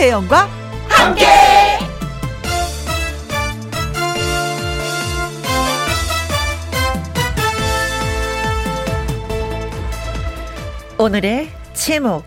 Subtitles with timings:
[0.00, 0.48] 김혜영과
[0.88, 1.26] 함께.
[10.96, 12.24] 오늘의 제목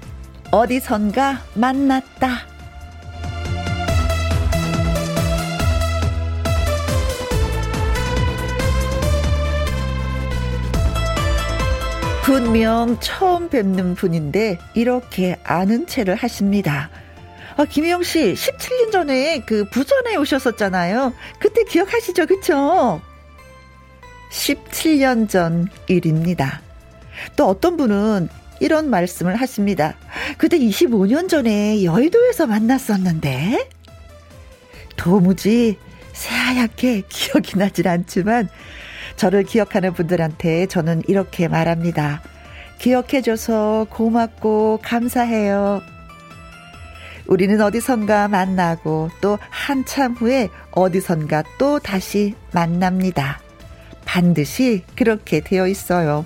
[0.52, 2.46] 어디선가 만났다.
[12.22, 16.92] 분명 처음 뵙는 분인데 이렇게 아는 체를 하십니다.
[17.56, 21.14] 아, 김혜영 씨, 17년 전에 그 부전에 오셨었잖아요.
[21.40, 22.26] 그때 기억하시죠?
[22.26, 23.02] 그쵸?
[24.32, 26.62] 17년 전 일입니다.
[27.36, 29.96] 또 어떤 분은 이런 말씀을 하십니다.
[30.38, 33.70] 그때 25년 전에 여의도에서 만났었는데?
[34.96, 35.78] 도무지
[36.14, 38.50] 새하얗게 기억이 나질 않지만
[39.16, 42.22] 저를 기억하는 분들한테 저는 이렇게 말합니다.
[42.80, 45.82] 기억해줘서 고맙고 감사해요.
[47.34, 53.40] 우리는 어디선가 만나고 또 한참 후에 어디선가 또 다시 만납니다.
[54.06, 56.26] 반드시 그렇게 되어 있어요.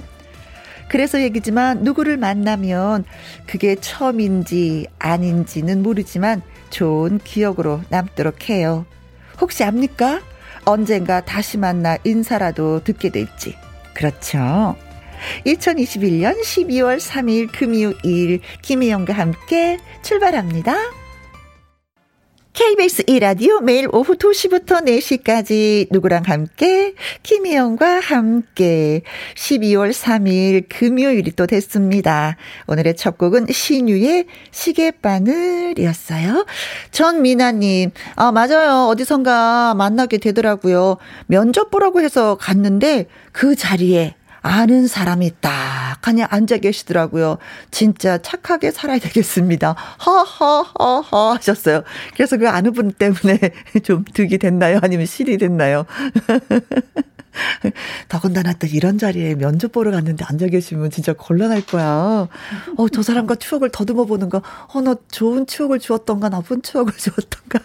[0.89, 3.05] 그래서 얘기지만 누구를 만나면
[3.45, 6.41] 그게 처음인지 아닌지는 모르지만
[6.71, 8.85] 좋은 기억으로 남도록 해요.
[9.39, 10.19] 혹시 압니까?
[10.65, 13.55] 언젠가 다시 만나 인사라도 듣게 될지.
[13.93, 14.75] 그렇죠.
[15.45, 20.75] 2021년 12월 3일 금요일 김혜영과 함께 출발합니다.
[22.57, 29.03] KBS 1라디오 매일 오후 2시부터 4시까지 누구랑 함께 김희영과 함께
[29.35, 32.35] 12월 3일 금요일이 또 됐습니다.
[32.65, 36.47] 오늘의 첫 곡은 신유의 시계바늘이었어요.
[36.89, 38.87] 전미나님, 아, 맞아요.
[38.87, 40.97] 어디선가 만나게 되더라고요.
[41.27, 44.15] 면접 보라고 해서 갔는데 그 자리에
[44.47, 47.37] 아는 사람이 딱 그냥 앉아 계시더라고요.
[47.69, 49.75] 진짜 착하게 살아야 되겠습니다.
[49.97, 51.83] 하하하하 하셨어요.
[52.13, 53.39] 그래서 그 아는 분 때문에
[53.83, 54.79] 좀 득이 됐나요?
[54.81, 55.85] 아니면 실이 됐나요?
[58.09, 62.27] 더군다나 또 이런 자리에 면접 보러 갔는데 앉아 계시면 진짜 곤란할 거야.
[62.77, 64.41] 어, 저 사람과 추억을 더듬어 보는 거.
[64.73, 67.59] 어, 너 좋은 추억을 주었던가, 나쁜 추억을 주었던가.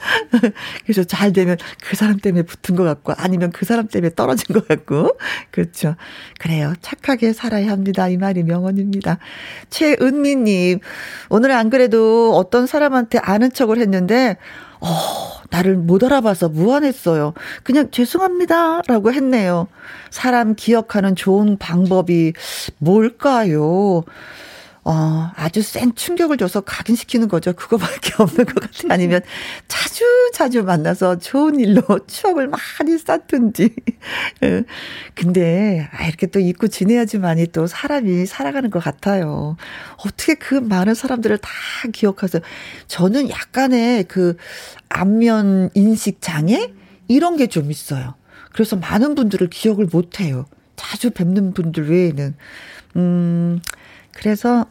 [0.84, 4.66] 그래서 잘 되면 그 사람 때문에 붙은 것 같고 아니면 그 사람 때문에 떨어진 것
[4.66, 5.16] 같고
[5.50, 5.96] 그렇죠.
[6.38, 6.74] 그래요.
[6.80, 8.08] 착하게 살아야 합니다.
[8.08, 9.18] 이 말이 명언입니다.
[9.70, 10.80] 최은미님
[11.28, 14.36] 오늘 안 그래도 어떤 사람한테 아는 척을 했는데
[14.80, 14.86] 어,
[15.50, 17.34] 나를 못 알아봐서 무안했어요.
[17.62, 19.68] 그냥 죄송합니다라고 했네요.
[20.10, 22.32] 사람 기억하는 좋은 방법이
[22.78, 24.04] 뭘까요?
[24.84, 27.52] 어, 아주 센 충격을 줘서 각인시키는 거죠.
[27.52, 28.92] 그거밖에 없는 것 같아요.
[28.92, 29.20] 아니면
[29.68, 33.74] 자주 자주 만나서 좋은 일로 추억을 많이 쌓든지.
[34.44, 34.64] 예.
[35.14, 39.56] 근데, 아, 이렇게 또 잊고 지내야지만이 또 사람이 살아가는 것 같아요.
[39.98, 41.50] 어떻게 그 많은 사람들을 다
[41.92, 42.42] 기억하세요?
[42.86, 44.36] 저는 약간의 그
[44.88, 46.72] 안면 인식 장애?
[47.08, 48.14] 이런 게 좀 있어요.
[48.52, 50.46] 그래서 많은 분들을 기억을 못 해요.
[50.76, 52.34] 자주 뵙는 분들 외에는.
[52.96, 53.60] 음,
[54.12, 54.66] 그래서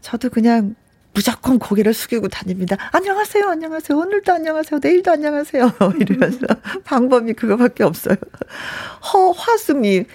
[0.00, 0.74] 저도 그냥
[1.12, 2.76] 무조건 고개를 숙이고 다닙니다.
[2.92, 3.96] 안녕하세요, 안녕하세요.
[3.96, 4.80] 오늘도 안녕하세요.
[4.82, 5.72] 내일도 안녕하세요.
[6.00, 6.40] 이러면서
[6.84, 8.16] 방법이 그거밖에 없어요.
[9.12, 10.06] 허화숙님,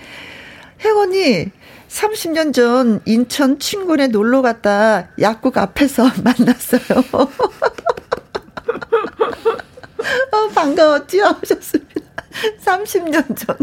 [0.81, 1.51] 혜원이
[1.87, 6.81] 30년 전 인천 친구네 놀러 갔다 약국 앞에서 만났어요.
[10.31, 11.23] 어, 반가웠지요?
[11.25, 12.01] 하셨습니다.
[12.63, 13.57] 30년 전.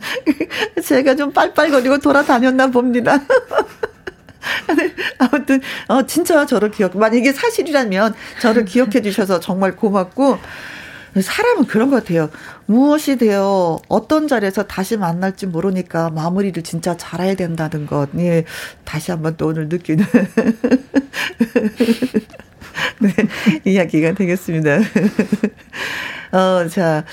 [0.84, 3.20] 제가 좀 빨빨거리고 돌아다녔나 봅니다.
[5.18, 10.38] 아무튼, 어, 진짜 저를 기억, 만약에 사실이라면 저를 기억해 주셔서 정말 고맙고,
[11.20, 12.30] 사람은 그런 것 같아요.
[12.66, 18.08] 무엇이 되어 어떤 자리에서 다시 만날지 모르니까 마무리를 진짜 잘해야 된다는 것.
[18.18, 18.44] 예.
[18.84, 20.04] 다시 한번 또 오늘 느끼는
[23.00, 23.10] 네,
[23.64, 24.78] 이야기가 되겠습니다.
[26.32, 27.04] 어, 자,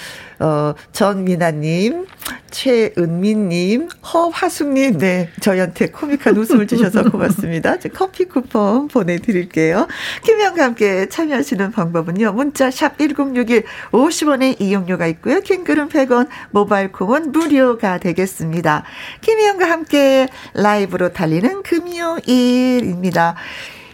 [0.43, 2.05] 어, 전미나님,
[2.51, 7.77] 최은미님, 허화숙님, 네, 저희한테 코믹한 웃음을 주셔서 고맙습니다.
[7.93, 9.87] 커피 쿠폰 보내드릴게요.
[10.25, 15.39] 김영과 함께 참여하시는 방법은요, 문자 샵 1061, 50원의 이용료가 있고요.
[15.39, 18.83] 킹글은 100원, 모바일 콩은 무료가 되겠습니다.
[19.21, 23.35] 김영과 함께 라이브로 달리는 금요일입니다.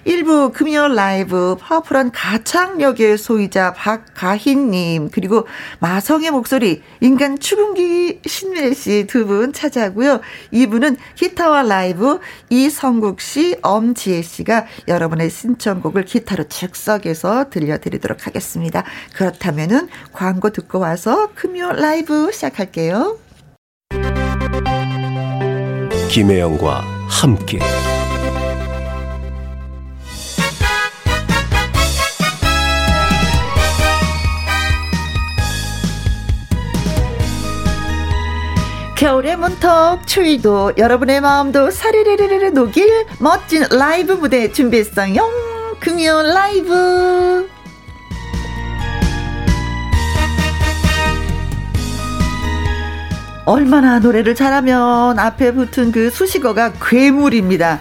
[0.06, 5.48] 일부 금요 라이브 파워풀한 가창력의 소유자 박가희님 그리고
[5.80, 10.22] 마성의 목소리 인간 추궁기 신미래 씨 두 분 찾아고요.
[10.51, 12.19] 이분은 기타와 라이브
[12.50, 18.84] 이성국 씨, 엄지혜 씨가 여러분의 신청곡을 기타로 즉석에서 들려드리도록 하겠습니다.
[19.13, 23.18] 그렇다면은 광고 듣고 와서 금요 라이브 시작할게요.
[26.10, 27.60] 김혜영과 함께
[39.00, 45.22] 겨울의 문턱 추위도 여러분의 마음도 사리르르르 녹일 멋진 라이브 무대 준비했어요.
[45.80, 47.48] 금요 라이브.
[53.46, 57.80] 얼마나 노래를 잘하면 앞에 붙은 그 수식어가 괴물입니다.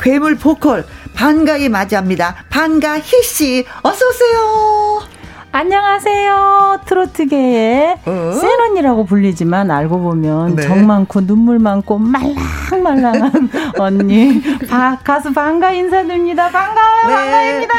[0.00, 0.84] 괴물 보컬
[1.14, 2.44] 반가이 맞이합니다.
[2.50, 5.15] 반가 희 씨 어서 오세요.
[5.58, 6.80] 안녕하세요.
[6.84, 8.32] 트로트계의 어?
[8.32, 10.62] 센 언니라고 불리지만 알고 보면 네.
[10.62, 13.48] 정 많고 눈물 많고 말랑말랑한
[13.80, 16.50] 언니 바, 가수 반가 인사드립니다.
[16.50, 17.06] 반가워요.
[17.06, 17.14] 네.
[17.14, 17.74] 반가입니다.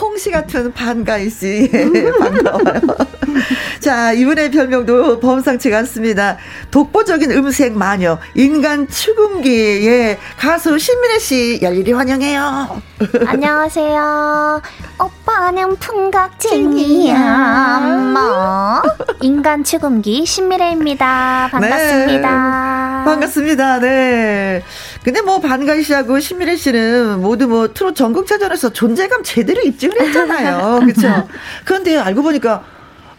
[0.00, 1.70] 홍시 같은 반가이 씨
[2.18, 2.80] 반가워요.
[3.80, 6.36] 자 이분의 별명도 범상치가 않습니다.
[6.70, 12.80] 독보적인 음색 마녀 인간 추궁기의 가수 신민혜 씨 열일히 환영해요.
[13.26, 14.62] 안녕하세요.
[15.00, 17.18] 오빠는 풍각쟁이야.
[18.14, 18.82] 뭐
[19.20, 21.48] 인간 추궁기 신미래입니다.
[21.52, 22.98] 반갑습니다.
[23.00, 23.80] 네, 반갑습니다.
[23.80, 24.62] 네.
[25.04, 30.80] 근데 뭐 반가이 씨하고 신미래 씨는 모두 뭐 트롯 전국체전에서 존재감 제대로 입증을 했잖아요.
[30.88, 31.28] 그렇죠?
[31.64, 32.64] 그런데 알고 보니까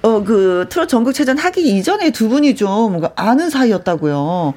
[0.01, 4.53] 어 그 트롯 전국체전 하기 이전에 두 분이 좀 아는 사이였다고요.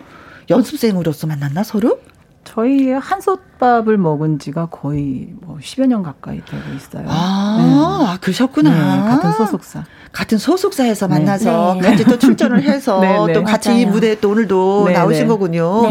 [0.51, 2.01] 연습생으로서 만났나 서로?
[2.49, 7.05] 저희 한솥밥을 먹은 지가 거의 뭐 10여 년 가까이 되고 있어요.
[7.07, 8.13] 아, 네.
[8.15, 8.71] 아 그러셨구나.
[8.71, 9.85] 네, 같은 소속사.
[10.13, 11.15] 같은 소속사에서 네.
[11.15, 11.91] 만나서 네.
[11.91, 13.33] 같이 또 출전을 해서 네, 네.
[13.35, 13.83] 또 같이 맞아요.
[13.83, 15.83] 이 무대에 또 오늘도 네, 나오신 거군요.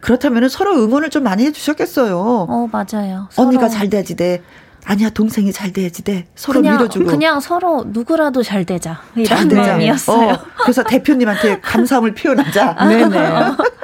[0.00, 2.18] 그렇다면 서로 응원을 좀 많이 해주셨겠어요.
[2.18, 3.28] 어, 맞아요.
[3.36, 4.42] 언니가 잘 돼야지 돼.
[4.84, 10.32] 아니야 동생이 잘 돼야지 돼 서로 그냥, 밀어주고 그냥 서로 누구라도 잘 되자 이런 마음이었어요.
[10.32, 12.76] 어, 그래서 대표님한테 감사함을 표현하자.
[12.88, 13.18] 네네.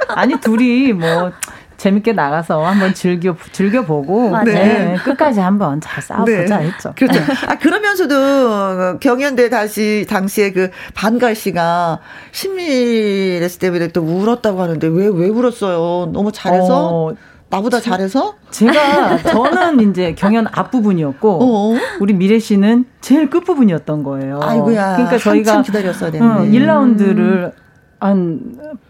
[0.09, 1.31] 아니 둘이 뭐
[1.79, 4.95] 재밌게 나가서 한번 즐겨 즐겨 보고 네.
[5.03, 6.67] 끝까지 한번 잘 싸워보자 네.
[6.67, 6.93] 했죠.
[6.95, 7.19] 그렇죠.
[7.19, 7.25] 네.
[7.47, 11.99] 아 그러면서도 경연대 다시 당시에 그 반갈 씨가
[12.31, 16.11] 신미했을 때문에 또 울었다고 하는데 왜왜 울었어요?
[16.11, 16.89] 너무 잘해서.
[17.07, 17.13] 어.
[17.51, 18.35] 나보다 잘해서?
[18.51, 24.39] 제가 저는 이제 경연 앞부분이었고 어 우리 미래 씨는 제일 끝부분이었던 거예요.
[24.43, 24.97] 아이고야.
[24.97, 26.33] 그러니까 저희가 기다렸어야 되는데.
[26.33, 27.53] 어, 1라운드를
[27.99, 28.39] 한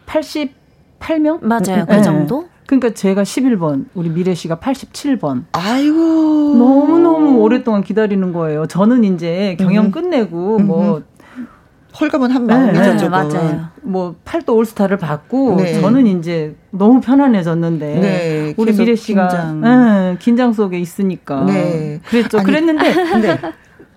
[0.08, 1.42] 88명?
[1.42, 1.86] 맞아요.
[1.88, 2.02] 그 네.
[2.02, 2.50] 정도?
[2.70, 5.46] 그러니까 제가 11번, 우리 미래 씨가 87번.
[5.54, 5.98] 아이고.
[6.56, 8.68] 너무너무 오랫동안 기다리는 거예요.
[8.68, 9.92] 저는 이제 경연 음.
[9.92, 10.68] 끝내고 음.
[10.68, 11.02] 뭐
[12.00, 13.70] 홀가분 한 마음이죠, 네, 네, 맞아요.
[13.82, 15.82] 뭐 팔도 올스타를 받고 네.
[15.82, 19.62] 저는 이제 너무 편안해졌는데 네, 우리 미래 씨가 긴장.
[19.62, 22.00] 네, 긴장 속에 있으니까 네.
[22.06, 22.38] 그랬죠.
[22.38, 23.40] 아니, 그랬는데 네.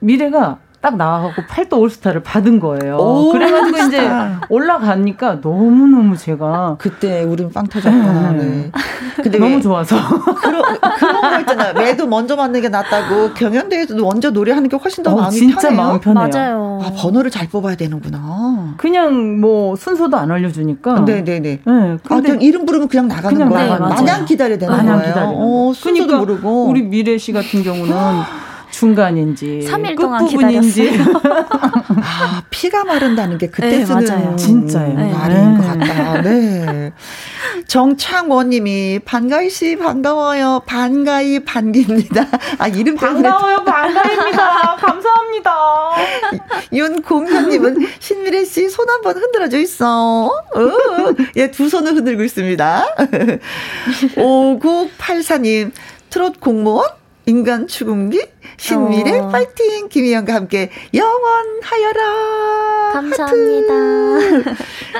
[0.00, 2.96] 미래가 딱 나와갖고 팔도 올스타를 받은 거예요.
[2.96, 4.10] 오, 그래가지고 이제
[4.48, 6.74] 올라가니까 너무 너무 제가.
[6.78, 8.32] 그때 우린 빵 터졌구나.
[8.32, 8.72] 네.
[9.22, 9.94] 근데 너무 좋아서.
[10.34, 10.62] 그런,
[10.98, 11.74] 그런 거 있잖아요.
[11.74, 15.80] 매도 먼저 맞는 게 낫다고 경연대회에서도 먼저 노래하는 게 훨씬 더 어, 마음이 진짜 편해요.
[15.80, 16.28] 마음 편해요.
[16.28, 16.80] 맞아요.
[16.82, 18.74] 아, 번호를 잘 뽑아야 되는구나.
[18.76, 21.00] 그냥 뭐 순서도 안 알려주니까.
[21.04, 21.40] 네네네.
[21.40, 21.60] 네.
[21.64, 23.72] 네, 근데 아, 이름 부르면 그냥 나가는 그냥 거예요.
[23.74, 25.08] 네, 마냥 기다려야 되는 마냥 거예요.
[25.14, 25.30] 기다려.
[25.32, 26.64] 어, 순서도 그러니까 모르고.
[26.66, 27.94] 우리 미래 씨 같은 경우는
[28.72, 30.90] 중간인지 3일 동안 기다렸어요.
[32.02, 34.36] 아, 피가 마른다는 게 그때 네, 쓰는 맞아요.
[34.36, 34.94] 진짜요.
[34.94, 35.12] 네.
[35.12, 36.22] 말인 것 같다.
[36.22, 36.92] 네.
[37.68, 40.62] 정창원 님이 반가이 씨 반가워요.
[40.66, 42.26] 반가이 반기입니다.
[42.58, 43.64] 아, 이름 반가워요.
[43.64, 44.76] 반가입니다.
[44.76, 45.52] 감사합니다.
[46.72, 50.26] 윤공현 님은 신미래 씨 손 한번 흔들어 줘 있어.
[50.26, 50.32] 어.
[51.36, 52.86] 예, 두 손을 흔들고 있습니다.
[54.16, 55.72] 5984 님
[56.10, 56.88] 트롯 공무원
[57.26, 58.20] 인간 추궁기
[58.56, 59.28] 신미래 어.
[59.28, 62.02] 파이팅 김희영과 함께 영원하여라
[62.92, 63.74] 감사합니다.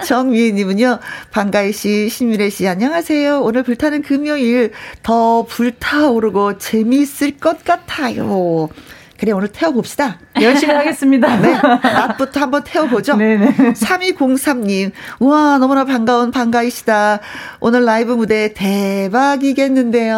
[0.07, 0.99] 정미애님은요
[1.31, 3.41] 반가이 씨 신미래 씨 안녕하세요.
[3.43, 8.69] 오늘 불타는 금요일 더 불타오르고 재미있을 것 같아요.
[9.19, 10.19] 그래, 오늘 태워봅시다.
[10.41, 11.37] 열심히 하겠습니다.
[11.39, 11.53] 네.
[11.53, 13.15] 낮부터 한번 태워보죠.
[13.15, 13.55] 네네.
[13.75, 17.21] 3203님, 우와, 너무나 반가운 반가이시다.
[17.61, 20.17] 오늘 라이브 무대 대박이겠는데요.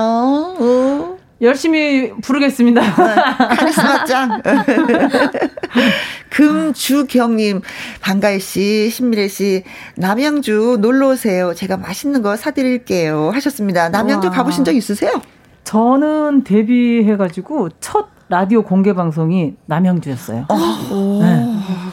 [0.59, 1.14] 오.
[1.45, 2.81] 열심히 부르겠습니다.
[2.81, 3.15] 네,
[3.57, 4.43] 카리스마 짱.
[6.31, 7.61] 금주경님,
[8.01, 9.63] 반가이 씨, 신미래 씨,
[9.97, 11.55] 남양주 놀러 오세요.
[11.55, 13.31] 제가 맛있는 거 사드릴게요.
[13.35, 13.89] 하셨습니다.
[13.89, 14.37] 남양주 우와.
[14.37, 15.13] 가보신 적 있으세요?
[15.65, 20.47] 저는 데뷔해가지고 첫 라디오 공개 방송이 남양주였어요.
[20.49, 20.89] 아,
[21.21, 21.44] 네.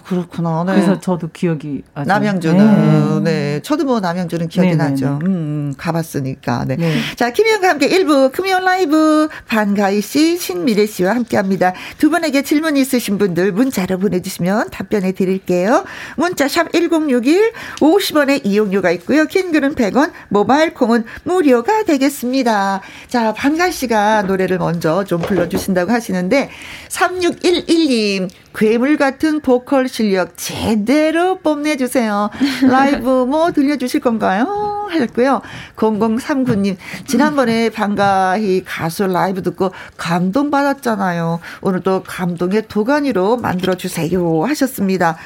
[0.06, 0.64] 그렇구나.
[0.66, 0.74] 네.
[0.74, 3.32] 그래서 저도 기억이 아주 남양주는 네.
[3.32, 3.62] 네.
[3.62, 4.84] 저도 뭐 남양주는 기억이 네네네.
[4.84, 5.06] 네, 나죠.
[5.20, 5.26] 네.
[5.26, 6.66] 음, 음, 가봤으니까.
[6.66, 6.76] 네.
[6.78, 6.96] 네.
[7.16, 11.74] 자, 김희영과 함께 1부 금요일 라이브 반가희 씨, 신미래 씨와 함께 합니다.
[11.98, 15.86] 두 분에게 질문 있으신 분들 문자로 보내 주시면 답변해 드릴게요.
[16.18, 19.26] 문자 샵 #1061 50원의 이용료가 있고요.
[19.26, 22.82] 킹글은 100원, 모바일 콩은 무료가 되겠습니다.
[23.08, 26.12] 자, 반가희 씨가 노래를 먼저 좀 불러 주신다고 하시는.
[26.12, 26.50] 하시는데
[26.90, 32.30] 3611님 괴물 같은 보컬 실력 제대로 뽐내주세요.
[32.70, 34.88] 라이브 뭐 들려주실 건가요?
[34.90, 35.42] 하셨고요.
[35.76, 36.76] 0039님,
[37.08, 41.40] 지난번에 반가히 가수 라이브 듣고 감동받았잖아요.
[41.62, 44.44] 오늘 도 감동의 도가니로 만들어주세요.
[44.44, 45.18] 하셨습니다.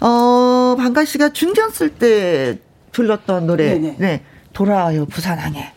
[0.00, 2.58] 어, 반가 씨가 중견 쓸 때
[2.92, 3.74] 불렀던 노래.
[3.74, 3.96] 네네.
[3.98, 4.22] 네.
[4.52, 5.72] 돌아와요, 부산항에.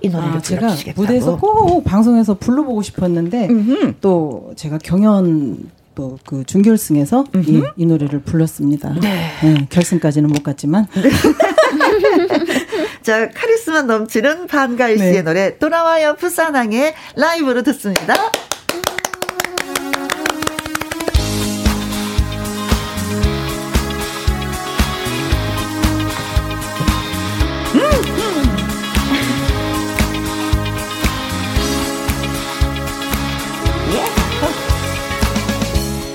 [0.00, 3.94] 이 노래를 아, 제가 무대에서 꼭 방송에서 불러보고 싶었는데 음흠.
[4.02, 8.94] 또 제가 경연 또 그 준결승에서 이, 이, 노래를 불렀습니다.
[9.00, 9.30] 네.
[9.42, 9.66] 네.
[9.70, 10.86] 결승까지는 못 갔지만.
[10.94, 11.10] 네.
[13.02, 15.22] 자, 카리스마 넘치는 반가이 씨의 네.
[15.22, 18.14] 노래 돌아와요 부산항에 라이브로 듣습니다.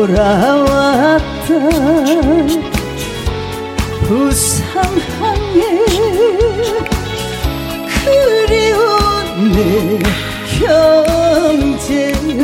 [0.03, 1.47] 돌아왔다
[4.05, 5.61] 부산항에
[8.03, 8.75] 그리운
[9.53, 9.99] 내
[10.59, 12.43] 형제여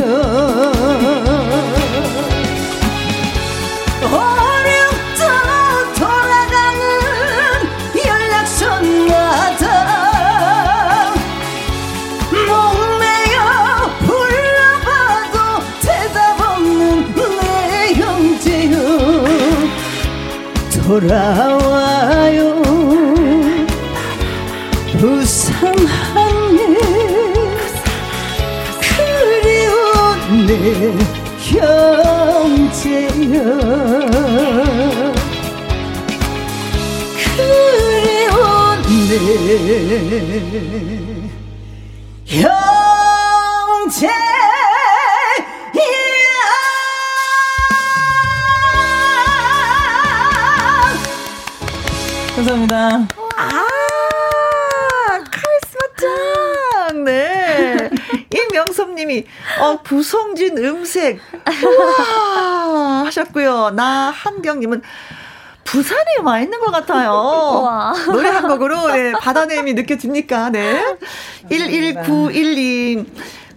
[21.00, 22.62] 돌아와요.
[25.00, 26.60] 부산항에
[30.46, 30.52] 내
[31.40, 33.08] 형제여.
[37.38, 38.36] 그리운
[39.08, 39.12] 내
[52.70, 53.08] 감사합니다.
[53.36, 53.66] 아,
[55.32, 57.04] 카리스마 짱!
[57.04, 57.90] 네.
[58.34, 59.26] 임명섭님이,
[59.60, 61.20] 어, 구성진 음색.
[61.64, 63.06] 우와!
[63.06, 63.72] 하셨고요.
[63.72, 64.82] 나 한경님은,
[65.64, 67.12] 부산에 와 있는 것 같아요.
[68.12, 70.50] 노래 한 곡으로, 네, 바다냄이 느껴집니까?
[70.52, 70.98] 네.
[71.50, 73.06] 11912.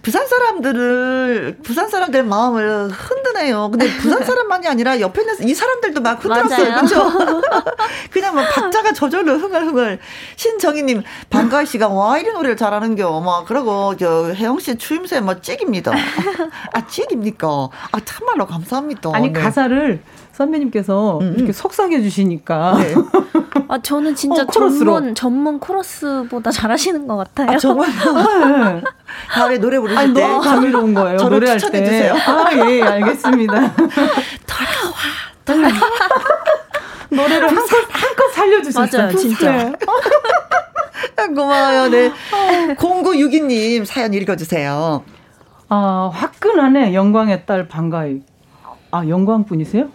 [0.03, 3.71] 부산 사람들을 부산 사람들 마음을 흔드네요.
[3.71, 6.75] 근데 부산 사람만이 아니라 옆에 있는 이 사람들도 막 흔들었어요.
[6.75, 7.09] 그렇죠?
[8.11, 9.99] 그냥 막 박자가 저절로 흥얼흥얼.
[10.35, 13.21] 신정희님 방가희 씨가 와 이런 노래를 잘하는 겨.
[13.21, 15.93] 막 그러고 저 혜영 씨 추임새 뭐 찍입니다.
[16.73, 17.47] 아 찍입니까?
[17.93, 19.09] 아 참말로 감사합니다.
[19.13, 19.39] 아니 네.
[19.39, 20.01] 가사를
[20.33, 21.33] 선배님께서 음, 음.
[21.37, 22.77] 이렇게 속삭여 주시니까.
[22.77, 22.93] 네.
[23.69, 27.51] 아 저는 진짜 어, 전문 전문 코러스보다 잘하시는 것 같아요.
[27.51, 27.87] 아, 정말.
[27.89, 28.81] 네.
[29.31, 31.17] 다음에 노래 부르실 아니, 때 너무 감미로운 거예요.
[31.17, 31.83] 노래할 때.
[31.83, 32.13] 주세요.
[32.15, 33.53] 아 예, 알겠습니다.
[33.75, 34.93] 돌아와.
[35.45, 35.73] 돌아와.
[37.09, 39.01] 노래를 한껏 한껏 살려주셨어요.
[39.03, 39.51] 맞아요, 진짜.
[39.51, 39.73] 네.
[41.35, 41.89] 고마워요.
[41.89, 42.11] 네.
[42.75, 45.03] 0962님 사연 읽어주세요.
[45.69, 46.93] 아, 화끈하네.
[46.93, 48.21] 영광의 딸 반가이.
[48.91, 49.89] 아, 영광분이세요?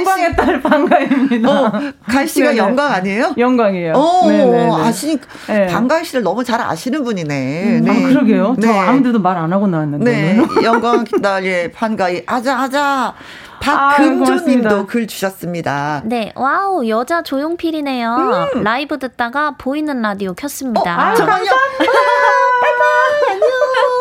[0.00, 1.50] 영광의 딸 반가입니다.
[1.50, 1.72] 어,
[2.08, 3.34] 갈 씨가 영광 아니에요?
[3.36, 3.92] 영광이에요.
[3.94, 4.70] 어, 네네네.
[4.82, 5.66] 아시니 네.
[5.66, 7.64] 반가이 씨를 너무 잘 아시는 분이네.
[7.64, 7.90] 음, 네.
[7.90, 8.54] 아, 그러게요.
[8.58, 8.66] 네.
[8.66, 10.04] 저 아무데도 말 안 하고 나왔는데.
[10.10, 10.64] 네.
[10.64, 13.14] 영광 딸의 반가희 아자 아자.
[13.60, 16.00] 박금조님도 아, 글 주셨습니다.
[16.06, 18.48] 네, 와우 여자 조용필이네요.
[18.56, 18.62] 음.
[18.64, 20.80] 라이브 듣다가 보이는 라디오 켰습니다.
[20.96, 21.44] 어, 아, 정말요?
[23.28, 23.40] 안녕.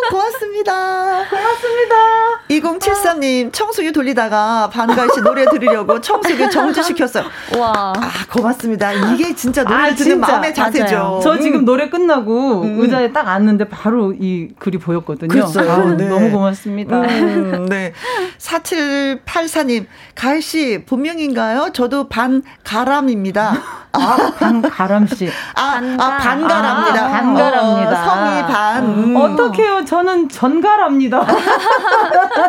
[0.09, 1.25] 고맙습니다.
[1.29, 2.38] 고맙습니다.
[2.61, 7.25] 2073님, 청소기 돌리다가 반가희 씨 노래 들으려고 청소기 정지시켰어요.
[7.57, 7.93] 와.
[7.95, 8.91] 아, 고맙습니다.
[8.93, 10.27] 이게 진짜 노래 아, 듣는 진짜.
[10.27, 10.95] 마음의 자세죠.
[10.95, 11.19] 맞아요.
[11.23, 11.65] 저 지금 음.
[11.65, 12.81] 노래 끝나고 음.
[12.81, 15.43] 의자에 딱 앉는데 바로 이 글이 보였거든요.
[15.43, 16.07] 아, 네.
[16.07, 17.01] 너무 고맙습니다.
[17.01, 17.93] 음, 네.
[18.37, 19.85] 4784님,
[20.15, 21.69] 가희 씨, 본명인가요?
[21.73, 23.53] 저도 반가람입니다.
[23.91, 25.29] 아, 반가람 씨.
[25.55, 26.05] 아, 반가.
[26.05, 27.05] 아 반가랍니다.
[27.05, 27.91] 아, 반가랍니다.
[27.91, 28.85] 어, 성이 반.
[28.85, 29.15] 음.
[29.15, 29.85] 어떡해요.
[29.85, 31.25] 저는 전가랍니다.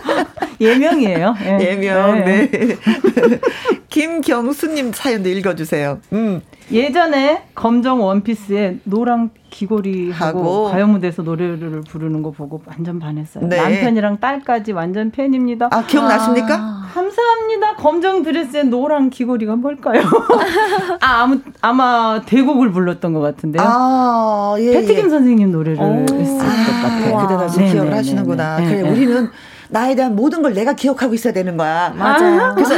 [0.60, 1.34] 예명이에요.
[1.44, 1.76] 예.
[1.76, 2.50] 명 네.
[2.50, 2.76] 네.
[3.88, 6.00] 김경수님 사연도 읽어주세요.
[6.12, 6.42] 음.
[6.70, 13.46] 예전에 검정 원피스에 노랑 귀걸이 하고 가요 무대에서 노래를 부르는 거 보고 완전 반했어요.
[13.46, 13.56] 네.
[13.56, 15.68] 남편이랑 딸까지 완전 팬입니다.
[15.70, 16.54] 아 기억나십니까?
[16.56, 17.76] 아, 감사합니다.
[17.76, 20.02] 검정 드레스에 노랑 귀걸이가 뭘까요?
[21.00, 23.62] 아 아무 아마 대곡을 불렀던 것 같은데요.
[23.64, 25.08] 아 예, 패티김 예.
[25.08, 27.18] 선생님 노래를 했을 것 같아요.
[27.18, 28.56] 그때 다시 기억을 하시는구나.
[28.56, 29.30] 그래 우리는
[29.68, 31.90] 나에 대한 모든 걸 내가 기억하고 있어야 되는 거야.
[31.90, 32.54] 맞아요.
[32.54, 32.74] 그래서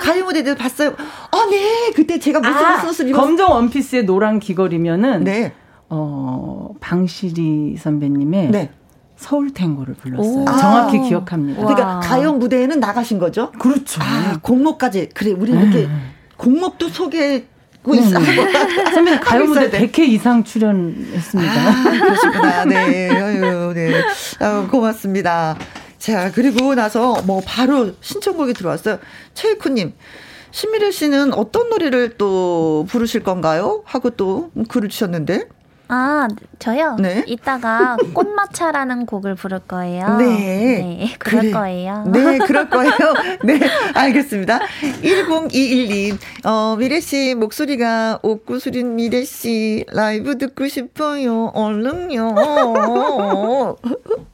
[0.00, 0.94] 가요 무대들 봤어요.
[1.30, 1.90] 아, 네.
[1.94, 5.52] 그때 제가 무슨 아, 무슨 옷을 입었 검정 원피스에 노란 귀걸이면은 네.
[5.88, 8.70] 어, 방실이 선배님의 네.
[9.16, 10.42] 서울 탱고를 불렀어요.
[10.42, 10.44] 오.
[10.46, 11.02] 정확히 아.
[11.02, 11.60] 기억합니다.
[11.60, 13.52] 그러니까 가요 무대에는 나가신 거죠?
[13.52, 14.00] 그렇죠.
[14.02, 15.10] 아, 공모까지.
[15.12, 16.12] 그래, 우리 이렇게 음.
[16.36, 17.44] 공목도 소개
[17.82, 18.18] 고 있어.
[18.18, 18.24] 음.
[18.94, 21.52] 선배님 가요 무대 100회 이상 출연했습니다.
[21.52, 22.64] 아, 그러시구나.
[22.66, 23.10] 네.
[23.10, 23.92] 아유, 네.
[24.40, 25.56] 아유, 고맙습니다.
[26.00, 28.98] 자, 그리고 나서 뭐 바로 신청곡이 들어왔어요.
[29.34, 29.92] 최이쿠님.
[30.50, 33.82] 신미래 씨는 어떤 노래를 또 부르실 건가요?
[33.84, 35.46] 하고 또 글을 주셨는데.
[35.92, 36.28] 아,
[36.60, 36.94] 저요?
[37.00, 37.24] 네.
[37.26, 40.18] 이따가 꽃마차라는 곡을 부를 거예요.
[40.18, 40.26] 네.
[40.28, 41.50] 네 그럴 그래.
[41.50, 42.04] 거예요.
[42.06, 42.92] 네, 그럴 거예요.
[43.42, 43.58] 네,
[43.94, 44.60] 알겠습니다.
[45.02, 51.46] 1021님, 어, 미래 씨 목소리가 옥구수린 미래 씨 라이브 듣고 싶어요.
[51.54, 52.34] 얼른요.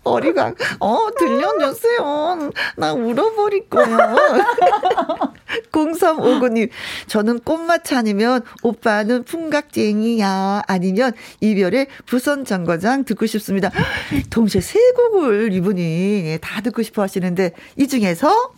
[0.05, 2.51] 어리가, 어, 들려주세요.
[2.77, 4.15] 나 울어버릴 거야.
[5.97, 6.69] 0359님,
[7.07, 10.63] 저는 꽃마차 아니면 오빠는 풍각쟁이야.
[10.67, 13.71] 아니면 이별의 부선 정거장 듣고 싶습니다.
[14.31, 18.53] 동시에 세 곡을 이분이 다 듣고 싶어 하시는데 이 중에서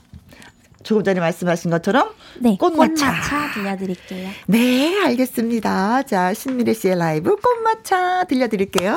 [0.83, 3.07] 조금 전에 말씀하신 것처럼 네, 꽃마차.
[3.11, 4.31] 꽃마차 들려드릴게요.
[4.47, 6.05] 네, 알겠습니다.
[6.05, 8.95] 자, 신미래 씨의 라이브 꽃마차 들려드릴게요.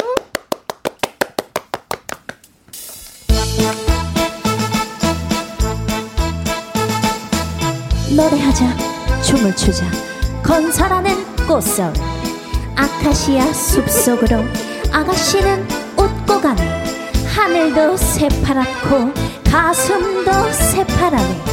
[8.31, 8.65] 노래하자,
[9.23, 9.85] 춤을 추자,
[10.41, 11.11] 건설하는
[11.45, 11.93] 꽃서울.
[12.77, 14.37] 아카시아 숲속으로
[14.89, 15.67] 아가씨는
[15.97, 16.83] 웃고 가네.
[17.27, 19.13] 하늘도 새파랗고
[19.43, 21.43] 가슴도 새파라네.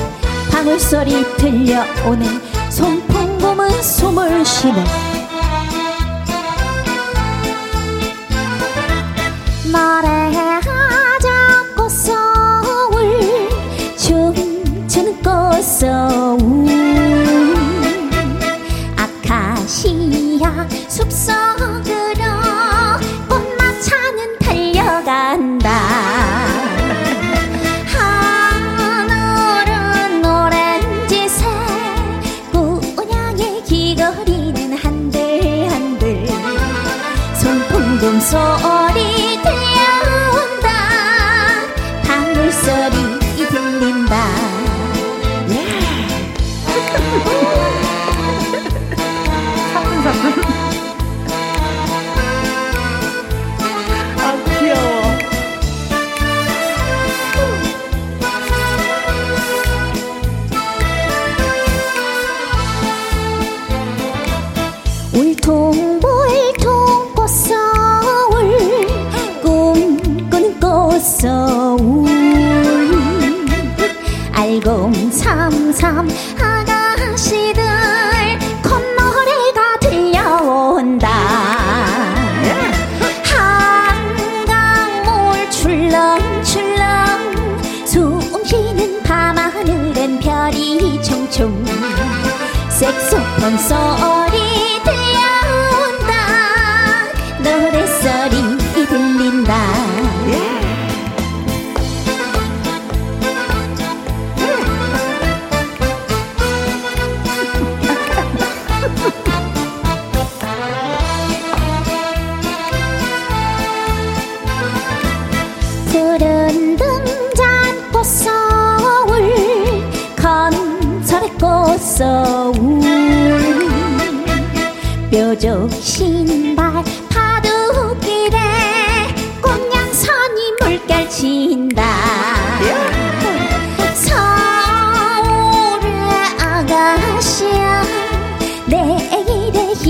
[0.53, 4.85] 방울소리 들려오네 송풍금은 숨을 쉬네.
[9.73, 10.28] 노래
[20.99, 22.25] 숲속으로
[23.29, 25.71] 꽃마차는 달려간다.
[29.07, 31.47] 하늘은 오렌지색
[32.51, 36.27] 꾸냥의 귀걸이는 한들한들.
[37.37, 38.98] 손풍금 소리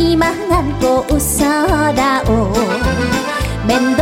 [0.09, 2.53] 희망 안고 웃어다오.
[3.66, 3.97] 맴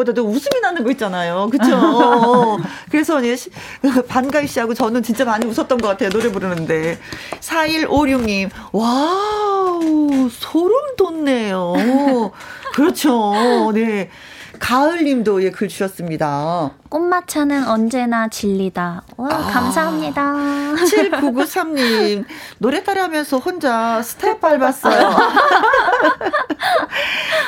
[0.00, 1.48] 것보다도 웃음이 나는 거 있잖아요.
[1.50, 2.58] 그쵸?
[2.90, 3.36] 그래서, 예,
[4.08, 6.10] 반가이 씨하고 저는 진짜 많이 웃었던 것 같아요.
[6.10, 6.98] 노래 부르는데.
[7.40, 11.74] 4156님, 와우, 소름 돋네요.
[12.74, 13.70] 그렇죠.
[13.74, 14.10] 네.
[14.58, 16.70] 가을님도 예, 글 주셨습니다.
[16.90, 19.02] 꽃마차는 언제나 진리다.
[19.16, 20.22] 와, 아, 감사합니다.
[20.74, 22.26] 7993님,
[22.58, 25.16] 노래 따라하면서 혼자 스텝 밟았어요.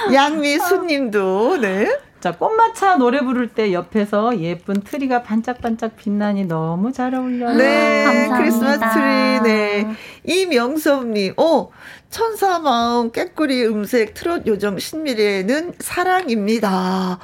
[0.14, 1.98] 양미수님도, 네.
[2.22, 7.54] 자, 꽃마차 노래 부를 때 옆에서 예쁜 트리가 반짝반짝 빛나니 너무 잘 어울려요.
[7.56, 8.38] 네, 감사합니다.
[8.38, 9.50] 크리스마스 트리.
[9.50, 9.86] 네.
[10.24, 11.70] 이명섭님, 어,
[12.10, 17.18] 천사 마음 깨꾸리 음색 트롯 요정 신미래는 사랑입니다.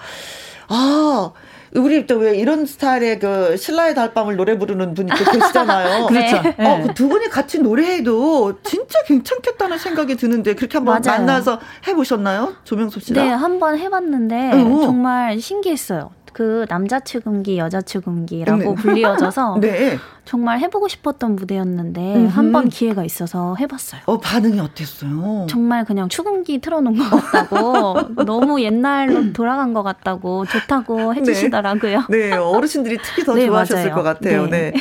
[0.66, 1.32] 아,
[1.74, 6.06] 우리 또 왜 이런 스타일의 그 신라의 달밤을 노래 부르는 분이 또 계시잖아요.
[6.10, 6.42] 그렇죠.
[6.42, 6.54] 네.
[6.66, 11.18] 어, 그 두 분이 같이 노래해도 진짜 괜찮겠다는 생각이 드는데 그렇게 한번 맞아요.
[11.20, 12.54] 만나서 해보셨나요?
[12.64, 13.24] 조명섭 씨랑?
[13.26, 14.80] 네, 한번 해봤는데 어.
[14.82, 16.10] 정말 신기했어요.
[16.38, 18.74] 그 남자 추금기, 여자 추금기라고 네.
[18.76, 19.98] 불리어져서 네.
[20.24, 24.02] 정말 해보고 싶었던 무대였는데 한번 기회가 있어서 해봤어요.
[24.06, 25.48] 어 반응이 어땠어요?
[25.50, 31.20] 정말 그냥 추금기 틀어놓은 것 같다고 너무 옛날로 돌아간 것 같다고 좋다고 네.
[31.20, 32.04] 해주시더라고요.
[32.08, 33.94] 네, 네 어르신들이 특히 더 네, 좋아하셨을 맞아요.
[33.96, 34.46] 것 같아요.
[34.46, 34.70] 네.
[34.70, 34.80] 네.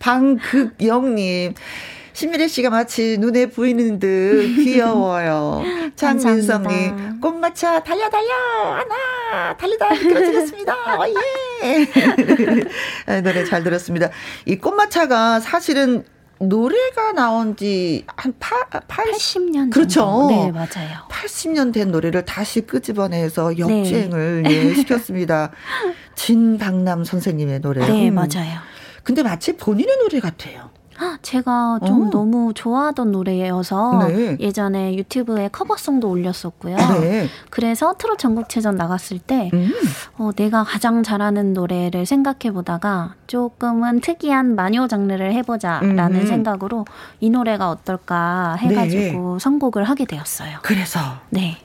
[0.00, 1.54] 방극영님.
[2.16, 5.62] 신미래 씨가 마치 눈에 보이는 듯 귀여워요.
[5.96, 8.32] 장민성님, 꽃마차 달려 달려
[8.72, 10.72] 하나 달리다 미끄러지겠습니다.
[10.72, 11.04] 어,
[11.62, 11.86] 예.
[13.06, 14.08] 네, 노래 잘 들었습니다.
[14.46, 16.04] 이 꽃마차가 사실은
[16.40, 20.26] 노래가 나온 지 한 80년 그렇죠.
[20.30, 21.06] 네, 맞아요.
[21.10, 24.50] 80년 된 노래를 다시 끄집어내서 역주행을 네.
[24.70, 25.50] 예, 시켰습니다.
[26.16, 27.86] 진박남 선생님의 노래.
[27.86, 28.60] 네, 맞아요.
[29.02, 30.65] 근데 마치 본인의 노래 같아요.
[31.22, 32.06] 제가 좀 오.
[32.06, 32.10] 어.
[32.10, 34.36] 너무 좋아하던 노래여서 네.
[34.40, 36.76] 예전에 유튜브에 커버송도 올렸었고요.
[37.00, 37.28] 네.
[37.50, 39.72] 그래서 트롯 전국체전 나갔을 때 음.
[40.18, 46.26] 어, 내가 가장 잘하는 노래를 생각해 보다가 조금은 특이한 마녀 장르를 해보자라는 음.
[46.26, 46.84] 생각으로
[47.20, 49.38] 이 노래가 어떨까 해가지고 네.
[49.40, 50.58] 선곡을 하게 되었어요.
[50.62, 51.58] 그래서 네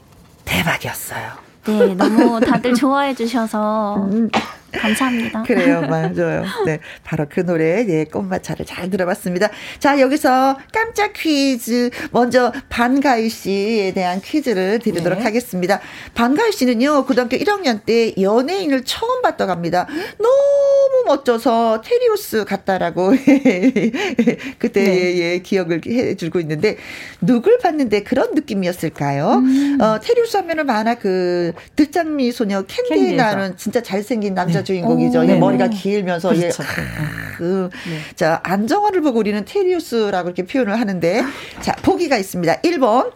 [0.46, 1.52] 대박이었어요.
[1.66, 4.30] 네, 너무 다들 좋아해 주셔서 음.
[4.72, 5.44] 감사합니다.
[5.48, 6.44] 그래요, 맞아요.
[6.66, 9.50] 네, 바로 그 노래, 예, 꽃마차를 잘 들어봤습니다.
[9.80, 11.90] 자, 여기서 깜짝 퀴즈.
[12.12, 15.24] 먼저 반가희 씨에 대한 퀴즈를 드리도록 네.
[15.26, 15.80] 하겠습니다.
[16.14, 19.88] 반가희 씨는요, 고등학교 1학년 때 연예인을 처음 봤다고 합니다.
[20.18, 23.12] 너무 멋져서 테리우스 같다라고
[24.60, 25.18] 그때 네.
[25.20, 26.78] 예, 기억을 해주고 있는데
[27.20, 29.34] 누굴 봤는데 그런 느낌이었을까요?
[29.36, 29.78] 음.
[29.82, 34.64] 어, 테리우스 하면은 만화 그 들장미 소녀 캔디 나는 진짜 잘생긴 남자 네.
[34.64, 35.22] 주인공이죠.
[35.22, 36.64] 오, 머리가 길면서 그렇죠.
[36.64, 37.36] 예.
[37.38, 38.16] 그, 네.
[38.16, 41.24] 자 안정환을 보고 우리는 테리우스라고 이렇게 표현을 하는데
[41.62, 42.62] 자 보기가 있습니다.
[42.62, 43.12] 1번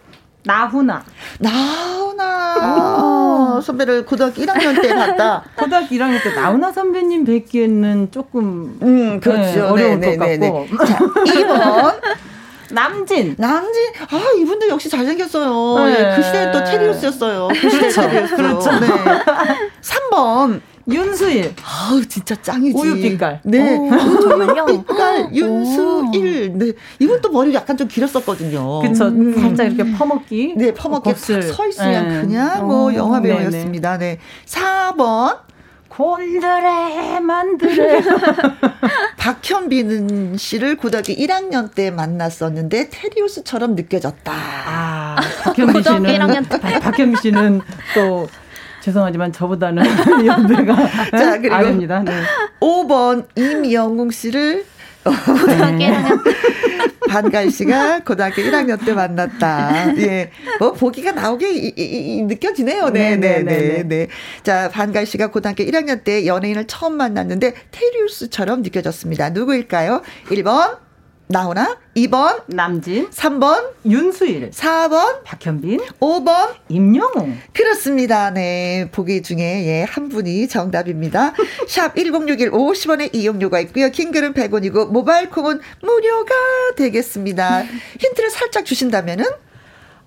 [0.46, 1.04] 나훈아.
[1.40, 2.24] 나훈아.
[2.24, 3.62] 아.
[3.64, 5.44] 선배를 고등학교 1학년 때 봤다.
[5.58, 9.52] 고등학교 1학년 때 나훈아 선배님 뵙기에는 조금 음, 그렇죠.
[9.52, 10.86] 네, 어려울 네, 것 네, 네, 같고.
[10.86, 11.96] 자, 2번.
[12.72, 13.36] 남진.
[13.38, 13.82] 남진.
[14.12, 15.86] 아, 이분도 역시 잘생겼어요.
[15.86, 15.92] 네.
[15.92, 17.48] 예, 그 시대에 또 테리우스였어요.
[17.50, 18.02] 그 시대 그렇죠.
[18.02, 18.36] 테리우스.
[18.36, 18.72] 그렇죠.
[18.80, 18.88] 네.
[19.82, 20.62] 3번.
[20.88, 21.54] 윤수일.
[21.64, 22.78] 아우, 진짜 짱이지.
[22.78, 23.42] 우유 빛깔.
[23.44, 23.78] 네.
[23.78, 26.58] 우유 빛깔, 윤수일.
[26.58, 26.72] 네.
[27.00, 28.82] 이분 또 머리 약간 좀 길었었거든요.
[28.82, 29.06] 그쵸.
[29.06, 29.40] 음.
[29.40, 30.54] 살짝 이렇게 퍼먹기.
[30.58, 32.22] 네, 퍼먹기 서 있으면 네.
[32.22, 33.98] 그냥 뭐 영화 배우였습니다.
[33.98, 34.20] 네.
[34.46, 35.46] 4번.
[35.96, 38.02] 곤드레 만드레.
[39.18, 44.34] 박현빈 씨를 고등학교 1학년 때 만났었는데 테리우스처럼 느껴졌다.
[44.34, 46.44] 아, 박현빈 씨는
[46.82, 47.62] 박현빈 씨는
[47.94, 48.28] 또
[48.86, 49.84] 죄송하지만 저보다는
[50.26, 50.76] 연배가
[51.10, 52.04] 자, 그리고 아닙니다.
[52.06, 52.12] 네.
[52.60, 54.64] 5번 임영웅 씨를
[55.04, 56.24] 고등학교 1학년
[57.10, 59.96] 반갈 씨가 고등학교 1학년 때 만났다.
[59.98, 60.32] 예.
[60.60, 62.90] 뭐 보기가 나오게 이, 이, 이, 느껴지네요.
[62.90, 63.84] 네, 네, 네, 네, 네.
[63.84, 64.08] 네.
[64.44, 69.32] 자, 반갈 씨가 고등학교 1학년 때 연예인을 처음 만났는데 테리우스처럼 느껴졌습니다.
[69.32, 70.02] 누구일까요?
[70.30, 70.78] 1번
[71.28, 77.38] 나훈아, 2번 남진, 3번 윤수일, 4번 박현빈, 5번 임영웅.
[77.52, 78.30] 그렇습니다.
[78.30, 78.90] 네.
[78.92, 81.34] 보기 중에 예, 한 분이 정답입니다.
[81.68, 83.90] 샵 1061 50원의 이용료가 있고요.
[83.90, 86.36] 킹글은 100원이고 모바일 콩은 무료가
[86.76, 87.64] 되겠습니다.
[88.00, 89.26] 힌트를 살짝 주신다면은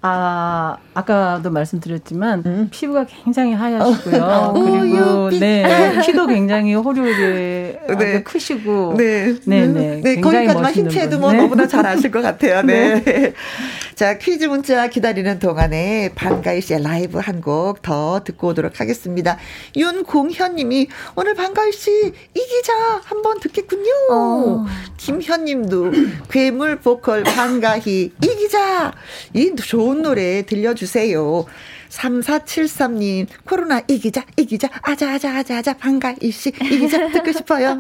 [0.00, 2.68] 아, 아까도 말씀드렸지만 음.
[2.70, 4.22] 피부가 굉장히 하얗시고요.
[4.22, 4.52] 어.
[4.52, 8.22] 그리고 네, 키도 굉장히 호류에 네.
[8.22, 9.34] 크시고 네.
[9.44, 10.00] 네, 네.
[10.00, 11.38] 네 거기까지만 힌트해도 뭐 네.
[11.38, 12.62] 너무나 잘 아실 것 같아요.
[12.62, 13.02] 네.
[13.98, 14.04] 네.
[14.04, 19.38] 자, 퀴즈 문자 기다리는 동안에 반가이 씨의 라이브 한 곡 더 듣고 오도록 하겠습니다.
[19.76, 21.90] 윤공현 님이 오늘 반가이 씨
[22.34, 23.90] 이기자 한번 듣겠군요.
[24.12, 24.66] 어.
[24.96, 25.90] 김현 님도
[26.30, 28.92] 괴물 보컬 반가희 이기자
[29.34, 31.44] 이 좋은 노래 들려주세요.
[31.88, 37.78] 3473님, 코로나 이기자, 이기자, 아자, 아자, 아자, 아자, 반가, 이씨, 이기자, 듣고 싶어요.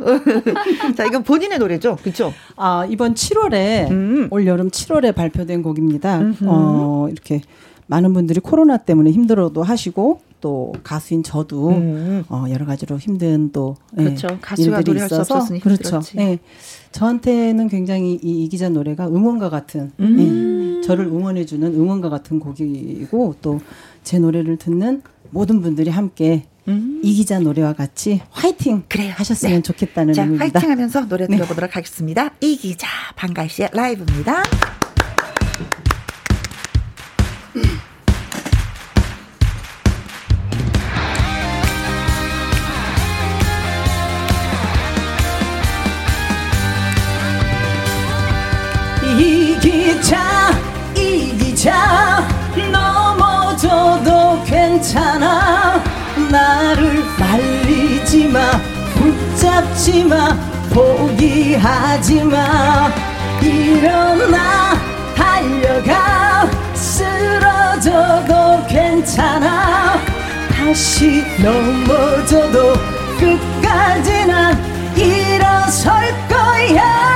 [0.96, 1.96] 자, 이건 본인의 노래죠?
[2.02, 2.32] 그쵸?
[2.56, 4.28] 아, 이번 7월에, 음.
[4.30, 6.20] 올 여름 7월에 발표된 곡입니다.
[6.20, 6.44] 음흠.
[6.46, 7.42] 어, 이렇게
[7.86, 12.24] 많은 분들이 코로나 때문에 힘들어도 하시고, 또 가수인 저도 음.
[12.28, 14.28] 어, 여러 가지로 힘든 또 예, 그렇죠.
[14.30, 16.00] 예, 가수가 일들이 있어서 그렇죠.
[16.18, 16.38] 예.
[16.92, 20.78] 저한테는 굉장히 이, 이 기자 노래가 응원과 같은 음.
[20.78, 23.60] 예, 저를 응원해주는 응원과 같은 곡이고 또
[24.08, 27.02] 제 노래를 듣는 모든 분들이 함께 음.
[27.04, 29.12] 이 기자 노래와 같이 화이팅 그래요.
[29.14, 29.62] 하셨으면 네.
[29.62, 30.60] 좋겠다는 자, 의미입니다.
[30.60, 31.36] 화이팅 하면서 노래 네.
[31.36, 31.74] 들어보도록 네.
[31.74, 32.30] 하겠습니다.
[32.40, 34.44] 이 기자 반갈 씨의 라이브입니다.
[49.04, 50.47] 이 기자 이기자
[59.88, 60.36] 붙잡지 마
[60.70, 62.92] 포기하지 마.
[63.40, 64.74] 일어나
[65.16, 66.46] 달려가.
[66.74, 69.98] 쓰러져도 괜찮아.
[70.50, 72.74] 다시 넘어져도
[73.18, 74.62] 끝까지 난
[74.94, 75.94] 일어설
[76.28, 77.08] 거야.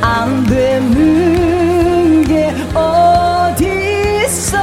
[0.01, 4.57] 안 되는 게 어딨어?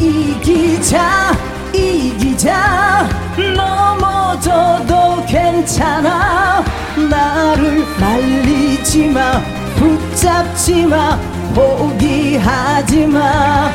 [0.00, 1.32] 이기자
[1.72, 3.08] 이기자
[3.56, 6.64] 넘어져도 괜찮아.
[7.08, 9.40] 나를 말리지 마
[9.76, 11.16] 붙잡지 마
[11.54, 13.70] 포기하지 마.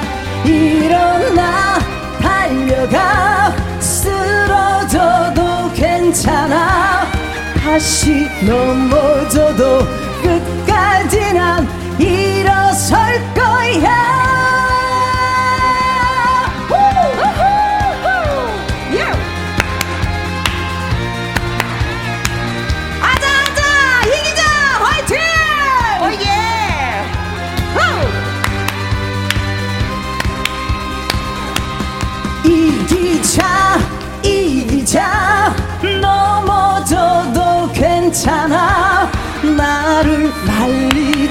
[0.45, 1.79] 일어나
[2.21, 3.53] 달려가.
[3.79, 7.05] 쓰러져도 괜찮아.
[7.63, 9.85] 다시 넘어져도
[10.23, 11.67] 끝까지 난
[11.99, 14.36] 일어설 거야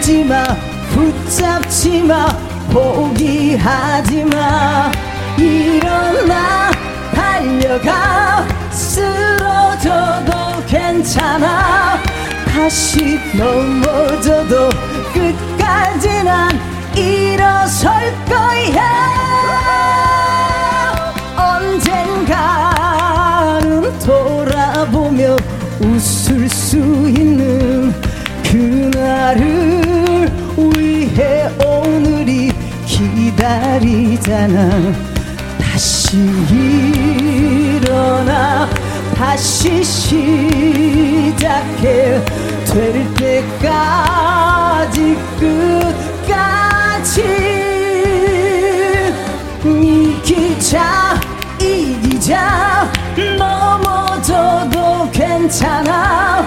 [0.07, 0.45] 말리지 마
[0.95, 2.29] 붙잡지 마
[2.71, 4.90] 포기하지 마.
[5.37, 6.71] 일어나
[7.12, 10.33] 달려가 쓰러져도
[10.66, 12.01] 괜찮아.
[12.49, 14.71] 다시 넘어져도
[15.12, 16.57] 끝까지 난
[16.95, 18.87] 일어설 거야.
[22.27, 22.79] 언젠가는
[23.99, 25.37] 돌아보며
[25.81, 27.92] 웃을 수 있는
[28.45, 29.86] 그날을
[31.65, 32.53] 오늘이
[32.87, 34.71] 기다리잖아.
[35.61, 36.19] 다시
[37.79, 38.69] 일어나
[39.17, 42.21] 다시 시작해.
[42.65, 47.23] 될 때까지 끝까지.
[49.65, 51.21] 이기자
[51.61, 52.91] 이기자
[53.39, 56.47] 넘어져도 괜찮아.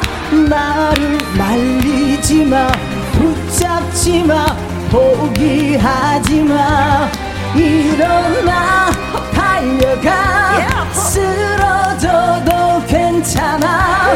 [0.50, 2.68] 나를 말리지 마
[3.14, 4.46] 붙잡지 마
[4.89, 7.10] 포기하지 마.
[7.56, 8.89] 일어나
[9.34, 10.93] 달려가.
[10.93, 14.13] 쓰러져도 괜찮아.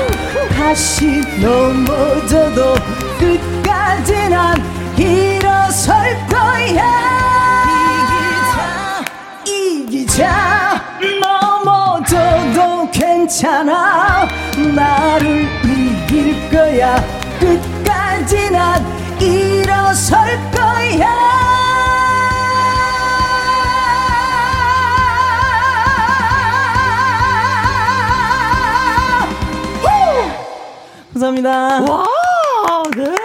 [0.55, 2.75] 다시 넘어져도
[3.19, 4.55] 끝까지 난
[4.97, 5.95] 일어설
[6.27, 6.83] 거야.
[9.45, 10.81] 이기자 이기자.
[11.21, 14.27] 넘어져도 괜찮아.
[14.75, 16.95] 나를 이길 거야.
[17.39, 19.03] 끝까지 난
[19.63, 21.33] 일어설 거야
[31.13, 31.81] 감사합니다.
[31.81, 32.05] 와,
[32.95, 33.15] 네.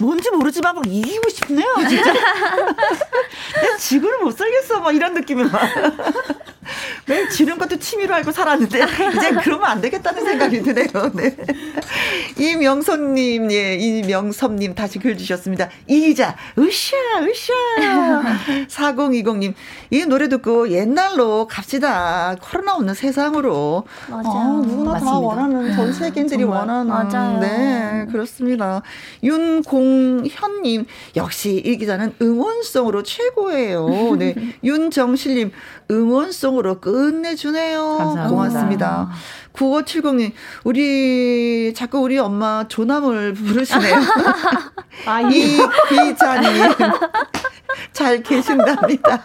[0.00, 2.12] 뭔지 모르지만 막 이기고 싶네요, 진짜.
[3.60, 5.60] 내 지구를 못 살겠어, 막 이런 느낌이 막.
[7.06, 8.78] 왜 지는 것도 취미로 알고 살았는데
[9.16, 10.88] 이제 그러면 안 되겠다는 생각이 드네요.
[11.14, 11.36] 네.
[12.38, 15.68] 이명선님, 예, 이명섭님 다시 글 주셨습니다.
[15.86, 17.52] 이기자, 으쌰, 으쌰.
[18.68, 19.54] 4020님,
[19.90, 22.36] 이 노래 듣고 옛날로 갑시다.
[22.40, 23.84] 코로나 없는 세상으로.
[24.08, 24.22] 맞아요.
[24.26, 25.10] 아, 누구나 맞습니다.
[25.10, 26.88] 다 원하는 전 세계인들이 원하는.
[26.88, 27.38] 맞아요.
[27.40, 28.82] 네, 그렇습니다.
[29.22, 34.16] 윤공현님, 역시 이 기자는 응원송으로 최고예요.
[34.18, 34.34] 네.
[34.64, 35.52] 윤정실님,
[35.90, 37.96] 응원송으로 끝내주네요.
[37.98, 38.28] 감사합니다.
[38.28, 39.08] 고맙습니다.
[39.58, 40.32] 9570님,
[40.64, 43.96] 우리, 자꾸 우리 엄마 조남을 부르시네요.
[45.06, 46.72] 아, 이 기자님.
[47.92, 49.24] 잘 계신답니다.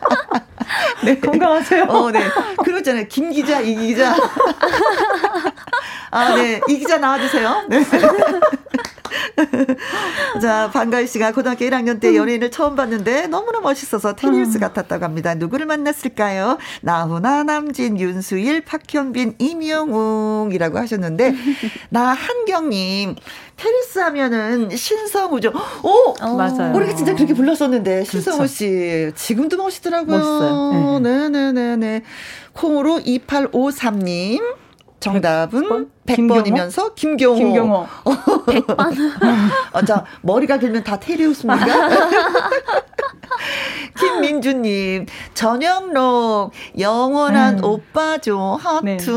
[1.05, 1.19] 네.
[1.19, 1.83] 건강하세요.
[1.83, 2.23] 어, 네.
[2.63, 3.05] 그러잖아요.
[3.07, 4.15] 김 기자, 이 기자.
[6.09, 6.59] 아, 네.
[6.67, 7.65] 이 기자 나와주세요.
[7.69, 7.83] 네.
[10.41, 15.33] 자, 방가희 씨가 고등학교 1학년 때 연예인을 처음 봤는데 너무나 멋있어서 테니우스 같았다고 합니다.
[15.35, 16.57] 누구를 만났을까요?
[16.81, 21.33] 나훈아, 남진, 윤수일, 박현빈, 임영웅 이라고 하셨는데,
[21.89, 23.15] 나 한경님,
[23.55, 25.53] 테니스 하면은 신성우죠.
[25.83, 26.13] 오!
[26.21, 26.75] 어, 맞아요.
[26.75, 28.53] 우리가 진짜 그렇게 불렀었는데, 신성우 그렇죠.
[28.53, 29.11] 씨.
[29.15, 30.17] 지금도 멋있더라고요.
[30.17, 30.99] 멋있어요.
[30.99, 31.29] 네.
[31.29, 32.01] 네 네네네.
[32.53, 34.41] 콩으로 2853님.
[34.99, 36.47] 정답은 100번?
[36.47, 37.37] 이면서 김경호.
[37.37, 37.87] 김경호.
[38.03, 38.79] 100번.
[39.73, 41.65] 어, 자, 머리가 길면 다 테리우스입니까?
[43.99, 47.63] 김민주님, 전영록, 영원한 음.
[47.63, 49.11] 오빠죠, 하트.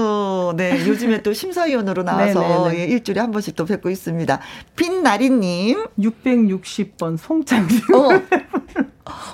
[0.56, 0.74] 네.
[0.74, 0.86] 네.
[0.88, 2.80] 요즘에 또 심사위원으로 나와서 네, 네, 네.
[2.80, 4.38] 예, 일주일에 한 번씩 또 뵙고 있습니다.
[4.76, 5.86] 빛나리님.
[5.98, 7.94] 660번 송창식.
[7.94, 8.08] 어.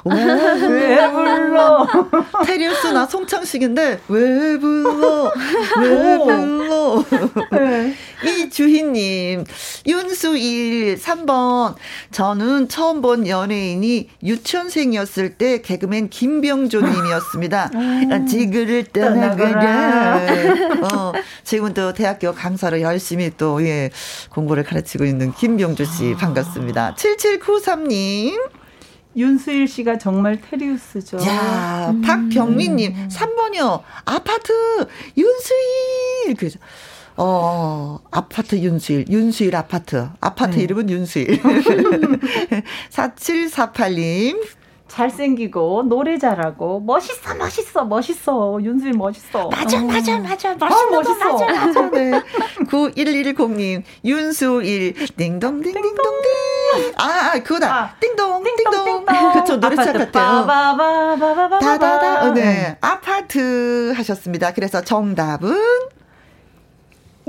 [0.05, 1.87] 왜 불러?
[2.45, 5.33] 테리우스나 송창식인데 왜 불러?
[5.81, 7.05] 왜 불러?
[7.51, 7.95] 네.
[8.25, 9.45] 이 주희님
[9.87, 11.75] 윤수일 3번
[12.11, 17.71] 저는 처음 본 연예인이 유치원생이었을 때 개그맨 김병조님이었습니다.
[17.75, 18.27] 음.
[18.27, 20.17] 지구를 떠나거라.
[20.83, 21.13] 어,
[21.45, 23.91] 지금은 또 대학교 강사로 열심히 또 예,
[24.31, 26.95] 공부를 가르치고 있는 김병조 씨 반갑습니다.
[26.97, 28.63] 7793님.
[29.17, 31.19] 윤수일 씨가 정말 테리우스죠.
[31.27, 32.01] 야, 음.
[32.03, 33.09] 박병민님, 음.
[33.13, 33.83] 3번이요.
[34.07, 34.53] 아파트,
[35.17, 36.37] 윤수일.
[36.39, 36.59] 그래서,
[37.17, 40.09] 어, 아파트 윤수일, 윤수일 아파트.
[40.21, 40.63] 아파트 네.
[40.63, 41.41] 이름은 윤수일.
[42.91, 44.41] 4748님.
[44.89, 48.59] 잘생기고 노래 잘하고 멋있어 멋있어 멋있어.
[48.63, 49.49] 윤수일 멋있어.
[49.49, 49.85] 맞아 어.
[49.87, 50.51] 맞아 맞아.
[50.53, 50.57] 어,
[50.91, 51.47] 멋있어 맞아.
[51.47, 52.11] 맞아 네.
[52.69, 54.93] 9110님 윤수일.
[55.17, 57.75] 띵동띵띵동띵 아, 아 그거다.
[57.75, 60.47] 아, 띵동 띵동 그쵸 노래 시작할 때요.
[61.59, 62.25] 다다다.
[62.27, 62.77] 어, 네.
[62.83, 64.53] 아파트 하셨습니다.
[64.53, 65.57] 그래서 정답은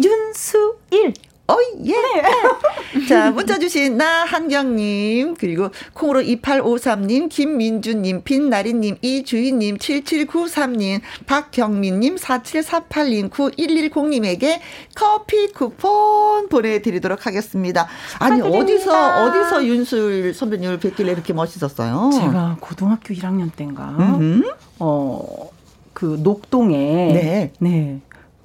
[0.01, 1.13] 윤수일
[1.45, 1.91] 어, 예.
[1.91, 3.03] 네.
[3.07, 14.59] 자, 문자 주신 나한경님, 그리고 콩으로 2853님, 김민주님, 빛나리님, 이주희님, 7793님, 박경민님, 4748님, 9110님에게
[14.95, 17.87] 커피 쿠폰 보내드리도록 하겠습니다.
[18.19, 22.11] 아니, 어디서, 어디서 윤술 선배님을 뵙길래 이렇게 멋있었어요?
[22.13, 24.49] 제가 고등학교 1학년 때인가, 음흠.
[24.79, 25.49] 어,
[25.91, 27.51] 그 녹동에, 네.
[27.59, 27.99] 네.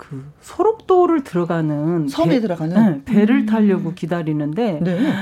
[0.08, 3.46] 그 소록도를 들어가는 섬에 배, 들어가는 네, 배를 음.
[3.46, 5.12] 타려고 기다리는데 네.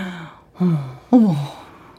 [0.61, 0.77] 어머
[1.11, 1.35] 어머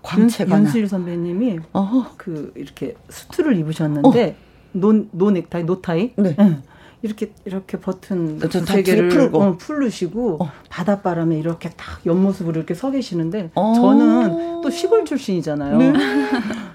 [0.02, 2.12] 광채가 윤, 윤실 선배님이 어허.
[2.16, 4.38] 그 이렇게 수트를 입으셨는데
[4.72, 6.36] no, no 넥타이 노타이 네.
[6.36, 6.60] 네.
[7.02, 10.52] 이렇게 이렇게 버튼 세 개를 풀고 어, 풀르시고 어.
[10.70, 13.74] 바닷바람에 이렇게 딱 옆모습으로 이렇게 서 계시는데 어.
[13.76, 15.78] 저는 또 시골 출신이잖아요.
[15.78, 15.94] 네.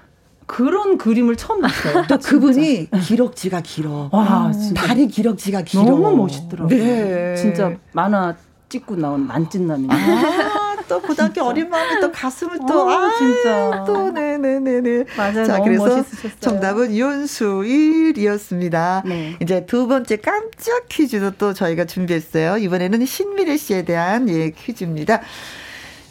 [0.45, 2.05] 그런 그림을 처음 봤어요.
[2.07, 4.09] 또 그분이 기럭지가 길어.
[4.11, 4.87] 와, 진짜.
[4.87, 5.83] 다리 기럭지가 길어.
[5.83, 6.77] 너무 멋있더라고요.
[6.77, 7.35] 네.
[7.35, 8.35] 진짜 만화
[8.69, 9.87] 찍고 나온 만찢남이.
[9.89, 13.83] 아, 또 고등학교 어린 마음에 또 가슴을 또, 어, 아, 진짜.
[13.85, 15.05] 또, 네네네네.
[15.15, 15.45] 맞아요.
[15.45, 16.39] 자, 그래서 멋있으셨어요.
[16.39, 19.03] 정답은 윤수일이었습니다.
[19.05, 19.35] 네.
[19.41, 22.57] 이제 두 번째 깜짝 퀴즈도 또 저희가 준비했어요.
[22.57, 25.21] 이번에는 신미래 씨에 대한 예, 퀴즈입니다.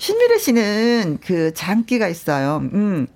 [0.03, 2.69] 신미래 씨는 그 장기가 있어요.
[2.75, 3.07] 음.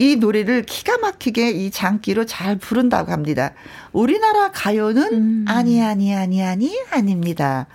[0.00, 3.54] 이 노래를 기가 막히게 이 장기로 잘 부른다고 합니다.
[3.92, 5.44] 우리나라 가요는 음.
[5.46, 7.68] 아니, 아니, 아니, 아니, 아닙니다.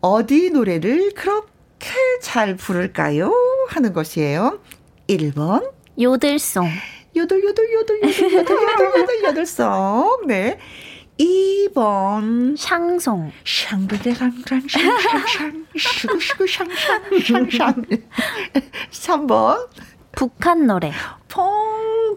[0.00, 1.90] 어디 노래를 그렇게
[2.22, 3.34] 잘 부를까요?
[3.66, 4.60] 하는 것이에요.
[5.08, 5.68] 1번.
[6.00, 6.68] 요들송.
[7.16, 10.26] 요들, 요들, 요들, 요들, 요들, 요들, 요들, 요들송.
[10.28, 10.56] 네.
[11.18, 17.02] 2번 샹송 샹그레랑랑샹샹샹 슈구슈구 샹샹
[17.50, 17.74] 샹샹
[18.90, 19.68] 3번
[20.12, 20.92] 북한 노래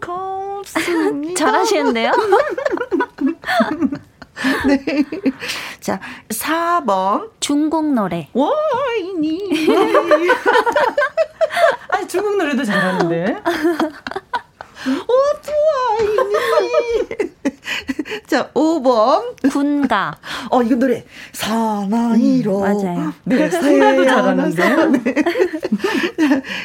[0.00, 2.12] 펑kom습니다 잘하시는데요?
[4.66, 4.82] 네.
[5.80, 6.00] 자,
[6.30, 7.30] 4번.
[7.38, 8.28] 중국 노래.
[8.32, 9.68] 와이니.
[11.88, 13.36] 아니, 중국 노래도 잘하는데.
[16.02, 16.34] 오뚜아이니.
[18.26, 19.50] 자, 5번.
[19.50, 20.18] 군가.
[20.50, 21.04] 어, 이거 노래.
[21.32, 22.58] 사나이로.
[22.58, 23.12] 음, 맞아요.
[23.24, 24.76] 네, 사나이로 잘하는데.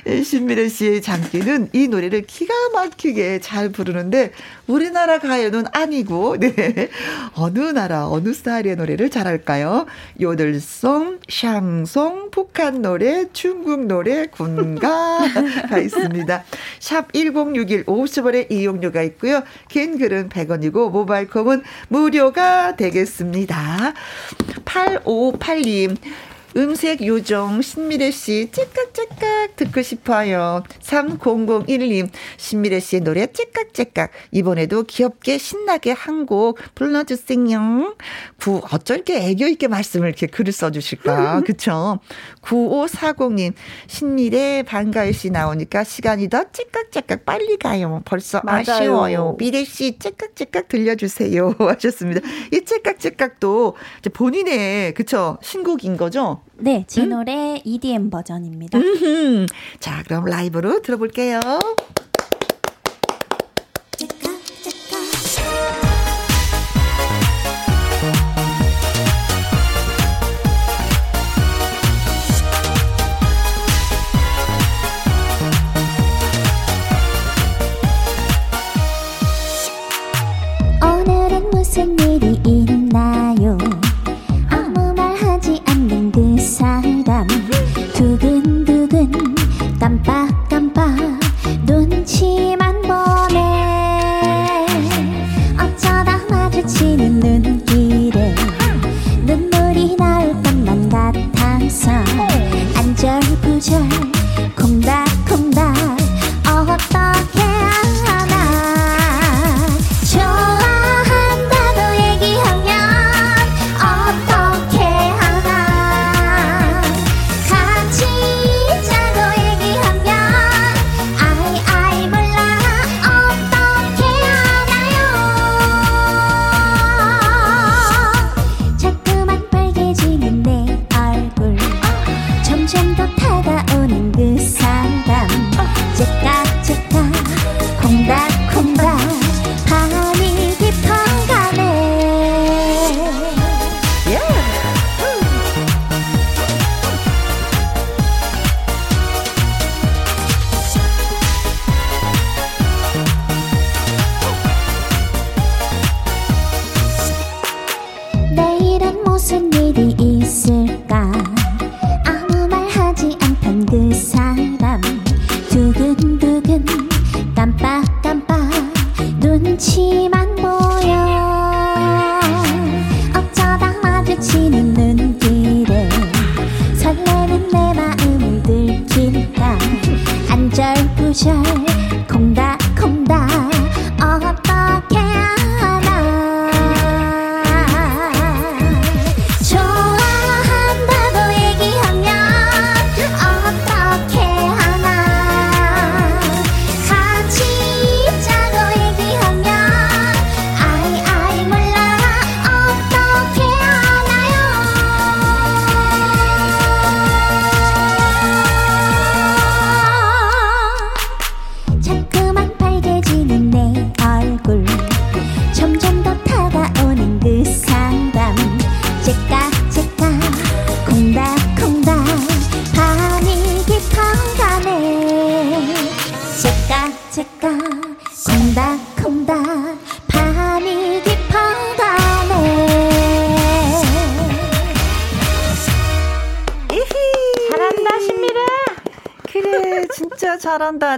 [0.05, 0.23] 네.
[0.23, 4.31] 신미래 씨의 장기는 이 노래를 기가 막히게 잘 부르는데,
[4.67, 6.89] 우리나라 가요는 아니고, 네.
[7.33, 9.85] 어느 나라, 어느 스타일의 노래를 잘할까요?
[10.19, 16.43] 요들송, 샹송, 북한 노래, 중국 노래, 군가가 있습니다.
[16.79, 19.43] 샵 1061, 50원의 이용료가 있고요.
[19.69, 23.93] 긴 글은 100원이고, 모바일 콤은 무료가 되겠습니다.
[24.65, 25.97] 8582님.
[26.55, 30.63] 음색 요정 신미래 씨 째깍째깍 듣고 싶어요.
[30.81, 37.95] 3001님 신미래 씨의 노래 째깍째깍 이번에도 귀엽게 신나게 한 곡 불러주세요.
[38.39, 41.99] 구 어쩔 게 애교 있게 말씀을 이렇게 글을 써주실까 그쵸?
[42.47, 43.53] 9540님
[43.87, 48.01] 신미래 반가이 씨 나오니까 시간이 더 째깍째깍 빨리 가요.
[48.05, 48.63] 벌써 맞아요.
[48.67, 49.35] 아쉬워요.
[49.37, 52.21] 미래 씨 째깍째깍 들려주세요 하셨습니다.
[52.53, 53.75] 이 째깍째깍도
[54.13, 56.41] 본인의 그쵸 신곡인 거죠?
[56.59, 57.09] 네, 제 음?
[57.09, 58.77] 노래 EDM 버전입니다.
[58.79, 59.45] 음흠.
[59.79, 61.39] 자, 그럼 라이브로 들어볼게요.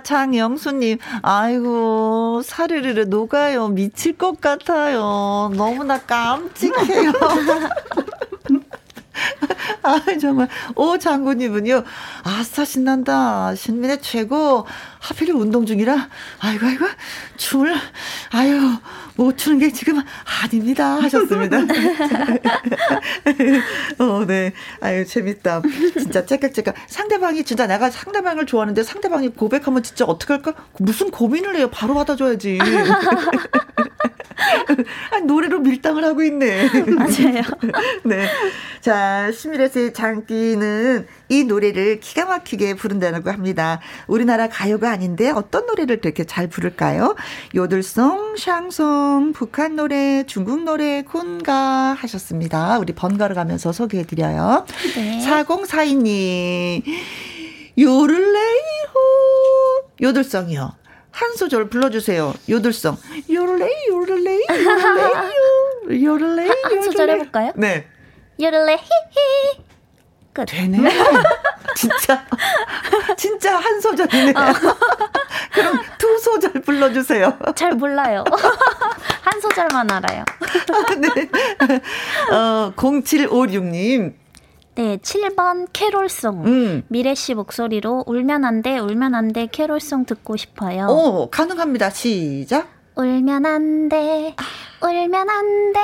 [0.10, 0.97] 장영수님.
[1.22, 3.68] 아이고, 사르르르 녹아요.
[3.68, 5.51] 미칠 것 같아요.
[5.55, 7.14] 너무나 깜찍해요.
[9.84, 10.47] 아, 정말.
[10.76, 11.84] 오, 장군님은요.
[12.24, 13.53] 아싸, 신난다.
[13.53, 14.66] 신민의 최고.
[14.99, 16.10] 하필 운동 중이라.
[16.39, 16.86] 아이고, 아이고.
[17.38, 17.76] 춤을.
[18.32, 18.78] 아유,
[19.20, 20.02] 못 추는 게 지금
[20.42, 20.96] 아닙니다.
[21.02, 21.58] 하셨습니다.
[24.00, 24.54] 어, 네.
[24.80, 25.62] 아유, 재밌다.
[25.92, 26.74] 진짜 째깍째깍.
[26.88, 30.54] 상대방이 진짜 내가 상대방을 좋아하는데 상대방이 고백하면 진짜 어떡할까?
[30.80, 31.70] 무슨 고민을 해요?
[31.70, 32.60] 바로 받아줘야지.
[35.12, 36.70] 아, 노래로 밀당을 하고 있네.
[36.96, 37.42] 맞아요.
[38.06, 38.28] 네.
[38.82, 43.80] 자, 시미레스의 장기는 이 노래를 기가 막히게 부른다고 합니다.
[44.08, 47.16] 우리나라 가요가 아닌데 어떤 노래를 그렇게 잘 부를까요?
[47.56, 52.78] 요들송, 샹송, 북한 노래, 중국 노래, 콘가 하셨습니다.
[52.80, 54.66] 우리 번갈아 가면서 소개해 드려요.
[54.95, 55.20] 네.
[55.26, 56.84] 4042님,
[57.78, 58.99] 요를레이호.
[60.01, 60.76] 요들송이요.
[61.12, 62.34] 한 소절 불러주세요.
[62.49, 62.97] 요들송.
[63.30, 66.49] 요를레이, 요를레이, 요를레이, 요를레이.
[66.49, 67.51] 한 소절 해볼까요?
[67.55, 67.86] 네.
[68.39, 69.69] 요를레, 히히.
[70.34, 70.46] 끝.
[70.46, 70.78] 되네.
[71.76, 72.26] 진짜.
[73.18, 74.32] 진짜 한 소절이네.
[74.32, 74.54] 어.
[75.54, 77.38] 그럼 두 소절 불러주세요.
[77.56, 78.24] 잘 몰라요.
[79.22, 80.26] 한 소절만 알아요.
[81.00, 81.30] 네.
[82.36, 84.14] 어, 0756님.
[84.76, 86.46] 네, 7번 캐롤송.
[86.46, 86.84] 음.
[86.88, 90.88] 미래 씨 목소리로 울면 안 돼, 울면 안 돼, 캐롤송 듣고 싶어요.
[90.88, 91.90] 오, 가능합니다.
[91.90, 92.70] 시작.
[92.96, 94.36] 울면 안 돼,
[94.82, 95.80] 울면 안 돼.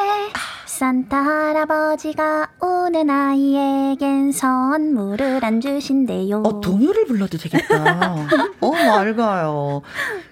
[0.80, 6.44] 산타 할아버지가 오는 아이에겐 선물을 안 주신대요.
[6.46, 8.28] 어, 동요를 불러도 되겠다.
[8.60, 9.84] 어, 맑아요.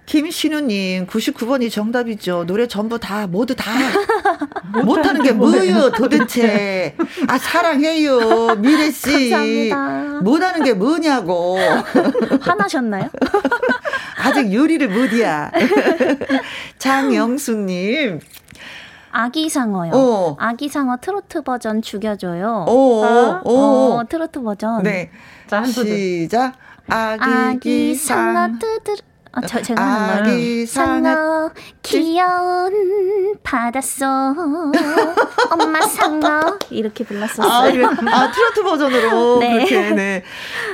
[0.05, 2.43] 김신우님, 99번이 정답이죠.
[2.45, 3.71] 노래 전부 다, 모두 다.
[4.83, 6.97] 못하는 게 뭐예요, 도대체.
[7.29, 9.29] 아, 사랑해요, 미래씨.
[9.29, 10.19] 감사합니다.
[10.23, 11.57] 못하는 게 뭐냐고.
[12.41, 13.09] 화나셨나요?
[14.17, 15.51] 아직 요리를 못이야.
[16.79, 18.19] 장영수님.
[19.15, 19.91] 아기 상어요.
[19.93, 20.35] 어.
[20.39, 22.65] 아기 상어 트로트 버전 죽여줘요.
[22.67, 23.41] 오, 어?
[23.45, 24.81] 오, 어, 트로트 버전.
[24.81, 25.11] 네.
[25.47, 26.53] 자, 한 시작.
[26.87, 28.95] 아기 상어 뚜드
[29.31, 30.65] 아, 저, 제가 하는 거요.
[30.65, 31.51] 상어
[31.83, 33.02] 귀여운
[33.41, 34.07] 바닷속
[35.51, 37.85] 엄마 상어 이렇게 불렀었어요.
[37.85, 39.53] 아, 아 트로트 버전으로 네.
[39.53, 40.23] 그렇게 네.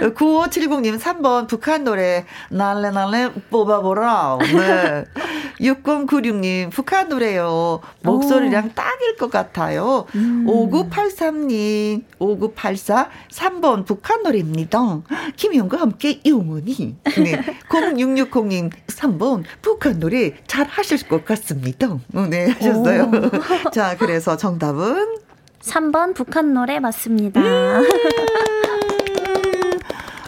[0.01, 4.37] 9570님 3번 북한 노래 날래 날래 뽑아보라.
[4.41, 5.05] 네.
[5.59, 7.81] 6096님 북한 노래요.
[8.03, 8.69] 목소리랑 오.
[8.73, 10.05] 딱일 것 같아요.
[10.15, 10.45] 음.
[10.47, 15.01] 5983님 5984 3번 북한 노래입니다.
[15.35, 16.95] 김희영과 함께 영원히.
[17.17, 17.41] 네.
[17.69, 21.87] 0660 이은경님 3번 북한 노래 잘 하실 것 같습니다.
[22.13, 23.11] 어, 네 하셨어요.
[23.73, 25.17] 자 그래서 정답은
[25.61, 27.41] 3번 북한 노래 맞습니다.
[27.41, 28.58] 음~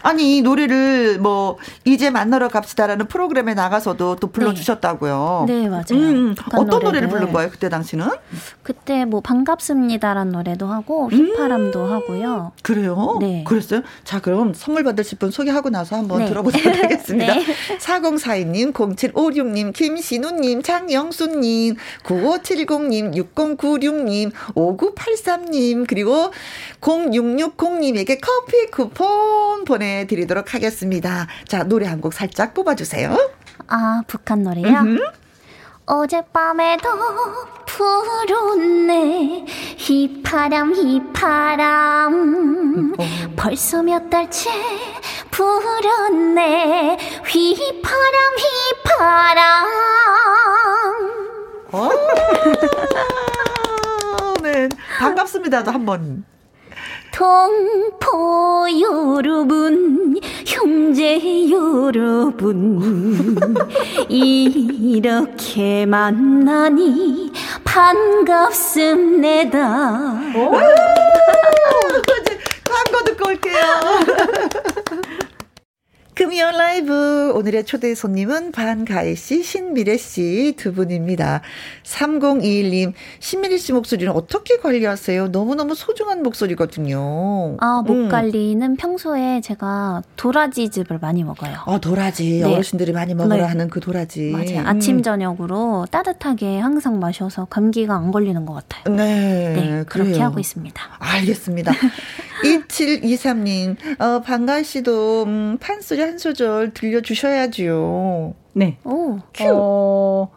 [0.04, 5.46] 아니 이 노래를 뭐 이제 만나러 갑시다라는 프로그램에 나가서도 또 불러주셨다고요.
[5.48, 5.84] 네, 네 맞아요.
[5.92, 6.84] 음, 어떤 노래를.
[6.84, 8.08] 노래를 부른 거예요 그때 당시는?
[8.64, 12.52] 그때 뭐 반갑습니다라는 노래도 하고 휘파람도 음, 하고요.
[12.64, 13.18] 그래요?
[13.20, 13.44] 네.
[13.48, 13.82] 그랬어요?
[14.04, 16.26] 자 그럼 선물 받으실 분 소개하고 나서 한번 네.
[16.28, 17.34] 들어보도록 하겠습니다.
[17.36, 17.46] 네.
[17.80, 26.32] 4042님, 0756님, 김신우님, 장영수님, 9570님, 6096님, 5983님 그리고
[26.82, 31.28] 0660님에게 커피 쿠폰 보내 보내드리도록 하겠습니다.
[31.48, 33.16] 자, 노래 한 곡 살짝 뽑아주세요.
[33.68, 34.66] 아, 북한 노래요?
[34.66, 35.00] 음흠.
[35.86, 36.90] 어젯밤에도
[37.68, 39.46] 불었네
[39.78, 42.14] 휘파람 휘파람
[42.98, 43.04] 어.
[43.36, 44.50] 벌써 몇 달째
[45.32, 49.66] 불었네 휘파람 휘파람
[51.74, 51.90] 어?
[54.42, 54.70] 네
[55.00, 56.24] 반갑습니다도 한번
[57.12, 63.38] 동포 여러분, 형제 여러분,
[64.10, 67.32] 이렇게 만나니
[67.64, 69.52] 반갑습니다.
[72.64, 73.62] 광고 듣고 올게요.
[76.14, 81.42] 금연 라이브 오늘의 초대 손님은 반가희 씨, 신미래 씨 두 분입니다.
[81.84, 85.30] 3021님, 신미래 씨 목소리는 어떻게 관리하세요?
[85.30, 87.56] 너무너무 소중한 목소리거든요.
[87.60, 88.10] 아, 목 음.
[88.10, 91.56] 관리는 평소에 제가 도라지즙을 많이 먹어요.
[91.66, 92.42] 아, 도라지.
[92.42, 92.44] 네.
[92.44, 93.44] 어르신들이 많이 먹으라 네.
[93.44, 94.32] 하는 그 도라지.
[94.32, 94.60] 맞아요.
[94.60, 94.68] 음.
[94.68, 98.96] 아침, 저녁으로 따뜻하게 항상 마셔서 감기가 안 걸리는 것 같아요.
[98.96, 99.54] 네.
[99.56, 100.82] 네 그렇게 하고 있습니다.
[101.00, 101.72] 알겠습니다.
[102.44, 108.34] 2723님, 어, 반가희 씨도, 음, 판소리 한 소절 들려주셔야지요.
[108.54, 108.78] 네.
[108.84, 109.20] 오.
[109.34, 109.44] 큐.
[109.48, 110.32] 어,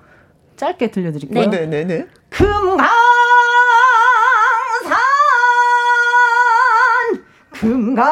[0.57, 1.51] 짧게 들려드릴게요.
[1.51, 2.07] 네, 네, 네.
[2.31, 2.87] 금강산,
[7.53, 8.05] 금강산,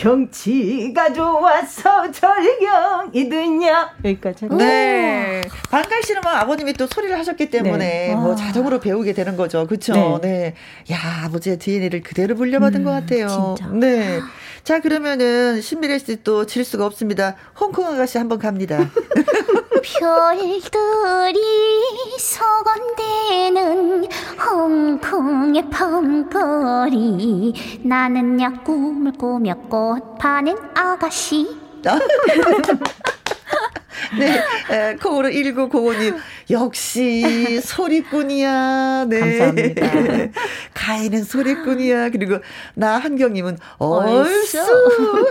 [0.00, 8.14] 경치가 좋아서 절경이 드냐 여기까지 네 반갈 씨는 뭐 아버님이 또 소리를 하셨기 때문에 네.
[8.14, 8.34] 뭐 아.
[8.36, 10.54] 자동으로 배우게 되는 거죠 그렇죠 네.
[10.88, 10.94] 네.
[10.94, 13.70] 야 아버지의 DNA를 그대로 물려받은 음, 것 같아요 진짜.
[13.74, 14.20] 네.
[14.64, 18.78] 자 그러면은 신미래 씨 또 질 수가 없습니다 홍콩 아가씨 한번 갑니다
[19.82, 21.40] 별들이
[22.18, 24.06] 서건대는
[24.44, 27.54] 홍콩의 펑거리.
[27.82, 31.56] 나는 야 꿈을 꾸며 꽃 파는 아가씨.
[34.18, 36.16] 네, 에, 콩으로 1905님,
[36.50, 39.06] 역시 소리꾼이야.
[39.08, 39.20] 네.
[39.20, 39.86] 감사합니다.
[40.74, 42.10] 가인은 소리꾼이야.
[42.10, 42.38] 그리고
[42.74, 44.58] 나 한경님은 얼쑤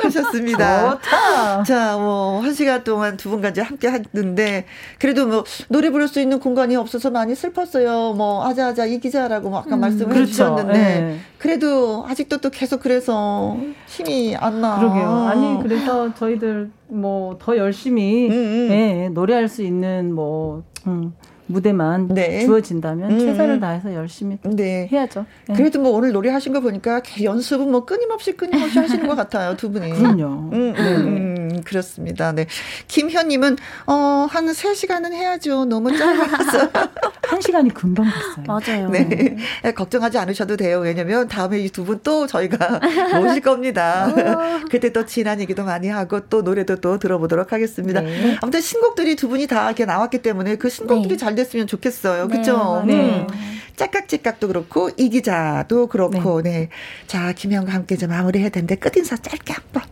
[0.04, 0.92] 하셨습니다.
[0.92, 1.64] 좋다.
[1.64, 4.66] 자, 뭐, 한 시간 동안 두 이제 함께 했는데,
[5.00, 8.14] 그래도 뭐, 노래 부를 수 있는 공간이 없어서 많이 슬펐어요.
[8.14, 10.22] 뭐, 아자아자 이 기자라고 아까 음, 말씀을 그렇죠.
[10.24, 11.20] 해주셨는데, 네.
[11.38, 13.58] 그래도 아직도 또 계속 그래서
[13.88, 14.78] 힘이 안 나.
[14.80, 15.28] 그러게요.
[15.30, 18.68] 아니, 그래서 저희들 뭐 더 열심히 음, 음.
[18.70, 21.14] 네, 노래할 수 있는 뭐 음,
[21.48, 22.46] 무대만 네.
[22.46, 23.20] 주어진다면 음.
[23.20, 24.88] 최선을 다해서 열심히 네.
[24.92, 25.26] 해야죠.
[25.48, 25.56] 네.
[25.56, 29.72] 그래도 뭐 오늘 노래 하신 거 보니까 연습은 뭐 끊임없이 끊임없이 하시는 것 같아요 두
[29.72, 29.92] 분이.
[29.94, 30.26] 그럼요.
[30.54, 31.49] 음, 음, 네.
[31.60, 32.32] 음, 그렇습니다.
[32.32, 32.46] 네.
[32.88, 33.58] 김현님은
[33.88, 35.66] 어 한 3시간은 해야죠.
[35.66, 36.70] 너무 짧아서.
[37.30, 38.46] 한 시간이 금방 갔어요.
[38.48, 38.90] 맞아요.
[38.90, 39.38] 네.
[39.64, 39.72] 네.
[39.74, 40.80] 걱정하지 않으셔도 돼요.
[40.80, 42.80] 왜냐면 다음에 이 두 분 또 저희가
[43.20, 44.08] 모실 겁니다.
[44.08, 44.66] 어.
[44.70, 48.02] 그때 또 지난 얘기도 많이 하고 또 노래도 또 들어보도록 하겠습니다.
[48.02, 48.38] 네.
[48.42, 51.18] 아무튼 신곡들이 두 분이 다 이렇게 나왔기 때문에 그 신곡들이 네.
[51.18, 52.28] 잘 됐으면 좋겠어요.
[52.28, 52.84] 그렇죠?
[52.86, 53.26] 네.
[53.30, 53.60] 음.
[53.76, 56.52] 짝깍짝깍도 그렇고 이 기자도 그렇고 네.
[56.52, 56.70] 네.
[57.08, 59.84] 자 김영과 함께 좀 마무리해야 되는데 끝 인사 짧게 한 번.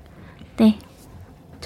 [0.57, 0.77] 네.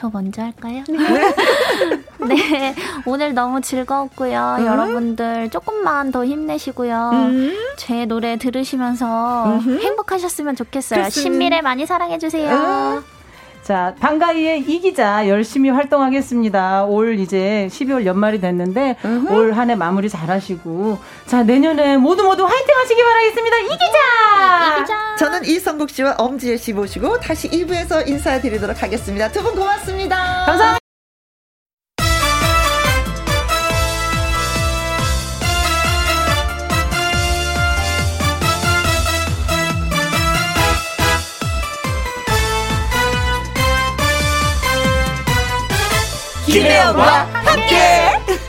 [0.01, 0.83] 저 먼저 할까요?
[0.89, 0.97] 네.
[2.27, 2.75] 네.
[3.05, 4.55] 오늘 너무 즐거웠고요.
[4.57, 4.65] 음.
[4.65, 7.11] 여러분들 조금만 더 힘내시고요.
[7.13, 7.53] 음.
[7.77, 11.01] 제 노래 들으시면서 음 행복하셨으면 좋겠어요.
[11.01, 11.21] 그렇습니다.
[11.21, 13.03] 신미래 많이 사랑해주세요.
[13.61, 13.63] 음.
[13.63, 16.85] 자, 방가이의 이 기자 열심히 활동하겠습니다.
[16.85, 18.97] 올 이제 12월 연말이 됐는데
[19.29, 20.97] 올 한 해 마무리 잘 하시고
[21.27, 23.57] 자, 내년에 모두 모두 화이팅 하시기 바라겠습니다.
[23.59, 24.77] 이 기자!
[24.77, 25.15] 이 기자!
[25.17, 29.29] 저는 이성국 씨와 엄지혜 씨 모시고 다시 2부에서 인사드리도록 하겠습니다.
[29.31, 30.15] 두 분 고맙습니다.
[30.45, 30.80] 감사합니다.
[46.51, 47.75] 김혜영과 함께.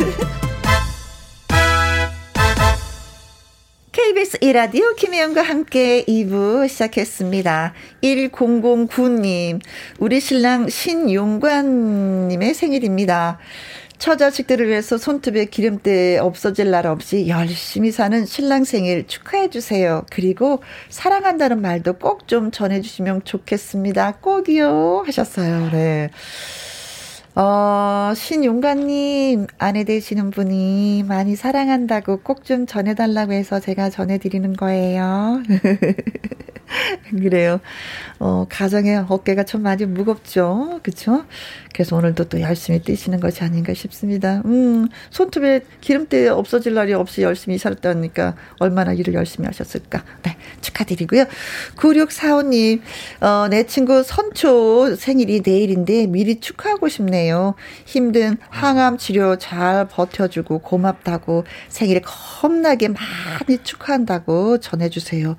[3.92, 7.74] KBS 이라디오 김혜영과 함께 2부 시작했습니다.
[8.02, 9.60] 1009님,
[10.00, 13.38] 우리 신랑 신용관님의 생일입니다.
[13.98, 20.04] 처자식들을 위해서 손톱에 기름때 없어질 날 없이 열심히 사는 신랑 생일 축하해 주세요.
[20.10, 24.16] 그리고 사랑한다는 말도 꼭 좀 전해 주시면 좋겠습니다.
[24.20, 25.04] 꼭이요.
[25.06, 25.70] 하셨어요.
[25.70, 26.10] 네.
[27.34, 35.40] 어, 신용관님, 아내 되시는 분이 많이 사랑한다고 꼭 좀 전해달라고 해서 제가 전해드리는 거예요.
[37.10, 37.60] 그래요.
[38.18, 40.80] 어, 가정의 어깨가 좀 많이 무겁죠.
[40.82, 41.24] 그쵸?
[41.74, 44.42] 그래서 오늘도 또 열심히 뛰시는 것이 아닌가 싶습니다.
[44.46, 50.04] 음, 손톱에 기름때 없어질 날이 없이 열심히 살았다니까 얼마나 일을 열심히 하셨을까.
[50.22, 51.24] 네, 축하드리고요.
[51.76, 52.80] 9645님,
[53.20, 57.21] 어, 내 친구 선초 생일이 내일인데 미리 축하하고 싶네요.
[57.84, 65.36] 힘든 항암 치료 잘 버텨주고 고맙다고 생일 겁나게 많이 축하한다고 전해주세요.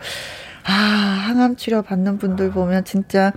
[0.66, 3.34] 아, 항암 치료 받는 분들 보면 진짜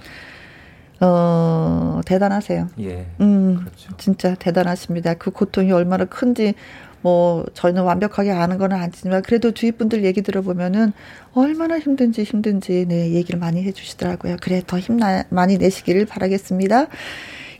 [1.00, 2.68] 어, 대단하세요.
[2.80, 3.06] 예.
[3.20, 3.96] 음, 그렇죠.
[3.98, 5.14] 진짜 대단하십니다.
[5.14, 6.54] 그 고통이 얼마나 큰지
[7.02, 10.92] 뭐 저희는 완벽하게 아는 건 아니지만 그래도 주위 분들 얘기 들어보면은
[11.34, 14.36] 얼마나 힘든지 힘든지 네 얘기를 많이 해주시더라고요.
[14.40, 16.86] 그래 더힘 많이 내시기를 바라겠습니다.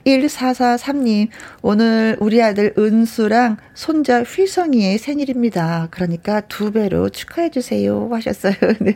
[0.07, 1.29] 1443님,
[1.63, 5.89] 오늘 우리 아들 은수랑 손자 휘성이의 생일입니다.
[5.91, 8.11] 그러니까 두 배로 축하해주세요.
[8.13, 8.55] 하셨어요.
[8.81, 8.95] 네.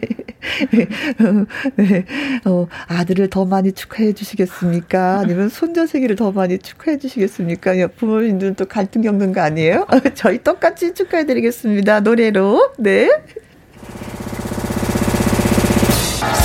[1.76, 2.04] 네.
[2.44, 5.18] 어, 아들을 더 많이 축하해 주시겠습니까?
[5.18, 7.88] 아니면 손자 생일을 더 많이 축하해 주시겠습니까?
[7.96, 9.86] 부모님들은 또 갈등 겪는 거 아니에요?
[10.14, 12.00] 저희 똑같이 축하해 드리겠습니다.
[12.00, 12.74] 노래로.
[12.78, 13.11] 네.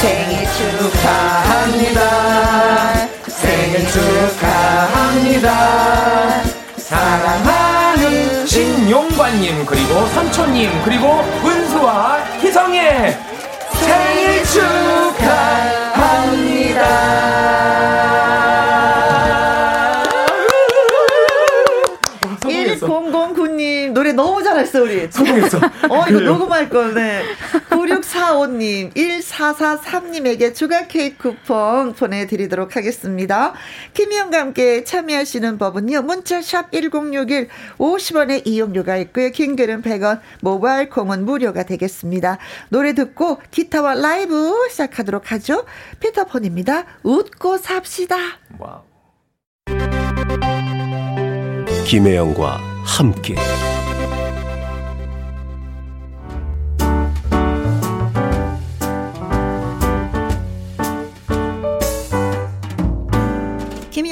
[0.02, 0.46] 생일
[0.92, 2.36] 축하합니다.
[3.46, 5.50] 생일 축하합니다.
[6.78, 13.16] 사랑하는 신용관님 그리고 선초님 그리고 은수와 희성의
[13.74, 16.06] 생일 축하합니다.
[24.82, 25.08] 우리.
[25.12, 25.58] 성공했어.
[25.90, 27.24] 어, 이거 녹음할 걸, 네.
[27.70, 33.54] 9645님, 1443님에게 추가 케이크 쿠폰 보내드리도록 하겠습니다.
[33.94, 39.32] 김혜영과 함께 참여하시는 법은요, 문자샵 1061, 50원의 이용료가 있고요.
[39.32, 42.38] 긴 글은 100원, 모바일 콩은 무료가 되겠습니다.
[42.70, 45.66] 노래 듣고 기타와 라이브 시작하도록 하죠.
[46.00, 46.86] 피터펀입니다.
[47.04, 48.16] 웃고 삽시다.
[48.60, 48.82] 와우.
[51.86, 53.36] 김혜영과 함께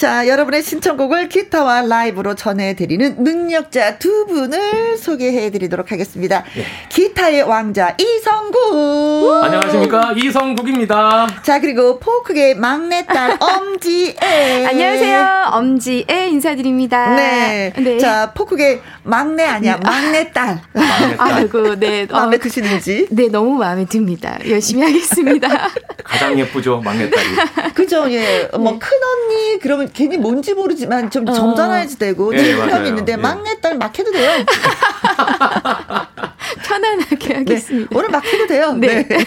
[0.00, 6.42] 자, 여러분의 신청곡을 기타와 라이브로 전해드리는 능력자 두 분을 소개해드리도록 하겠습니다.
[6.56, 6.64] 예.
[6.88, 9.44] 기타의 왕자 이성국.
[9.44, 11.26] 안녕하십니까 이성국입니다.
[11.42, 14.64] 자, 그리고 포크의 막내딸 엄지애.
[14.70, 17.16] 안녕하세요 엄지애 인사드립니다.
[17.16, 17.72] 네.
[17.76, 17.98] 네.
[17.98, 20.62] 자, 포크의 막내 아니야 막내딸.
[21.18, 22.06] 아이고, 네.
[22.10, 23.06] 마음에 어, 드시는지?
[23.10, 24.38] 네, 너무 마음에 듭니다.
[24.48, 25.68] 열심히 하겠습니다.
[26.04, 27.74] 가장 예쁘죠 막내딸이.
[27.74, 28.48] 그죠, 예.
[28.54, 28.78] 뭐 네.
[28.78, 31.32] 큰 언니 그러면 괜히 뭔지 모르지만 좀 어.
[31.32, 33.16] 점잖아야지 되고 예, 사람이 있는데 예.
[33.16, 34.44] 막내딸 막 해도 돼요.
[36.64, 37.88] 편안하게 네, 하겠습니다.
[37.90, 38.72] 네, 오늘 막 해도 돼요.
[38.72, 39.06] 네.
[39.06, 39.18] 네.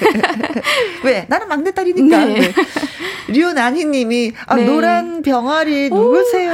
[1.04, 1.26] 왜?
[1.28, 2.26] 나는 막내딸이니까.
[2.26, 2.40] 네.
[2.40, 2.54] 네.
[3.28, 4.66] 류나희님이 아, 네.
[4.66, 6.52] 노란 병아리 누구세요?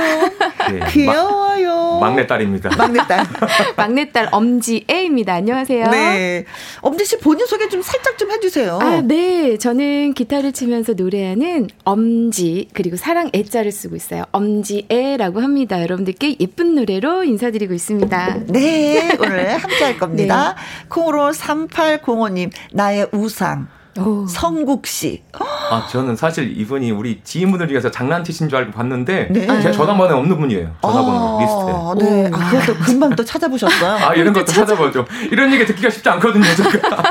[0.72, 0.80] 네.
[0.92, 1.98] 귀여워요.
[2.00, 2.76] 마, 막내딸입니다.
[2.78, 3.26] 막내딸.
[3.76, 5.34] 막내딸 엄지애입니다.
[5.34, 5.90] 안녕하세요.
[5.90, 6.46] 네.
[6.82, 8.80] 엄지 씨 본인 소개 좀 살짝 좀 해주세요.
[8.82, 9.58] 아, 네.
[9.58, 14.26] 저는 기타를 치면서 노래하는 엄지 그리고 사랑 애자를 쓰고 있어요.
[14.32, 15.82] 엄지 애라고 합니다.
[15.82, 18.38] 여러분들께 예쁜 노래로 인사드리고 있습니다.
[18.48, 19.18] 네.
[19.20, 20.49] 오늘 함께 할 겁니다.
[20.54, 20.86] 네.
[20.90, 23.68] 콩으로 3805님 나의 우상.
[23.98, 24.26] 오.
[24.28, 25.24] 성국 씨.
[25.34, 29.62] 아, 저는 사실 이분이 우리 지인분을 위해서 장난치신 줄 알고 봤는데 네.
[29.62, 30.76] 제 전화번호에 없는 분이에요.
[30.82, 32.10] 전화번호 아, 리스트에.
[32.10, 32.32] 네.
[32.32, 34.08] 아, 그것도 금방 또 찾아보셨어요.
[34.08, 35.06] 아, 이런 것도 찾아 보죠.
[35.32, 37.02] 이런 얘기 듣기가 쉽지 않거든요, 제가.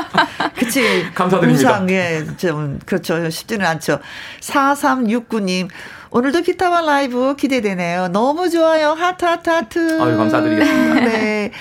[0.57, 1.05] 그치.
[1.13, 1.69] 감사드립니다.
[1.69, 3.29] 우상, 예, 좀, 그렇죠.
[3.29, 3.99] 쉽지는 않죠.
[4.41, 5.69] 4369님.
[6.11, 8.07] 오늘도 기타와 라이브 기대되네요.
[8.07, 8.91] 너무 좋아요.
[8.91, 10.01] 하트, 하트, 하트.
[10.01, 10.95] 아유, 감사드리겠습니다.
[11.05, 11.51] 네.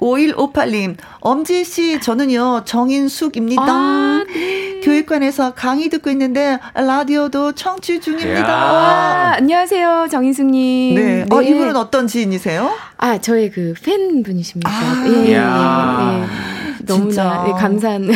[0.00, 3.62] 5158님, 엄지 씨, 저는요, 정인숙입니다.
[3.66, 4.80] 아, 네.
[4.80, 8.48] 교육관에서 강의 듣고 있는데, 라디오도 청취 중입니다.
[8.48, 10.94] 아, 안녕하세요, 정인숙님.
[10.94, 11.22] 네.
[11.22, 11.36] 어, 네.
[11.36, 12.72] 어, 이분은 어떤 지인이세요?
[12.96, 14.70] 아, 저의 그 팬분이십니다.
[14.70, 16.57] 아, 예, 예, 예.
[16.86, 18.10] 너무나 네, 감사한.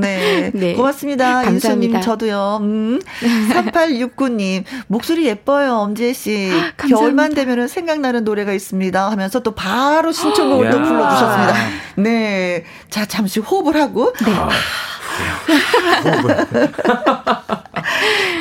[0.00, 0.50] 네.
[0.54, 0.74] 네.
[0.74, 1.42] 고맙습니다.
[1.42, 2.00] 감사합니다.
[2.00, 2.58] 저도요.
[2.62, 3.00] 음.
[3.20, 6.50] 3869님, 목소리 예뻐요, 엄지혜 씨.
[6.76, 9.10] 겨울만 되면 생각나는 노래가 있습니다.
[9.10, 11.54] 하면서 또 바로 신청곡을 또 불러주셨습니다.
[11.96, 12.64] 네.
[12.88, 14.12] 자, 잠시 호흡을 하고.
[14.24, 14.32] 네.
[14.32, 14.48] 아.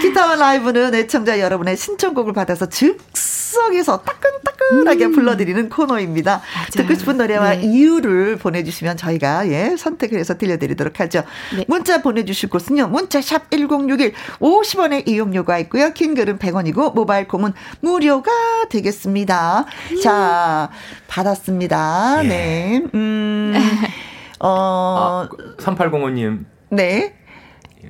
[0.01, 5.11] 기타와 라이브는 애청자 여러분의 신청곡을 받아서 즉석에서 따끈따끈하게 음.
[5.11, 6.41] 불러드리는 코너입니다.
[6.41, 6.67] 맞아요.
[6.71, 7.61] 듣고 싶은 노래와 네.
[7.63, 11.23] 이유를 보내주시면 저희가 예 선택을 해서 들려드리도록 하죠.
[11.55, 11.65] 네.
[11.67, 12.87] 문자 보내주실 곳은요.
[12.87, 15.91] 문자 샵 1061, 50원의 이용료가 있고요.
[15.93, 18.31] 킹글은 100원이고 모바일 콩은 무료가
[18.69, 19.65] 되겠습니다.
[19.91, 20.01] 음.
[20.01, 20.69] 자
[21.07, 22.21] 받았습니다.
[22.23, 22.27] 예.
[22.27, 22.83] 네.
[22.93, 23.53] 음.
[24.39, 25.27] 어.
[25.27, 26.45] 아, 3805님.
[26.69, 27.13] 네.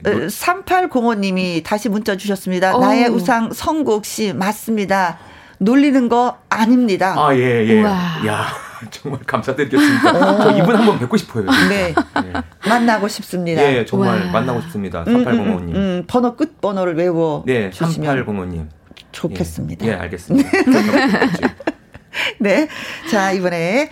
[0.03, 2.75] 3805님이 다시 문자 주셨습니다.
[2.75, 2.79] 오.
[2.79, 5.17] 나의 우상 성국 씨 맞습니다.
[5.57, 7.15] 놀리는 거 아닙니다.
[7.17, 7.81] 아, 예, 예.
[7.81, 7.91] 우와.
[8.27, 8.45] 야.
[8.91, 10.09] 정말 감사드리겠습니다.
[10.11, 10.43] 어.
[10.43, 11.45] 저 이분 한번 뵙고 싶어요.
[11.67, 11.93] 네.
[11.93, 12.33] 네.
[12.67, 13.61] 만나고 싶습니다.
[13.61, 14.31] 네, 정말 와.
[14.31, 15.03] 만나고 싶습니다.
[15.03, 15.09] 3805님.
[15.13, 18.67] 음, 음, 음, 번호 끝 번호를 외워 네, 주시면 3805님.
[19.11, 19.85] 좋겠습니다.
[19.85, 20.49] 예, 예 알겠습니다.
[22.39, 22.67] 네.
[23.11, 23.89] 자, 이번에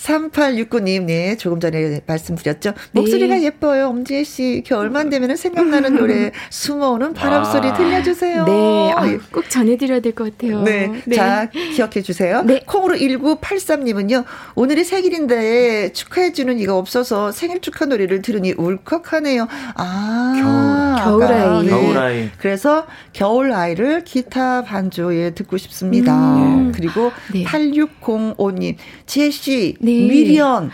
[0.00, 2.72] 3869님, 네, 조금 전에 말씀드렸죠.
[2.92, 3.44] 목소리가 네.
[3.44, 4.62] 예뻐요, 엄지혜 씨.
[4.64, 7.72] 겨울만 되면 생각나는 노래, 숨어오는 바람 소리 아.
[7.74, 8.44] 들려주세요.
[8.44, 10.62] 네, 아, 꼭 전해드려야 될 것 같아요.
[10.62, 10.90] 네.
[11.06, 11.16] 네.
[11.16, 12.42] 자, 기억해 주세요.
[12.42, 12.62] 네.
[12.66, 14.24] 콩으로 1983님은요,
[14.54, 19.46] 오늘이 생일인데 축하해주는 이가 없어서 생일 축하 노래를 들으니 울컥하네요.
[19.76, 21.64] 아, 겨울, 겨울아이.
[21.64, 21.70] 네.
[21.70, 22.28] 겨울아이.
[22.38, 26.36] 그래서 겨울아이를 기타 반주에 듣고 싶습니다.
[26.36, 26.72] 음.
[26.74, 27.44] 그리고 네.
[27.44, 28.76] 8605님,
[29.06, 30.06] 지혜 씨, 네.
[30.06, 30.08] 네.
[30.08, 30.70] 미련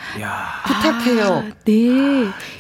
[0.67, 1.25] 부탁해요.
[1.25, 1.73] 아, 네.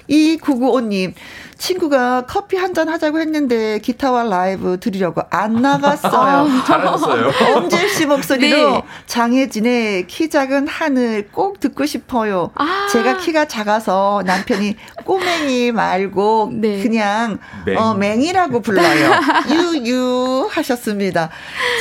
[0.08, 1.14] 이 995님
[1.58, 6.46] 친구가 커피 한 잔 하자고 했는데 기타와 라이브 들으려고 안 나갔어요.
[6.66, 7.30] 잘하셨어요.
[7.56, 8.82] 엄재 씨 목소리로 네.
[9.06, 12.50] 장혜진의 키 작은 하늘 꼭 듣고 싶어요.
[12.56, 12.86] 아.
[12.92, 16.82] 제가 키가 작아서 남편이 꼬맹이 말고 네.
[16.82, 17.78] 그냥 맹.
[17.78, 19.12] 어, 맹이라고 불러요.
[19.50, 21.30] 유유 하셨습니다.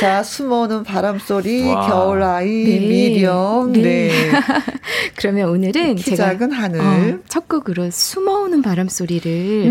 [0.00, 2.78] 자, 숨어오는 바람 소리, 겨울 아이, 네.
[2.78, 3.72] 미련.
[3.72, 3.82] 네.
[3.82, 4.32] 네.
[5.16, 6.80] 그러면 오늘은 키 작은 하늘.
[6.80, 9.65] 어, 첫 곡으로 숨어오는 바람 소리를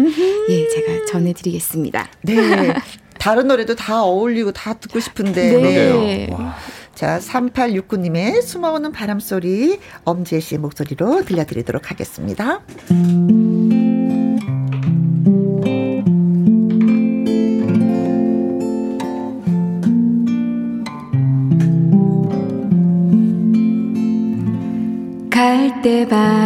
[0.50, 2.08] 예, 제가 전해드리겠습니다.
[2.24, 2.74] 네.
[3.18, 5.58] 다른 노래도 다 어울리고 다 듣고 싶은데.
[5.62, 6.30] 네.
[6.94, 12.62] 자, 3869님의 숨어오는 바람소리 엄지혜 씨의 목소리로 들려드리도록 하겠습니다.
[25.86, 26.46] 갈대밭이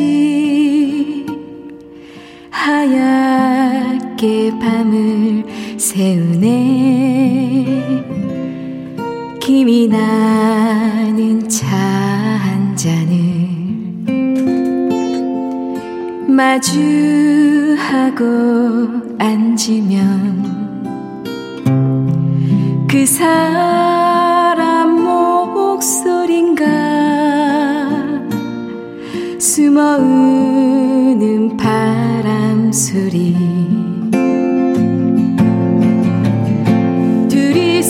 [2.51, 5.45] 하얗게 밤을
[5.77, 6.71] 새우네.
[9.41, 11.49] 김이 나는
[16.41, 18.25] 마주하고
[19.19, 20.41] 앉으면
[22.89, 24.25] 그 사람
[25.05, 26.65] 목소린가?
[29.39, 30.39] 숨어우는
[31.59, 33.37] 바람 소리.
[37.29, 37.83] 숨어오는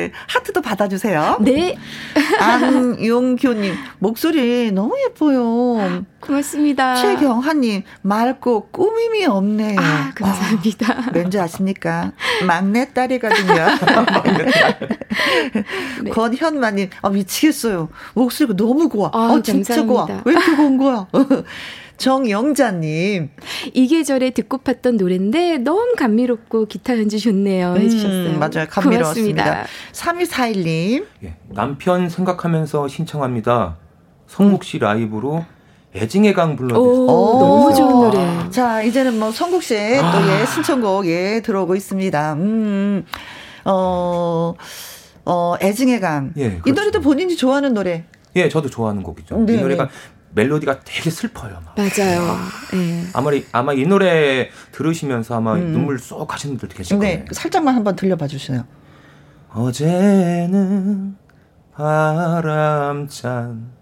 [0.00, 0.12] 네.
[0.28, 1.38] 하트도 받아주세요.
[1.40, 1.76] 네.
[2.38, 6.04] 안용교님, 목소리 너무 예뻐요.
[6.20, 6.96] 고맙습니다.
[6.96, 9.78] 최경하님, 맑고 꾸밈이 없네요.
[9.78, 10.92] 아, 감사합니다.
[10.92, 12.12] 아, 왠지 아십니까?
[12.46, 13.54] 막내딸이거든요.
[16.04, 16.10] 네.
[16.10, 17.88] 권현마님, 아, 미치겠어요.
[18.14, 19.10] 목소리가 너무 고와.
[19.12, 20.06] 아, 아 진짜 고와.
[20.24, 21.06] 왜 이렇게 고운 거야?
[22.00, 23.28] 정영자님.
[23.74, 27.76] 이 계절에 듣고 팠던 노래인데 너무 감미롭고 기타 연주 좋네요.
[27.76, 28.30] 해주셨어요.
[28.30, 28.66] 음, 맞아요.
[28.70, 29.64] 감미로웠습니다.
[29.92, 31.06] 3241님.
[31.24, 33.76] 예, 남편 생각하면서 신청합니다.
[34.26, 35.44] 성국 씨 라이브로
[35.94, 37.06] 애증의 강 불러주세요.
[37.06, 38.50] 너무 좋은 노래.
[38.50, 40.12] 자, 이제는 뭐 성국 씨의 아.
[40.12, 42.32] 또 예, 신청곡 예, 들어오고 있습니다.
[42.34, 43.04] 음,
[43.66, 44.54] 어,
[45.26, 46.32] 어, 애증의 강.
[46.38, 46.62] 예, 그렇죠.
[46.66, 48.04] 이 노래도 본인이 좋아하는 노래.
[48.36, 49.36] 예, 저도 좋아하는 곡이죠.
[49.40, 49.62] 네이 네.
[49.62, 49.90] 노래가
[50.32, 51.60] 멜로디가 되게 슬퍼요.
[51.64, 51.74] 막.
[51.76, 52.22] 맞아요.
[52.22, 53.04] 아, 네.
[53.12, 55.72] 아마 아마 이 노래 들으시면서 아마 음.
[55.72, 57.16] 눈물 쏙 하시는 분들 계실 네.
[57.16, 57.26] 거예요.
[57.32, 58.64] 살짝만 한번 들려봐 주세요.
[59.52, 61.16] 어제는
[61.74, 63.72] 바람찬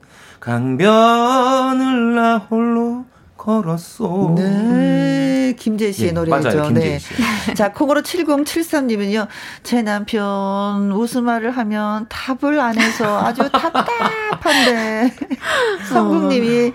[0.41, 3.05] 강변을 나 홀로
[3.49, 4.35] 걸었소.
[4.37, 6.49] 네, 김재 씨의 예, 노래죠.
[6.59, 6.99] 맞아요, 네.
[7.57, 9.27] 자, 콩으로 7073님은요,
[9.63, 15.15] 제 남편 웃음말을 하면 답을 안 해서 아주 답답한데,
[15.89, 16.75] 성국님이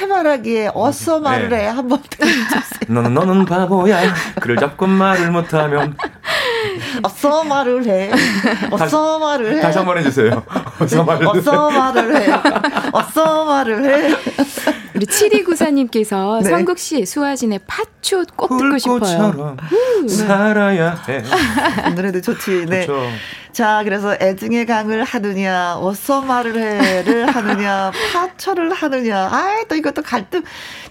[0.00, 1.64] 해바라기에 어서 말을 네.
[1.64, 1.66] 해.
[1.68, 2.52] 한번 들어주세요.
[2.88, 4.00] 너는, 너는 바보야.
[4.40, 5.96] 그를 잡고 말을 못하면.
[7.02, 8.10] 어서 말을 해.
[8.70, 9.60] 어서 말을 해.
[9.60, 10.42] 다시 한 번 해주세요.
[10.80, 12.32] 어서 말을 어서 말을 해.
[12.92, 14.16] 어서 말을 해.
[14.94, 16.50] 우리 7294님께서 네.
[16.50, 19.56] 성국 씨, 수아진의 팥초 꼭 듣고 싶어요.
[20.08, 21.22] 살아야 해.
[21.94, 22.66] 노래도 좋지.
[22.68, 22.86] 네.
[22.86, 23.00] 좋죠.
[23.52, 29.28] 자, 그래서 애증의 강을 하느냐, 어서 말을 해를 하느냐, 파철을 하느냐.
[29.30, 30.42] 아, 또 이것도 갈등.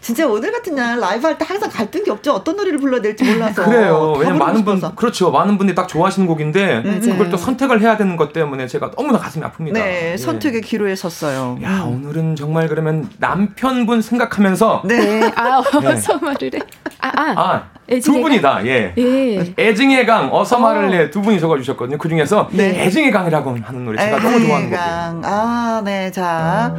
[0.01, 2.33] 진짜 오늘 같은 날 라이브 할 때 항상 갈등이 없죠.
[2.33, 3.63] 어떤 노래를 불러야 될지 몰라서.
[3.63, 4.13] 그래요.
[4.17, 5.31] 왜냐면 많은 분, 그렇죠.
[5.31, 9.17] 많은 분들이 딱 좋아하시는 곡인데, 네, 그걸 또 선택을 해야 되는 것 때문에 제가 너무나
[9.17, 9.73] 가슴이 아픕니다.
[9.73, 10.17] 네, 예.
[10.17, 11.57] 선택의 기로에 섰어요.
[11.63, 12.03] 야, 음.
[12.05, 14.81] 오늘은 정말 그러면 남편분 생각하면서.
[14.85, 15.31] 네.
[15.35, 16.59] 아, 어서 말을 해.
[16.99, 17.33] 아, 아.
[17.37, 17.63] 아.
[18.03, 18.65] 두 분이다.
[18.67, 18.93] 예.
[18.97, 19.53] 예.
[19.59, 21.97] 애증의 강 어서 말을 해두 분이 적어 주셨거든요.
[21.97, 22.85] 그 중에서 네.
[22.85, 25.21] 애증의 강이라고 하는 노래 제가 너무 좋아하는 곡이에요.
[25.25, 26.09] 아, 네.
[26.11, 26.73] 자.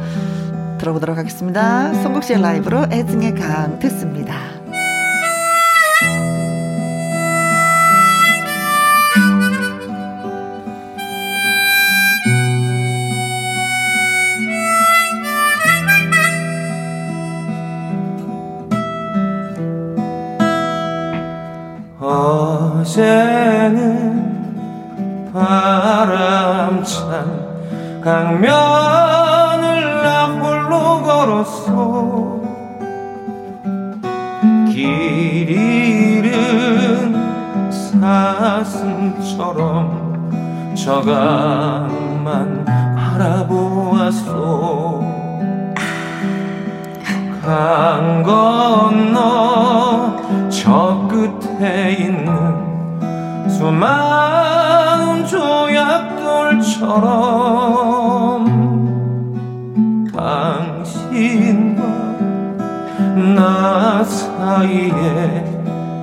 [0.83, 1.93] 들어보도록 하겠습니다.
[2.01, 4.35] 송국 씨의 라이브로 애증의 강 듣습니다.
[22.75, 23.23] 어제는
[25.31, 26.83] 바람찬
[28.03, 29.02] 홀로
[31.43, 32.41] 걸었어.
[34.71, 37.13] 길 잃은
[37.69, 39.43] 사슴처럼
[40.75, 42.65] 저강만
[42.95, 44.33] 바라보았소
[47.45, 50.15] 강 건너
[50.49, 52.33] 저 끝에 있는
[53.49, 56.53] 수많은 조약돌처럼
[63.23, 65.45] 나 사이에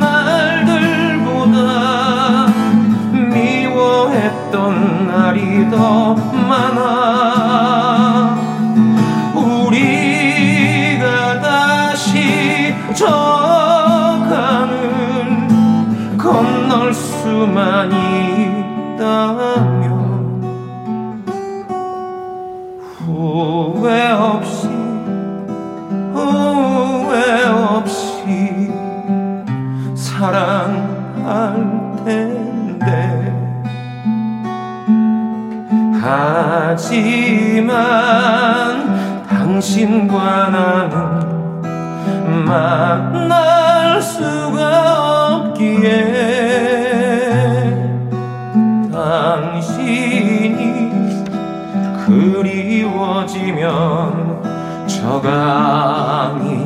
[0.00, 1.58] 날들보다
[3.12, 7.03] 미워했던 날이 더 많아
[40.14, 40.94] 당신과 나는
[42.44, 45.90] 만날 수가 없기에
[48.92, 50.54] 당신이
[52.06, 53.64] 그리워지면
[54.86, 56.63] 저 강이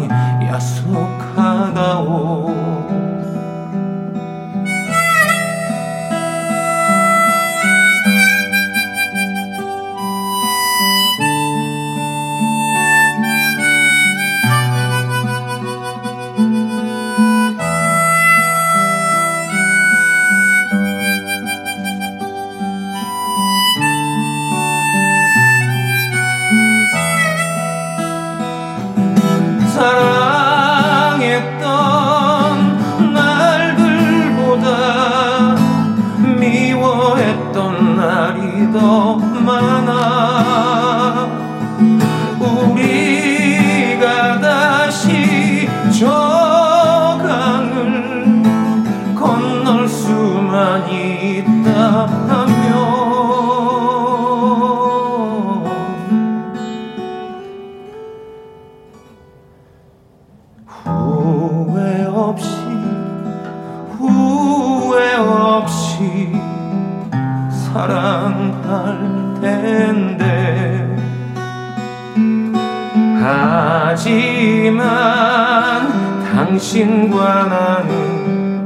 [76.59, 78.65] 당신과 나는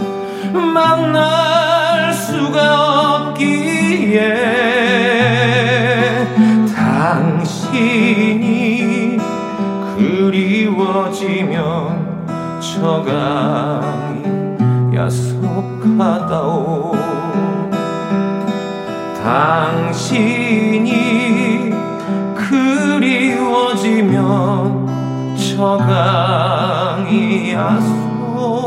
[0.73, 4.33] 만날 수가 없기에
[6.75, 8.39] 당신이
[9.99, 11.61] 그리워지면
[12.63, 14.23] 저강이
[14.97, 16.93] 야속하다오.
[19.23, 20.91] 당신이
[22.37, 23.93] 그리워지면
[25.37, 26.32] 저강
[27.13, 28.63] 이 야속하다오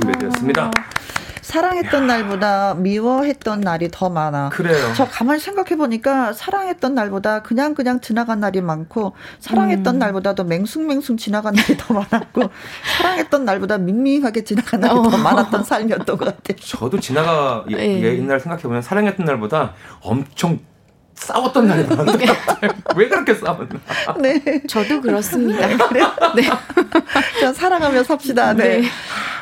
[0.00, 0.70] 준비되었습니다.
[1.56, 4.50] 사랑했던 날보다 미워했던 날이 더 많아.
[4.50, 4.92] 그래요.
[4.94, 9.98] 저 가만히 생각해 보니까 사랑했던 날보다 그냥 그냥 지나간 날이 많고 사랑했던 음.
[9.98, 12.42] 날보다도 맹숭맹숭 지나간 날이 더 많았고
[12.98, 15.02] 사랑했던 날보다 밍밍하게 지나간 날이 어.
[15.02, 16.56] 더 많았던 삶이었던 것 같아요.
[16.58, 18.02] 저도 지나가 예.
[18.02, 20.58] 옛날 생각해 보면 사랑했던 날보다 엄청
[21.16, 22.26] 싸웠던 날이 많은데
[22.94, 23.80] 왜 그렇게 싸웠나?
[24.20, 25.66] 네, 저도 그렇습니다.
[25.66, 26.42] 네,
[27.40, 28.52] 전 사랑하며 삽시다.
[28.52, 28.80] 네.
[28.80, 28.88] 네.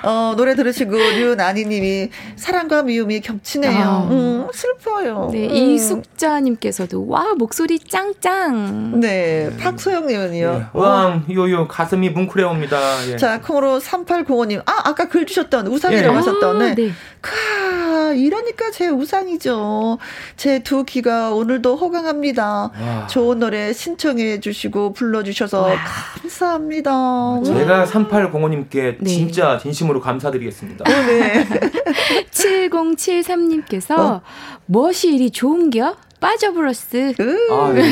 [0.04, 3.82] 어, 노래 들으시고 류나니님이 사랑과 미움이 겹치네요.
[3.82, 4.08] 아.
[4.10, 5.30] 음, 슬퍼요.
[5.32, 5.54] 네, 음.
[5.54, 9.00] 이숙자님께서도 와 목소리 짱짱.
[9.00, 9.56] 네, 음.
[9.58, 10.52] 박소영님은요.
[10.52, 10.64] 네.
[10.74, 13.08] 왕 요요 가슴이 뭉클해옵니다.
[13.12, 13.16] 예.
[13.16, 14.62] 자, 콩으로 3805님.
[14.66, 16.16] 아, 아까 글 주셨던 우상이라고 예.
[16.18, 16.58] 하셨던.
[16.58, 16.70] 네.
[16.70, 16.90] 아, 네.
[17.22, 19.98] 카, 이러니까 제 우상이죠.
[20.36, 22.44] 제 두 귀가 오늘 도 호강합니다.
[22.78, 23.06] 와.
[23.06, 25.74] 좋은 노래 신청해 주시고 불러주셔서 와.
[26.20, 27.42] 감사합니다.
[27.42, 29.10] 제가 3805님께 네.
[29.10, 30.84] 진짜 진심으로 감사드리겠습니다.
[30.86, 31.46] 어, 네.
[32.30, 34.20] 7073님께서 어?
[34.66, 35.96] 무엇이 이리 좋은겨?
[36.24, 37.12] 빠져브러스.
[37.50, 37.82] 아, 네.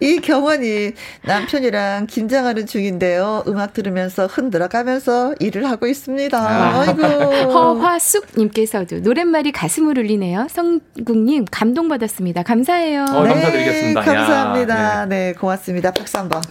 [0.00, 0.92] 이 경원이
[1.26, 3.44] 남편이랑 김장하는 중인데요.
[3.46, 6.38] 음악 들으면서 흔들어가면서 일을 하고 있습니다.
[6.38, 6.80] 아.
[6.80, 7.02] 아이고.
[7.52, 10.46] 허화숙님께서도 노랫말이 가슴을 울리네요.
[10.48, 12.44] 성국님 감동받았습니다.
[12.44, 13.04] 감사해요.
[13.10, 14.00] 어, 네, 감사드리겠습니다.
[14.00, 14.74] 감사합니다.
[14.74, 15.26] 야, 네.
[15.26, 15.32] 네.
[15.34, 15.90] 고맙습니다.
[15.90, 16.40] 박수 한 번.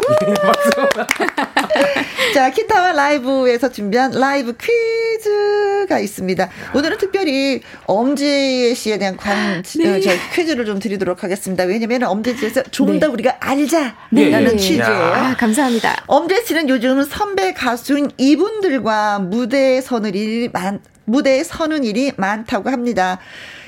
[2.35, 6.49] 자, 기타와 라이브에서 준비한 라이브 퀴즈가 있습니다.
[6.75, 9.95] 오늘은 특별히 엄지 씨에 대한 관, 네.
[9.95, 9.99] 어,
[10.35, 11.63] 퀴즈를 좀 드리도록 드리도록 하겠습니다.
[11.63, 13.13] 왜냐면 엄지씨에서 좀더 네.
[13.13, 14.55] 우리가 알자라는 네.
[14.57, 14.83] 취지예요.
[14.83, 16.03] 아, 감사합니다.
[16.05, 23.19] 엄지 씨는 요즘 선배 가수인 이분들과 무대에 서는 일이 많, 무대에 서는 일이 많다고 합니다.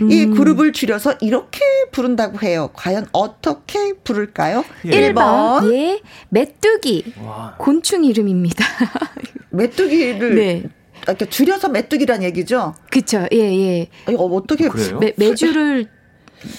[0.01, 0.11] 음.
[0.11, 1.59] 이 그룹을 줄여서 이렇게
[1.91, 2.69] 부른다고 해요.
[2.73, 4.63] 과연 어떻게 부를까요?
[4.85, 5.11] 예.
[5.11, 5.73] 1번.
[5.73, 6.01] 예.
[6.29, 7.15] 메뚜기.
[7.23, 7.55] 와.
[7.57, 8.63] 곤충 이름입니다.
[9.49, 10.63] 메뚜기를 네.
[11.07, 12.75] 이렇게 줄여서 메뚜기란 얘기죠?
[12.91, 13.89] 그쵸, 예, 예.
[14.15, 14.67] 어, 어떻게.
[14.67, 15.87] 어, 매, 매주를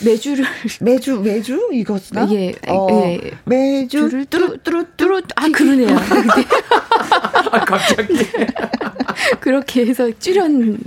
[0.04, 0.44] 매주를
[0.80, 1.68] 매주 매주?
[1.72, 2.28] 이것나?
[2.32, 3.20] 예, 어, 예.
[3.44, 4.26] 매주?
[4.28, 5.96] 뚜루 뚜루 뚜루 아 그러네요.
[7.50, 8.14] 아, 갑자기.
[9.40, 10.78] 그렇게 해서 줄였는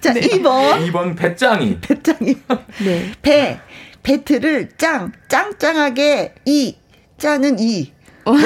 [0.00, 0.20] 자 네.
[0.20, 0.90] 2번.
[0.90, 1.80] 2번 배짱이.
[1.80, 2.36] 배짱이.
[2.84, 3.12] 네.
[3.22, 3.60] 배
[4.02, 6.76] 배트를 짱 짱짱하게 이
[7.18, 7.92] 짜는 이.
[8.24, 8.32] 어.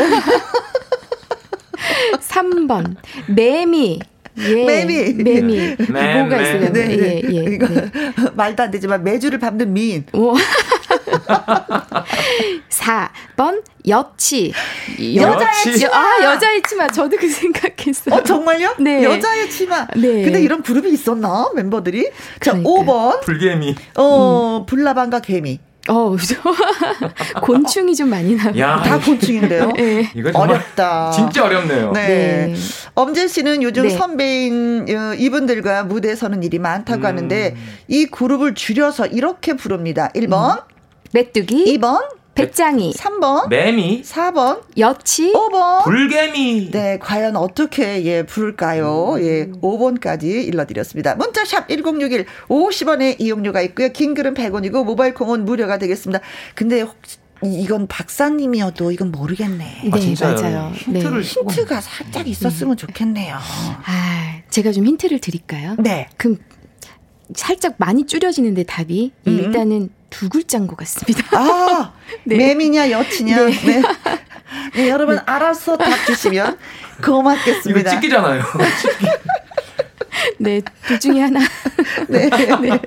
[2.20, 2.96] 3번.
[3.28, 4.00] 매미
[4.38, 5.14] 예, 매미.
[5.14, 5.76] 매미.
[5.90, 6.72] 매, 뭐가 있어요?
[6.72, 7.22] 네, 네.
[7.22, 7.54] 예, 예.
[7.54, 7.90] 이거 네.
[8.34, 10.04] 말도 안 되지만 매주를 밟는 미인.
[12.68, 14.52] 4번 여치.
[15.14, 15.96] 여자의 치마.
[15.96, 16.88] 아, 여자의 치마.
[16.88, 18.14] 저도 그 생각했어요.
[18.14, 18.74] 어, 정말요?
[18.80, 19.04] 네.
[19.04, 19.86] 여자의 치마.
[19.94, 20.24] 네.
[20.24, 21.50] 근데 이런 그룹이 있었나?
[21.54, 22.10] 멤버들이?
[22.40, 22.70] 자, 그러니까.
[22.70, 23.20] 5번.
[23.20, 23.74] 불개미.
[23.96, 24.66] 어, 음.
[24.66, 25.60] 불나방과 개미.
[25.88, 26.16] 어,
[27.42, 28.58] 곤충이 좀 많이 나요.
[28.58, 29.72] 야, 다 곤충인데요.
[29.72, 30.10] 네.
[30.14, 31.10] 이거 어렵다.
[31.10, 31.92] 진짜 어렵네요.
[31.92, 32.06] 네.
[32.06, 32.54] 네.
[32.94, 33.90] 엄재 씨는 요즘 네.
[33.90, 37.06] 선배인 어, 이분들과 무대에 서는 일이 많다고 음.
[37.06, 37.56] 하는데
[37.88, 40.10] 이 그룹을 줄여서 이렇게 부릅니다.
[40.14, 40.62] 1번 음.
[41.12, 42.02] 메뚜기 2번
[42.34, 49.22] 배짱이 3번 매미 4번 여치 5번 불개미 네 과연 어떻게 예 부를까요 음.
[49.22, 56.20] 예 5번까지 일러드렸습니다 문자샵 1061 50원의 이용료가 있고요 긴 글은 100원이고 모바일 콩은 무료가 되겠습니다
[56.54, 59.82] 근데 혹시 이건 박사님이어도 이건 모르겠네.
[59.84, 60.72] 네, 아, 맞아요.
[60.74, 61.28] 힌트를 네.
[61.28, 63.36] 힌트가 살짝 있었으면 좋겠네요.
[63.36, 65.76] 아, 제가 좀 힌트를 드릴까요?
[65.78, 66.08] 네.
[66.16, 66.38] 그럼
[67.34, 69.38] 살짝 많이 줄여지는데 답이 음.
[69.38, 71.24] 일단은 두 글자인 것 같습니다.
[71.36, 71.92] 아,
[72.24, 72.36] 네.
[72.36, 73.46] 매미냐 여치냐.
[73.46, 73.52] 네.
[73.52, 73.82] 네.
[74.74, 75.22] 네 여러분 네.
[75.26, 76.58] 알아서 답 주시면
[77.04, 77.80] 고맙겠습니다.
[77.80, 78.42] 이거 찍기잖아요.
[78.80, 79.06] 찍기.
[80.38, 81.40] 네, 둘 중에 하나.
[82.08, 82.30] 네.
[82.30, 82.80] 네.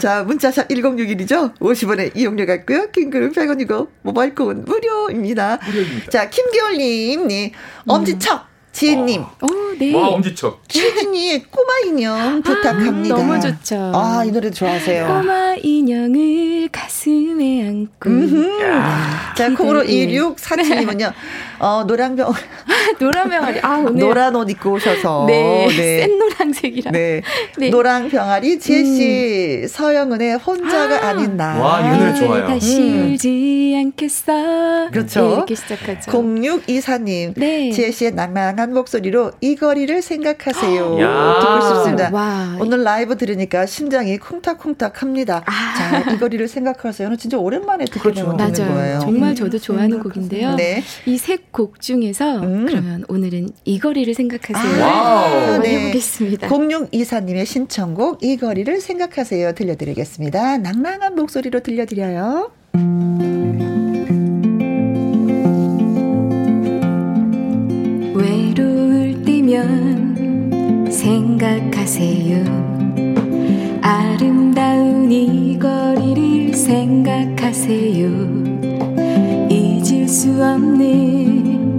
[0.00, 1.56] 자, 문자샵 1061이죠?
[1.58, 2.90] 50원에 이용료 같고요.
[2.90, 5.60] 킹글은 100원이고, 모바일 콩은 무료입니다.
[5.64, 6.10] 무료입니다.
[6.10, 7.52] 자, 김겨울님, 네.
[7.86, 8.55] 엄지척.
[8.76, 9.06] 음.
[9.06, 9.22] 지혜님.
[9.22, 9.46] 어.
[9.78, 9.94] 네.
[9.94, 10.62] 와, 엄지척.
[10.68, 13.14] 최진이의 꼬마 인형 부탁합니다.
[13.14, 13.92] 아, 너무 좋죠.
[13.94, 15.06] 아, 이 노래 좋아하세요.
[15.06, 18.10] 꼬마 인형을 가슴에 안고.
[19.36, 21.12] 자, 코로 1647님은요.
[21.58, 22.32] 어, 노랑병.
[23.00, 23.60] 노랑병아리.
[23.62, 24.00] 아, 오늘.
[24.00, 25.24] 노란 옷 입고 오셔서.
[25.26, 25.66] 네.
[25.68, 26.00] 네.
[26.00, 26.90] 센 노란색이라.
[26.90, 27.22] 네.
[27.58, 27.70] 네.
[27.70, 29.68] 노랑병아리 지혜씨, 음.
[29.68, 31.12] 서영은의 혼자가 아.
[31.12, 31.58] 닌 나.
[31.58, 32.46] 와, 이 노래 좋아요.
[32.46, 33.12] 다시 음.
[33.12, 34.90] 울지 않겠어.
[34.90, 35.20] 그렇죠.
[35.20, 36.10] 네, 이렇게 시작하죠.
[36.12, 37.34] 0624님.
[37.36, 37.70] 네.
[37.72, 40.98] 지혜씨의 낭낭한 목소리로 이 거리를 생각하세요.
[41.00, 41.38] 야.
[41.40, 42.10] 듣고 싶습니다.
[42.12, 42.56] 와.
[42.60, 45.42] 오늘 라이브 들으니까 심장이 콩닥콩닥 합니다.
[45.46, 45.74] 아.
[45.76, 47.16] 자, 이 거리를 생각하세요.
[47.16, 48.36] 진짜 오랜만에 듣게 그렇죠.
[48.36, 49.00] 되는 거예요.
[49.00, 50.54] 정말 저도 좋아하는 곡인데요.
[50.54, 50.82] 네.
[51.06, 52.66] 이세 곡 중에서 음.
[52.66, 54.84] 그러면 오늘은 이 거리를 생각하세요.
[54.84, 55.80] 아, 네.
[55.80, 56.48] 해보겠습니다.
[56.48, 60.58] 공룡 이사님의 신청곡 이 거리를 생각하세요 들려드리겠습니다.
[60.58, 62.50] 낭낭한 목소리로 들려드려요.
[68.16, 72.44] 외로울 때면 생각하세요.
[73.82, 78.08] 아름다운 이 거리를 생각하세요.
[79.50, 81.78] 잊을 수 없는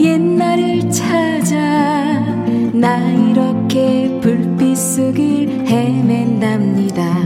[0.00, 1.56] 옛날을 찾아
[2.72, 7.16] 나 이렇게 불빛 속을 헤맨답니다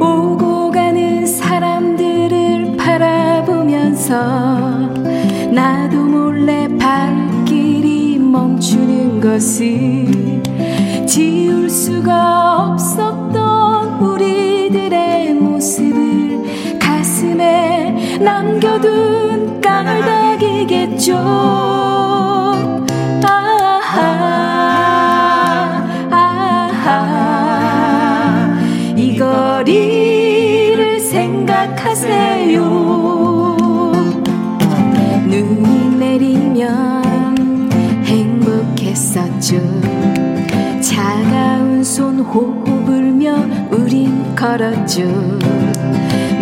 [0.00, 4.55] 오고 가는 사람들을 바라보면서
[8.56, 10.42] 멈추는 것을
[11.06, 21.12] 지울 수가 없었던 우리들의 모습을 가슴에 남겨둔 까닭이겠죠
[39.46, 43.36] 행복했었죠 차가운 손 호흡 불며
[43.70, 45.02] 우린 걸었죠.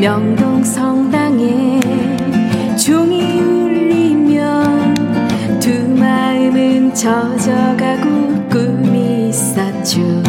[0.00, 1.80] 명동 성당에
[2.76, 4.94] 종이 울리면
[5.60, 10.23] 두 마음은 젖어가고 꿈이 있었죠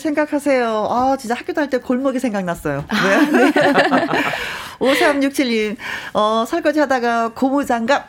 [0.00, 0.88] 생각하세요.
[0.90, 2.84] 아, 진짜 학교 다닐 때 골목이 생각났어요.
[2.90, 3.30] 네.
[3.30, 3.52] 네.
[4.80, 5.76] 5367님,
[6.14, 8.08] 어, 설거지 하다가 고무장갑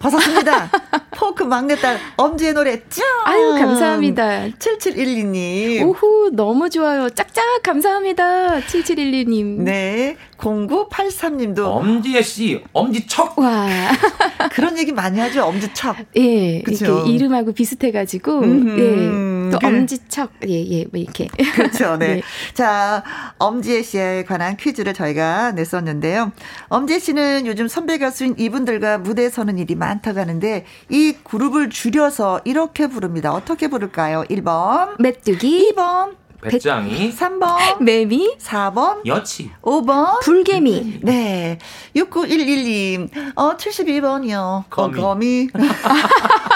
[0.00, 0.70] 벗었습니다.
[1.10, 3.04] 포크 막내딸 엄지의 노래 짱!
[3.24, 4.46] 아유 감사합니다.
[4.58, 5.82] 7712님.
[5.86, 7.08] 오후 너무 좋아요.
[7.10, 8.60] 짝짝 감사합니다.
[8.60, 9.62] 7712님.
[9.62, 10.16] 네.
[10.38, 13.38] 0983님도 엄지의 씨, 엄지척.
[13.38, 13.68] 와.
[14.52, 15.44] 그런 얘기 많이 하죠.
[15.44, 15.96] 엄지척.
[16.16, 16.62] 예.
[16.62, 16.84] 그쵸?
[16.84, 18.44] 이렇게 이름하고 비슷해 가지고
[18.78, 19.50] 예.
[19.50, 20.30] 또 엄지척.
[20.48, 20.84] 예, 예.
[20.90, 21.26] 뭐 이렇게.
[21.54, 21.96] 그렇죠.
[21.98, 22.16] 네.
[22.16, 22.22] 네.
[22.54, 23.02] 자,
[23.38, 26.32] 엄지혜 씨에 관한 퀴즈를 저희가 냈었는데요.
[26.68, 32.86] 엄지혜 씨는 요즘 선배 가수인 이분들과 무대에 서는 일이 많다고 하는데 이 그룹을 줄여서 이렇게
[32.86, 33.32] 부릅니다.
[33.32, 34.24] 어떻게 부를까요?
[34.30, 41.00] 1번 메뚜기 2번 배짱이 3번 매미 4번 여치 5번 불개미.
[41.02, 41.58] 네.
[41.96, 44.64] 6911님 어 72번이요.
[44.70, 45.48] 거미, 어, 거미.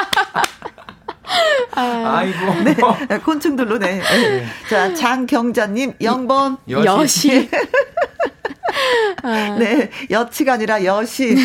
[1.74, 2.62] 아, 이고
[3.08, 4.00] 네, 곤충들로 네.
[4.68, 7.48] 자, 장경자님 0번 여시.
[9.22, 9.56] 아.
[9.58, 11.36] 네, 여치가 아니라 여신.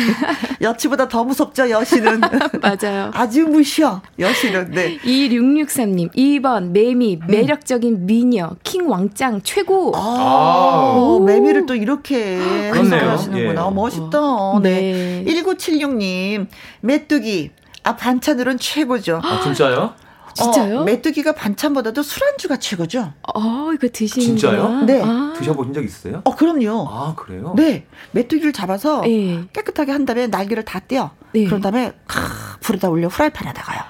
[0.60, 2.20] 여치보다 더 무섭죠, 여신은.
[2.60, 3.10] 맞아요.
[3.14, 4.70] 아주 무셔, 여신은.
[4.72, 4.98] 네.
[4.98, 7.26] 2663님, 2번, 매미, 음.
[7.28, 9.92] 매력적인 미녀, 킹 왕짱, 최고.
[9.94, 12.38] 아, 오, 매미를 또 이렇게
[12.72, 13.66] 하시는구나.
[13.68, 13.74] 예.
[13.74, 14.18] 멋있다.
[14.62, 15.24] 네.
[15.24, 15.34] 네.
[15.34, 16.46] 1976님,
[16.80, 17.50] 메뚜기.
[17.84, 19.20] 아, 반찬으로는 최고죠.
[19.24, 19.94] 아, 진짜요?
[20.34, 20.80] 진짜요?
[20.80, 23.12] 어, 메뚜기가 반찬보다도 술안주가 최고죠.
[23.34, 24.84] 어, 이거 드시는 진짜요?
[24.84, 25.02] 네.
[25.04, 25.32] 아.
[25.36, 26.20] 드셔보신 적 있어요?
[26.24, 26.86] 어, 그럼요.
[26.88, 27.54] 아, 그래요?
[27.56, 27.86] 네.
[28.12, 29.44] 메뚜기를 잡아서 네.
[29.52, 31.10] 깨끗하게 한 다음에 날개를 다 떼어.
[31.32, 31.44] 네.
[31.44, 32.20] 그런 다음에 카,
[32.60, 33.80] 불에다 올려 프라이팬에다가요.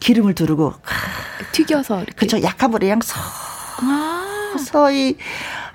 [0.00, 0.96] 기름을 두르고 카,
[1.52, 2.40] 튀겨서 그렇죠.
[2.42, 3.16] 약한 불에 양 서서히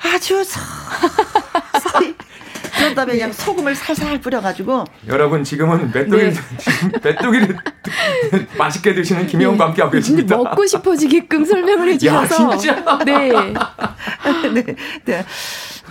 [0.03, 0.15] 아.
[0.15, 2.15] 아주 서서히
[2.83, 4.83] 그런 다음에 그냥 소금을 살살 뿌려가지고.
[5.07, 6.39] 여러분 지금은 메뚜기를 네.
[7.01, 7.57] 메뚜기를
[8.57, 10.35] 맛있게 드시는 김혜원과 함께 하고 계십니다.
[10.35, 12.51] 먹고 싶어지게끔 설명을 해주셔서.
[12.51, 12.99] 야, 진짜.
[13.05, 13.31] 네.
[14.53, 14.75] 네.
[15.05, 15.25] 네.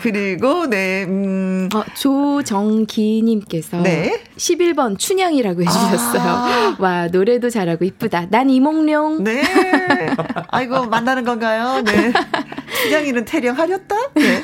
[0.02, 1.05] 그리고 네.
[1.05, 1.70] 음.
[1.74, 4.23] 어, 조정기님께서 네.
[4.36, 6.23] 11번 춘향이라고 해주셨어요.
[6.23, 6.77] 아.
[6.78, 8.27] 와 노래도 잘하고 이쁘다.
[8.28, 9.24] 난 이몽룡.
[9.24, 9.43] 네.
[10.48, 11.82] 아이고 만나는 건가요?
[11.85, 12.12] 네.
[12.82, 13.97] 춘향이는 태령 하렸다.
[14.14, 14.43] 네.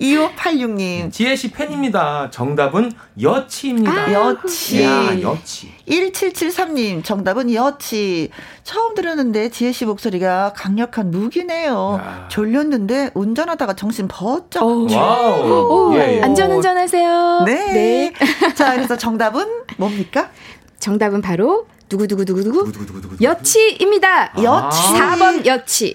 [0.00, 1.10] 2586님.
[1.12, 2.30] 지혜 씨 팬입니다.
[2.30, 3.92] 정답은 여치입니다.
[3.92, 4.82] 아, 여치.
[4.82, 5.72] 야, 여치.
[5.88, 8.30] 1773님, 정답은 여치.
[8.64, 12.00] 처음 들었는데 지혜 씨 목소리가 강력한 무기네요.
[12.02, 12.28] 야.
[12.28, 14.62] 졸렸는데 운전하다가 정신 번쩍.
[14.62, 15.90] wow.
[15.92, 16.22] 오, 예, 예.
[16.22, 17.42] 안전운전 하세요.
[17.46, 17.72] 네.
[17.72, 18.12] 네.
[18.54, 19.46] 자, 그래서 정답은
[19.76, 20.30] 뭡니까?
[20.78, 22.72] 정답은 바로 두구두구두구두구
[23.22, 24.34] 여치입니다.
[24.42, 24.78] 여치.
[24.92, 25.94] 4번 여치.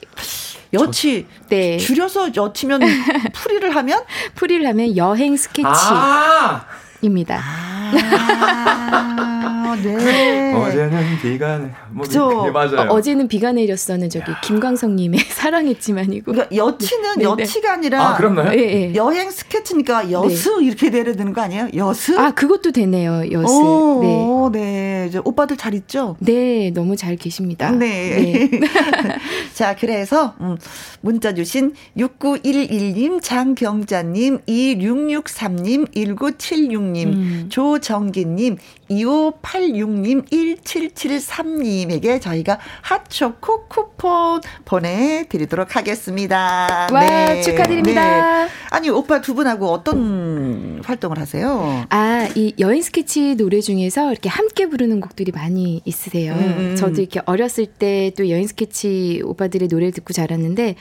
[0.74, 1.28] 여치.
[1.50, 1.78] 네.
[1.78, 2.82] 줄여서 여치면
[3.34, 4.04] 풀이를 하면?
[4.36, 5.68] 풀이를 하면 여행 스케치.
[5.68, 6.66] 아~
[7.02, 7.42] 입니다.
[7.94, 10.54] 아, 네.
[10.56, 12.06] 어제는 비가 뭐.
[12.06, 12.90] 네, 맞아요.
[12.90, 16.32] 어, 제는 비가 내렸어는 저기 김광석님의 사랑했지만이고.
[16.32, 17.30] 그러니까 여치는 네, 네.
[17.30, 18.50] 여치가 아니라 아, 그렇나요?
[18.52, 20.68] 네, 여행 스케치니까 여수 네.
[20.68, 21.70] 이렇게 내야 되는 거 아니에요?
[21.76, 22.20] 여수?
[22.20, 23.32] 아 그것도 되네요.
[23.32, 23.54] 여수.
[23.54, 25.10] 오, 네.
[25.10, 25.20] 네.
[25.24, 26.16] 오빠들 잘 있죠?
[26.20, 27.72] 네, 너무 잘 계십니다.
[27.72, 28.50] 네.
[28.50, 28.60] 네.
[29.54, 30.58] 자, 그래서 음,
[31.02, 37.46] 문자 주신 6911님, 장경자님, 2663님, 1976님, 음.
[37.50, 38.58] 조정기님,
[38.90, 46.88] 2586 님, 1773님에게 저희가 핫초코 쿠폰 보내드리도록 하겠습니다.
[46.92, 47.42] 와, 네.
[47.42, 48.46] 축하드립니다.
[48.46, 48.50] 네.
[48.70, 51.86] 아니, 오빠 두 분하고 어떤 활동을 하세요?
[51.90, 56.34] 아, 이 여인 스케치 노래 중에서 이렇게 함께 부르는 곡들이 많이 있으세요.
[56.34, 56.76] 음.
[56.78, 60.76] 저도 이렇게 어렸을 때 또 여인 스케치 오빠들의 노래를 듣고 자랐는데,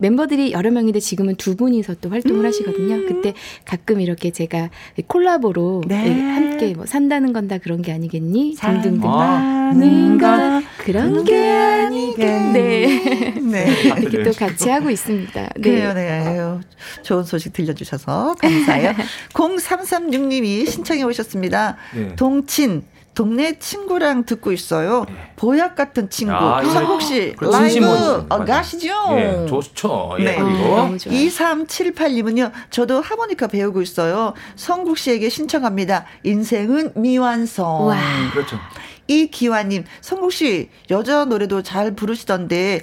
[0.00, 2.46] 멤버들이 여러 명인데 지금은 두 분이서 또 활동을 음.
[2.46, 3.06] 하시거든요.
[3.06, 3.32] 그때
[3.64, 4.70] 가끔 이렇게 제가
[5.06, 6.20] 콜라보로 네.
[6.20, 8.56] 함께 뭐 산다는 건 다 그런 게 아니겠니?
[8.58, 12.52] 등등등 많은 건 그런 게 아니겠니?
[12.54, 13.34] 네.
[13.38, 13.66] 네.
[14.00, 15.40] 이렇게 또 같이 하고 있습니다.
[15.56, 15.60] 네.
[15.60, 16.58] 그래요, 네.
[17.02, 18.94] 좋은 소식 들려주셔서 감사해요.
[19.34, 21.76] 0336님이 신청해 오셨습니다.
[21.94, 22.16] 네.
[22.16, 22.82] 동친
[23.14, 25.06] 동네 친구랑 듣고 있어요.
[25.08, 25.32] 네.
[25.36, 26.34] 보약 같은 친구.
[26.34, 27.86] 아, 성국 씨 라이브
[28.28, 28.92] 어, 가시죠?
[29.12, 30.16] 예, 좋죠.
[30.18, 30.36] 예, 네.
[30.36, 32.50] 그리고 아, 2378님은요.
[32.70, 34.34] 저도 하모니카 배우고 있어요.
[34.56, 36.06] 성국 씨에게 신청합니다.
[36.24, 37.86] 인생은 미완성.
[37.86, 37.96] 와.
[38.32, 38.58] 그렇죠.
[39.06, 42.82] 이기화님, 성국 씨 여자 노래도 잘 부르시던데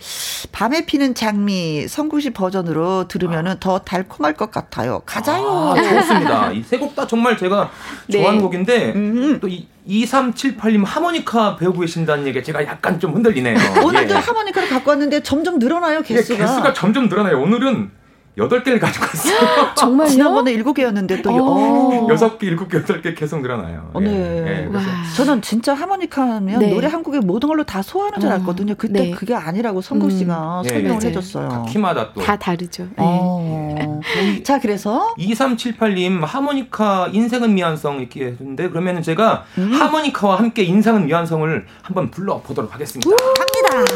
[0.52, 3.58] 밤에 피는 장미 성국 씨 버전으로 들으면은 아.
[3.60, 5.02] 더 달콤할 것 같아요.
[5.06, 5.74] 가자요.
[5.78, 6.52] 아, 좋습니다.
[6.52, 7.72] 이 세 곡 다 정말 제가
[8.08, 8.20] 네.
[8.20, 9.40] 좋아하는 곡인데 음.
[9.40, 13.58] 또 이 2378님 하모니카 배우고 계신다는 얘기 제가 약간 좀 흔들리네요.
[13.84, 14.18] 오늘도 예.
[14.20, 16.36] 하모니카를 갖고 왔는데 점점 늘어나요, 개수가.
[16.36, 17.42] 예, 개수가 점점 늘어나요.
[17.42, 17.90] 오늘은
[18.38, 19.74] 여덟 개를 가지고 왔어요.
[19.76, 20.10] 정말요?
[20.10, 22.08] 지난번에 일곱 개였는데 또 어.
[22.10, 23.92] 여섯 개, 일곱 개, 여덟 개 계속 늘어나요.
[24.00, 24.08] 네.
[24.08, 26.70] 예, 예, 저는 진짜 하모니카 하면 네.
[26.70, 28.34] 노래 한 곡의 모든 걸로 다 소화하는 줄 어.
[28.34, 28.76] 알았거든요.
[28.78, 29.12] 그때 네.
[29.12, 30.18] 그게 아니라고 성국 음.
[30.18, 30.68] 씨가 음.
[30.68, 31.66] 설명을 해줬어요.
[31.70, 32.22] 키마다 또.
[32.22, 32.88] 다 다르죠.
[32.98, 34.00] 어.
[34.44, 39.74] 자, 그래서 2378님 하모니카 인생은 미완성 이렇게 했는데 그러면은 제가 음.
[39.74, 43.10] 하모니카와 함께 인생은 미완성을 한번 불러 보도록 하겠습니다.
[43.10, 43.94] 갑니다.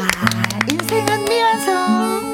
[0.70, 2.25] 인생은 미완성.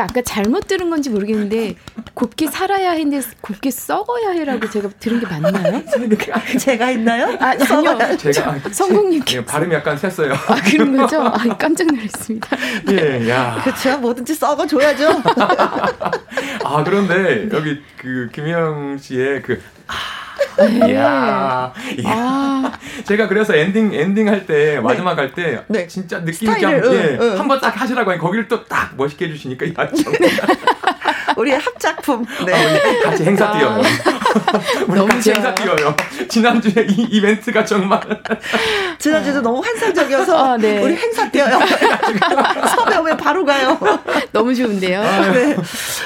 [0.00, 1.74] 제가 아까 잘못 들은 건지 모르겠는데
[2.14, 5.82] 곱게 살아야 했는데 곱게 썩어야 해라고 제가 들은 게 맞나요?
[6.58, 7.36] 제가 했나요?
[7.40, 8.16] 아, 아니요.
[8.16, 10.32] 제가 성공님 예, 발음이 약간 샜어요.
[10.32, 11.20] 아 그런 거죠?
[11.26, 12.56] 아, 깜짝 놀랐습니다.
[12.90, 13.60] 예, 야.
[13.62, 13.98] 그렇죠.
[13.98, 15.22] 뭐든지 썩어 줘야죠.
[16.64, 19.60] 아 그런데 여기 그 김영 씨의 그 네.
[20.68, 22.10] 이야, 이야.
[22.12, 22.72] 아.
[23.04, 25.86] 제가 그래서 엔딩 엔딩 할 때 마지막 할때 네.
[25.86, 27.38] 진짜 느낌 있게 스타일을, 한, 예, 응, 응.
[27.38, 30.20] 한번 딱 하시라고 하니 거기를 또 딱 멋있게 해주시니까 야, 정말
[31.40, 32.26] 우리 합작품.
[32.44, 32.52] 네.
[32.52, 33.80] 아, 우리 같이 행사 뛰어요.
[34.86, 35.30] 우리 너무 같이.
[35.32, 35.96] 행사 뛰어요.
[36.28, 37.98] 지난주에 이 이벤트가 정말
[38.98, 40.82] 지난주도 너무 환상적이어서 아, 네.
[40.82, 41.58] 우리 행사 뛰어요.
[42.76, 43.78] 섭외 오면 바로 가요.
[44.32, 45.02] 너무 좋은데요.
[45.02, 45.56] 네.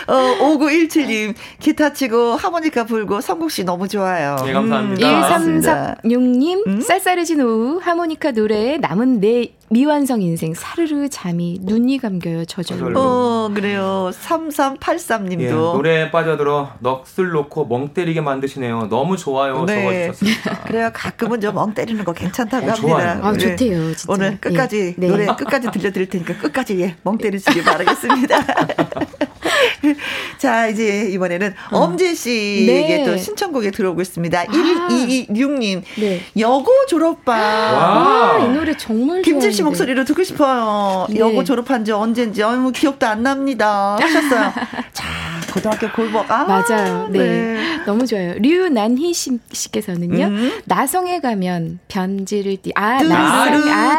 [0.06, 4.36] 어, 5917님, 기타 치고 하모니카 불고 성국 씨 너무 좋아요.
[4.44, 5.36] 네, 감사합니다.
[5.38, 13.00] 음, 1336님, 쌀쌀해진 오후 하모니카 노래에 남은 내 미완성 인생 사르르 잠이 눈이 감겨요 저절로.
[13.00, 14.10] 어, 그래요.
[14.12, 15.50] 예, 3383님도.
[15.74, 18.88] 노래에 빠져들어 넋을 놓고 멍 때리게 만드시네요.
[18.90, 19.64] 너무 좋아요.
[19.64, 19.82] 네.
[19.82, 20.62] 적어주셨습니다.
[20.68, 20.90] 그래요.
[20.92, 22.88] 가끔은 좀 멍 때리는 거 괜찮다고 어, 합니다.
[22.88, 23.20] 좋아요.
[23.22, 23.38] 아 네.
[23.38, 23.94] 좋대요.
[23.94, 24.12] 진짜.
[24.12, 25.06] 오늘 끝까지 네.
[25.06, 28.44] 노래 끝까지 들려드릴 테니까 끝까지 예, 멍 때리시길 바라겠습니다.
[30.38, 33.04] 자 이제 이번에는 엄지 씨에게 네.
[33.04, 34.44] 또 신청곡에 들어오고 있습니다.
[34.46, 36.20] 1226님 네.
[36.38, 39.70] 여고 졸업반 아, 이 노래 정말 좋아하 는데.
[39.70, 41.06] 목소리로 듣고 싶어요.
[41.10, 41.18] 네.
[41.18, 43.96] 여고 졸업한 지 언젠지 어머 기억도 안 납니다.
[44.00, 44.52] 하셨어요.
[44.92, 45.04] 자
[45.52, 47.08] 고등학교 골목 아 맞아요.
[47.10, 47.80] 네.
[47.86, 48.34] 너무 좋아요.
[48.38, 50.24] 류난희 씨, 씨께서는요.
[50.26, 50.52] 음.
[50.64, 52.72] 나성에 가면 변지를 띠.
[52.74, 53.68] 아, 나성.
[53.70, 53.94] 아.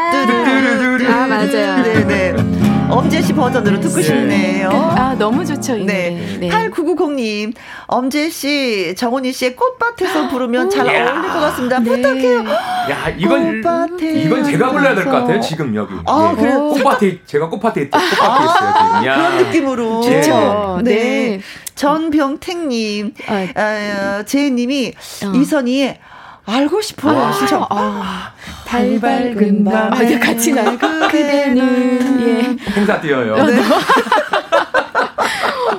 [1.08, 1.82] 아, 맞아요.
[1.82, 2.75] 네 네.
[2.88, 4.70] 엄재 씨 버전으로 듣고 싶네요.
[4.70, 6.38] 아, 너무 좋죠, 이 네.
[6.40, 6.48] 네.
[6.48, 7.52] 8990님,
[7.86, 10.86] 엄재 씨, 정훈이 씨의 꽃밭에서 부르면 잘.
[10.86, 11.78] 어울릴 것 같습니다.
[11.80, 11.90] 네.
[11.90, 12.44] 부탁해요.
[12.48, 13.62] 야 이건
[14.00, 15.40] 이건 제가 불러야 될 것 같아요.
[15.40, 15.94] 지금 여기.
[16.06, 16.36] 아, 예.
[16.40, 16.68] 그래요?
[16.68, 19.06] 꽃밭에 제가 꽃밭에 있, 꽃밭에 있어요 지금.
[19.06, 19.16] 야.
[19.16, 20.02] 그런 느낌으로.
[20.06, 20.22] 예.
[20.22, 20.80] 좋죠.
[20.84, 20.94] 네.
[20.94, 21.40] 네.
[21.74, 24.92] 전병택님, 아, 아, 제이님이
[25.26, 25.32] 어.
[25.36, 25.98] 이선희의
[26.46, 27.18] 알고 싶어요.
[27.18, 27.32] 와.
[27.32, 27.66] 신청.
[27.68, 28.32] 아,
[28.66, 29.92] 달 밝은 밤.
[29.92, 30.76] 아, 이제 같이 나.
[30.76, 31.08] 그대는.
[31.08, 32.28] 그대는.
[32.28, 32.72] 예.
[32.72, 33.36] 행사 뛰어요.
[33.46, 33.58] 네.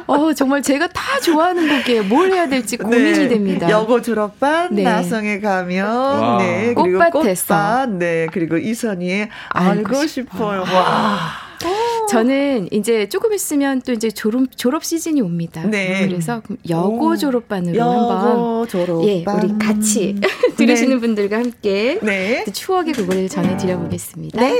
[0.07, 2.03] 어, 어, 정말 제가 다 좋아하는 곡이에요.
[2.05, 3.27] 뭘 해야 될지 고민이 네.
[3.27, 3.69] 됩니다.
[3.69, 4.83] 여고 졸업반, 네.
[4.83, 6.37] 나성에 가면, 와.
[6.37, 7.53] 네, 그리고 꽃밭에서.
[7.55, 10.63] 꽃밭, 네, 그리고 이선희의 알고, 알고 싶어요.
[10.65, 10.77] 싶어요.
[10.77, 11.19] 와.
[12.09, 15.63] 저는 이제 조금 있으면 또 이제 졸업 졸업 시즌이 옵니다.
[15.63, 16.07] 네.
[16.07, 19.07] 그래서 여고 졸업반으로 여고 한번 졸업반.
[19.07, 20.15] 예, 우리 같이
[20.57, 20.99] 들으시는 네.
[20.99, 22.45] 분들과 함께 네.
[22.51, 24.39] 추억의 곡을 전해 드려 보겠습니다.
[24.41, 24.57] 네.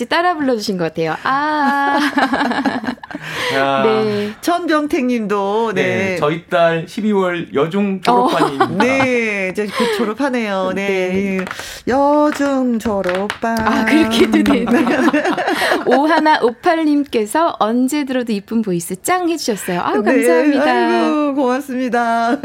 [0.00, 1.14] 같이 따라 불러주신 것 같아요.
[1.24, 1.98] 아.
[3.84, 4.32] 네.
[4.40, 5.82] 전병택 님도 네.
[5.82, 6.16] 네.
[6.16, 8.64] 저희 딸 12월 여중 졸업반입니다.
[8.64, 8.68] 어.
[8.80, 10.72] 네, 이제 곧 졸업하네요.
[10.76, 10.88] 네.
[11.38, 11.44] 네.
[11.86, 13.58] 여중 졸업반.
[13.60, 14.72] 아 그렇게도 되나.
[15.86, 19.82] 오하나 오팔님께서 언제 들어도 이쁜 voice 짱 해주셨어요.
[19.82, 20.12] 아유 네.
[20.12, 20.64] 감사합니다.
[20.64, 20.70] 네.
[20.70, 22.38] 아이고 고맙습니다.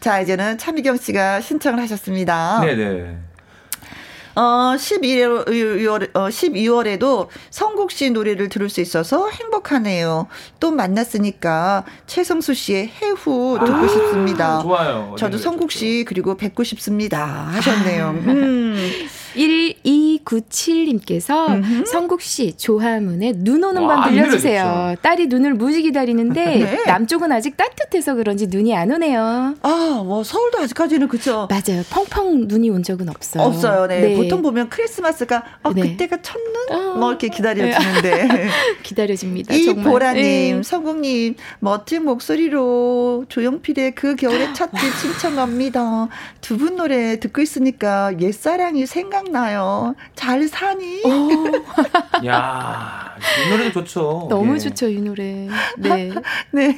[0.00, 2.60] 자 이제는 차미경 씨가 신청을 하셨습니다.
[2.60, 3.29] 네네.
[4.34, 10.26] 어, 12월, 어, 12월에도 성국 씨 노래를 들을 수 있어서 행복하네요.
[10.60, 14.62] 또 만났으니까 최성수 씨의 해후 듣고 아, 싶습니다.
[14.62, 15.14] 좋아요.
[15.18, 17.24] 저도 성국 씨 그리고 뵙고 싶습니다.
[17.26, 18.06] 하셨네요.
[18.06, 18.10] 아.
[18.10, 18.76] 음.
[19.34, 24.96] 1297님께서 성국 씨 조화문의 눈 오는 밤 들려주세요.
[25.02, 26.84] 딸이 눈을 무지 기다리는데 네.
[26.86, 29.54] 남쪽은 아직 따뜻해서 그런지 눈이 안 오네요.
[29.62, 31.48] 아, 뭐 서울도 아직까지는 그쵸.
[31.50, 31.82] 맞아요.
[31.90, 33.42] 펑펑 눈이 온 적은 없어요.
[33.44, 33.86] 없어요.
[33.86, 34.00] 네.
[34.00, 34.16] 네.
[34.16, 35.82] 보통 보면 크리스마스가 어, 네.
[35.82, 36.94] 그때가 첫눈 어.
[36.98, 38.48] 뭐 이렇게 기다려지는데
[38.82, 39.54] 기다려집니다.
[39.54, 40.62] 이 보라님, 네.
[40.62, 46.08] 서국님 멋진 목소리로 조용필의 그 겨울의 첫째 신청합니다.
[46.40, 49.94] 두 분 노래 듣고 있으니까 옛사랑이 생각 생각나요.
[50.14, 51.02] 잘 사니?
[51.04, 52.24] 어.
[52.26, 53.16] 야,
[53.46, 54.26] 이 노래도 좋죠.
[54.30, 54.58] 너무 예.
[54.58, 55.48] 좋죠, 이 노래.
[55.78, 56.10] 네.
[56.50, 56.76] 네.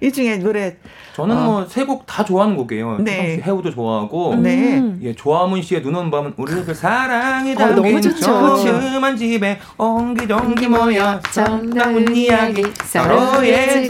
[0.00, 0.76] 이 중에 노래
[1.20, 1.44] 저는 어.
[1.44, 2.98] 뭐세 곡 다 좋아하는 곡이에요.
[3.00, 3.40] 네.
[3.44, 4.82] 해우도 좋아하고, 네.
[5.02, 8.56] 예, 조아문 씨의 눈 오는 밤은 우리들 사랑이 담긴 어, 너무 좋죠.
[8.56, 13.88] 조그만 집에 옹기종기 모여 정다운 이야기 서로의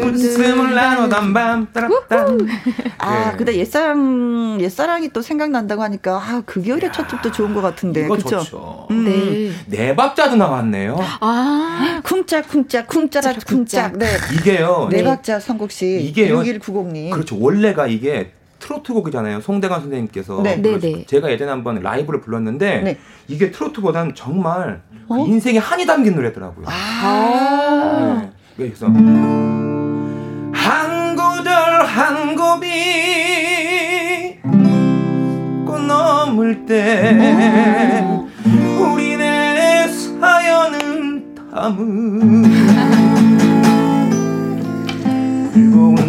[0.00, 1.66] 웃음을 나누던 밤.
[1.72, 2.26] 따라따.
[2.98, 3.36] 아, 네.
[3.36, 8.06] 근데 옛사랑 옛사랑이 또 생각난다고 하니까 아, 그게 오히려 첫 집도 좋은 것 같은데.
[8.06, 8.86] 좋죠.
[8.90, 9.04] 음.
[9.04, 9.52] 네.
[9.66, 10.98] 네 박자도 나왔네요.
[11.20, 13.98] 아, 쿵짝 쿵짝 쿵짜라 쿵짝.
[13.98, 14.06] 네.
[14.34, 14.88] 이게요.
[14.90, 16.00] 네 박자 선곡 씨.
[16.04, 16.43] 이게요.
[16.44, 17.10] 6190님.
[17.10, 17.38] 그렇죠.
[17.40, 19.40] 원래가 이게 트로트 곡이잖아요.
[19.40, 20.42] 송대관 선생님께서.
[20.42, 20.56] 네.
[20.56, 21.04] 네, 네.
[21.06, 22.98] 제가 예전에 한번 라이브를 불렀는데 네.
[23.28, 25.16] 이게 트로트보다는 정말 어?
[25.16, 26.66] 그 인생에 한이 담긴 노래더라고요.
[26.68, 28.22] 아.
[28.22, 28.30] 네.
[28.56, 30.52] 그래서 한
[31.16, 32.68] 구절 한 고비
[35.66, 38.06] 꽃 넘을 때
[38.80, 42.44] 우리네 사연은 담은
[45.54, 46.03] 웃는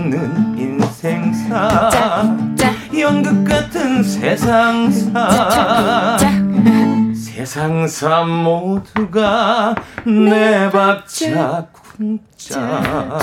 [1.10, 1.90] 인생사.
[2.98, 5.18] 연극 같은 세상사.
[7.14, 9.76] 세상사 모두가
[10.06, 13.20] 내 박자 쿵짝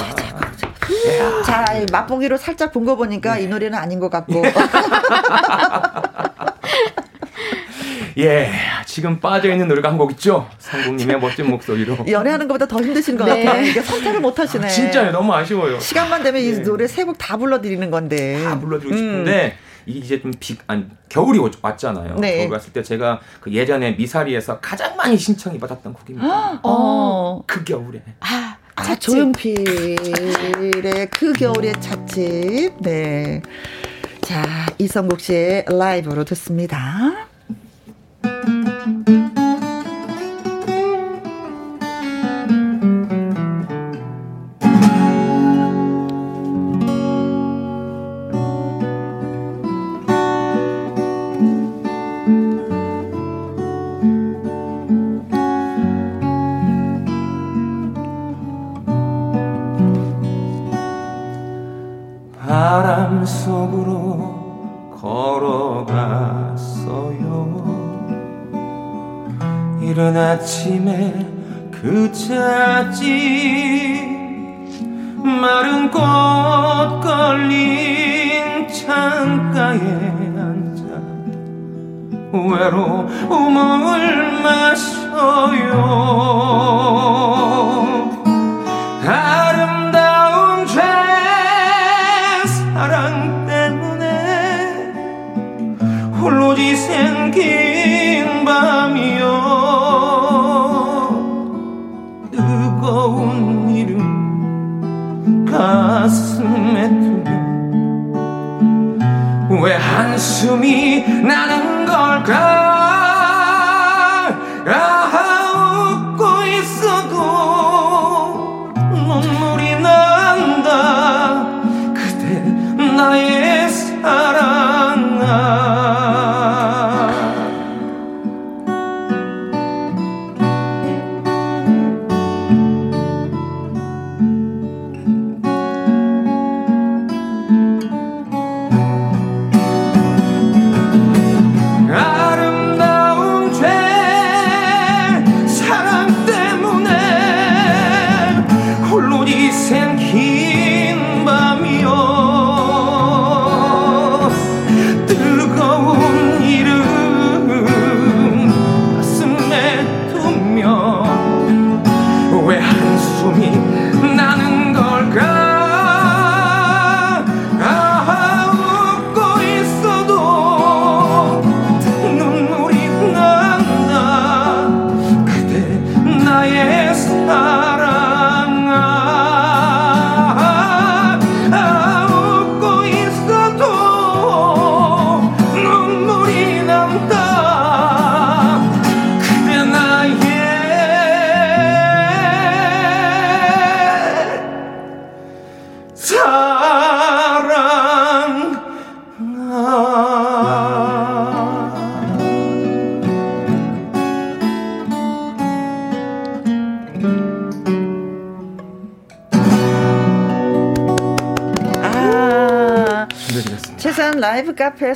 [1.45, 3.43] 자, 맛보기로 살짝 본 거 보니까 네.
[3.43, 4.43] 이 노래는 아닌 것 같고.
[8.19, 8.51] 예,
[8.87, 10.49] 지금 빠져있는 노래가 한 곡 있죠?
[10.59, 11.99] 성국님의 멋진 목소리로.
[12.11, 13.45] 연애하는 것보다 더 힘드신 것 네.
[13.45, 13.63] 같아요.
[13.65, 14.67] 이게 선택을 못 하시네.
[14.67, 15.79] 아, 진짜요, 너무 아쉬워요.
[15.81, 16.49] 시간만 되면 네.
[16.49, 18.43] 이 노래 세 곡 다 불러드리는 건데.
[18.43, 18.99] 다 불러드리고 음.
[18.99, 19.57] 싶은데,
[19.87, 22.17] 이제 좀 비, 아니, 겨울이 왔잖아요.
[22.17, 22.39] 네.
[22.39, 26.61] 겨울 왔을 때 제가 그 예전에 미사리에서 가장 많이 신청이 받았던 곡입니다.
[26.63, 27.43] 어.
[27.47, 28.03] 그 겨울에.
[28.21, 28.57] 아.
[28.75, 29.97] 아, 조용필의
[31.11, 32.73] 그 겨울의 찻집.
[32.81, 33.43] 네.
[34.23, 34.43] 자,
[34.79, 37.27] 이성국 씨의 라이브로 듣습니다.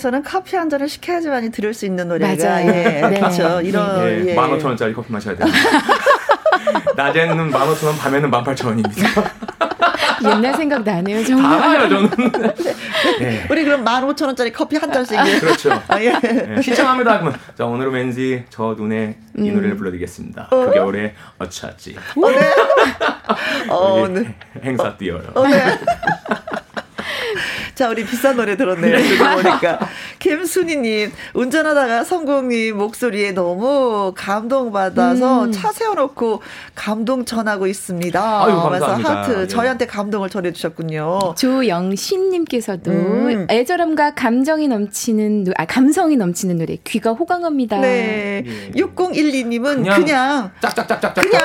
[0.06, 2.68] 카페에서는 커피 한 잔을 시켜야지만이 들을 수 있는 노래가 맞아요.
[2.68, 2.72] 예,
[3.10, 3.18] 네.
[3.18, 3.60] 그렇죠.
[3.60, 4.36] 이런 네, 예.
[4.36, 5.48] 15,000원짜리 커피 마셔야 돼요.
[6.96, 9.30] 낮에는 15,000원, 밤에는 18,000원입니다.
[10.24, 11.62] 옛날 생각 나네요, 정말.
[11.62, 12.10] 알아요, 저는.
[13.20, 13.46] 네.
[13.50, 15.18] 우리 그럼 15,000원짜리 커피 한 잔씩.
[15.40, 15.82] 그렇죠.
[15.88, 16.18] 아, 예.
[16.18, 17.18] 네, 신청합니다.
[17.20, 19.54] 그러면 자, 오늘은 왠지 저 눈에 이 음.
[19.54, 20.48] 노래를 불러드리겠습니다.
[20.50, 20.66] 어?
[20.66, 21.96] 그 겨울에 어차지.
[22.16, 22.52] 어, 네.
[23.68, 24.34] 어, 네.
[24.62, 25.30] 행사 뛰어요.
[25.34, 25.78] 어, 네.
[27.77, 28.97] 자, 우리 비싼 노래 들었네요.
[29.03, 29.78] 지금 보니까.
[30.19, 35.53] 김순희님, 운전하다가 성공님 목소리에 너무 감동받아서 음.
[35.53, 36.40] 차 세워놓고
[36.74, 38.44] 감동 전하고 있습니다.
[38.44, 39.20] 아유, 감사합니다.
[39.20, 39.47] 하트, 예.
[39.47, 41.35] 저희한테 감동을 전해주셨군요.
[41.36, 43.47] 조영신님께서도 음.
[43.51, 47.78] 애절함과 감정이 넘치는, 아, 감성이 넘치는 노래, 귀가 호강합니다.
[47.81, 48.43] 네.
[48.47, 48.70] 예.
[48.70, 51.43] 6012님은 그냥, 그냥 짝짝짝짝짝 그냥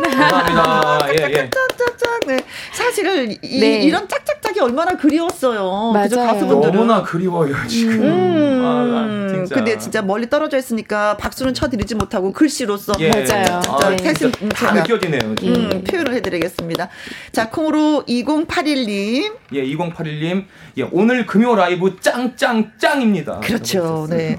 [0.00, 1.08] 감사합니다.
[1.10, 1.50] 예, 예.
[1.50, 2.20] 짝짝짝.
[2.26, 2.38] 네.
[2.72, 3.82] 사실은 이, 네.
[3.82, 5.90] 이런 짝짝짝이 얼마나 그리웠어요.
[5.92, 6.08] 맞아요.
[6.08, 6.16] 그죠?
[6.20, 6.72] 가수분들은.
[6.74, 8.02] 너무나 그리워요, 지금.
[8.02, 8.62] 음.
[8.64, 9.54] 아, 진짜.
[9.56, 12.94] 근데 진짜 멀리 떨어져 있으니까 박수는 쳐드리지 못하고 글씨로서.
[13.00, 13.10] 예.
[13.10, 13.60] 맞아요.
[13.68, 13.96] 아, 네.
[13.96, 15.34] 대신 다 느껴지네요.
[15.34, 15.54] 지금.
[15.54, 16.88] 음, 표현을 해드리겠습니다.
[17.32, 19.32] 자, 콩으로 2081님.
[19.54, 20.44] 예, 2081님.
[20.78, 23.40] 예, 오늘 금요 라이브 짱짱짱입니다.
[23.40, 24.06] 그렇죠.
[24.08, 24.38] 네.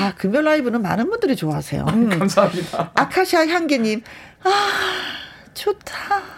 [0.00, 1.84] 아, 금요 라이브는 많은 분들이 좋아하세요.
[1.88, 2.08] 음.
[2.18, 2.92] 감사합니다.
[2.94, 4.02] 아카시아 향기님.
[4.46, 6.36] 아, 좋다.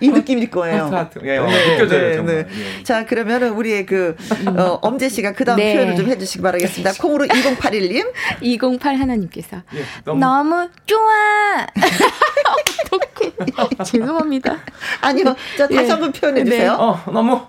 [0.00, 0.90] 이 느낌일 거예요.
[1.24, 2.46] 예, 어, 네, 느껴져요, 네, 정말.
[2.46, 2.78] 네.
[2.78, 2.82] 예.
[2.82, 5.74] 자, 그러면은 우리의 그, 어, 엄재 씨가 그 다음 네.
[5.74, 6.92] 표현을 좀 해주시기 바라겠습니다.
[7.00, 8.12] 콩으로 2081님.
[8.40, 9.62] 208 하나님께서.
[9.74, 10.20] 예, 너무...
[10.20, 11.66] 너무 좋아!
[13.84, 14.58] 죄송합니다.
[15.00, 15.36] 아니요.
[15.56, 15.90] 자, 다시 예.
[15.90, 16.62] 한번 표현해주세요.
[16.62, 16.68] 네.
[16.68, 17.40] 어, 너무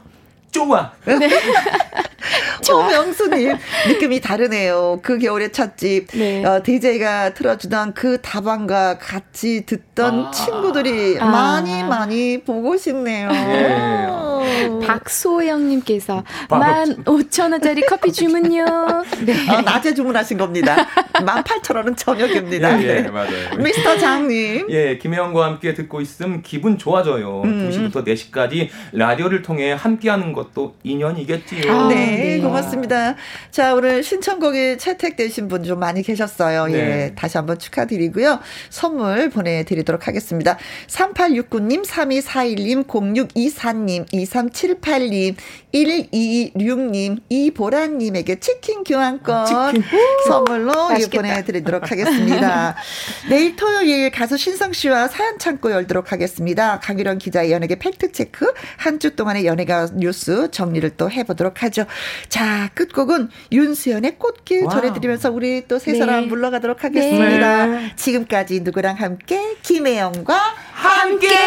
[0.58, 0.92] 좋아.
[1.06, 1.30] 네.
[2.64, 3.56] 초명수님
[3.88, 5.00] 느낌이 다르네요.
[5.02, 6.44] 그 겨울의 찻집 네.
[6.44, 10.32] 어, DJ가 틀어주던 그 다방과 같이 듣던 아.
[10.32, 11.26] 친구들이 아.
[11.26, 13.30] 많이 많이 보고 싶네요.
[13.30, 14.08] 네.
[14.86, 18.66] 박소영님께서 만 오천 원짜리 커피 주문요.
[19.26, 19.50] 네.
[19.50, 20.88] 어, 낮에 주문하신 겁니다.
[21.26, 22.82] 만 팔천 원은 저녁입니다.
[22.82, 23.58] 예, 예, 맞아요.
[23.58, 24.68] 미스터 장님.
[24.70, 27.42] 예, 김혜영과 함께 듣고 있음 기분 좋아져요.
[27.44, 27.70] 음.
[27.70, 31.72] 2시부터 4시까지 라디오를 통해 함께하는 것도 인연이겠지요.
[31.72, 31.95] 아, 네,
[32.38, 33.15] 네, 고맙습니다.
[33.52, 36.68] 자, 오늘 신청곡이 채택되신 분 좀 많이 계셨어요.
[36.69, 37.03] 예, 네.
[37.07, 38.40] 예, 다시 한번 축하드리고요.
[38.69, 40.57] 선물 보내드리도록 하겠습니다.
[40.88, 45.36] 3869님, 3241님, 0624님, 2378님,
[45.74, 49.84] 126님, 이보라님에게 치킨 교환권 아, 치킨.
[50.28, 50.72] 선물로
[51.11, 52.76] 보내드리도록 하겠습니다.
[53.30, 56.80] 내일 토요일 가수 신성 씨와 사연 창고 열도록 하겠습니다.
[56.80, 61.86] 강유령 기자의 연예계 팩트체크, 한 주 동안의 연예가 뉴스 뉴스 정리를 또 해보도록 하죠.
[62.28, 64.72] 자, 끝곡은 윤수연의 꽃길 와.
[64.74, 66.28] 전해드리면서 우리 또 세 사람 네.
[66.28, 67.66] 물러가도록 하겠습니다.
[67.68, 67.94] 네.
[67.95, 70.36] 지금까지 누구랑 함께 김혜영과
[70.74, 71.28] 함께!
[71.30, 71.38] 함께.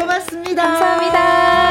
[0.00, 0.62] 고맙습니다.
[0.64, 1.65] 감사합니다.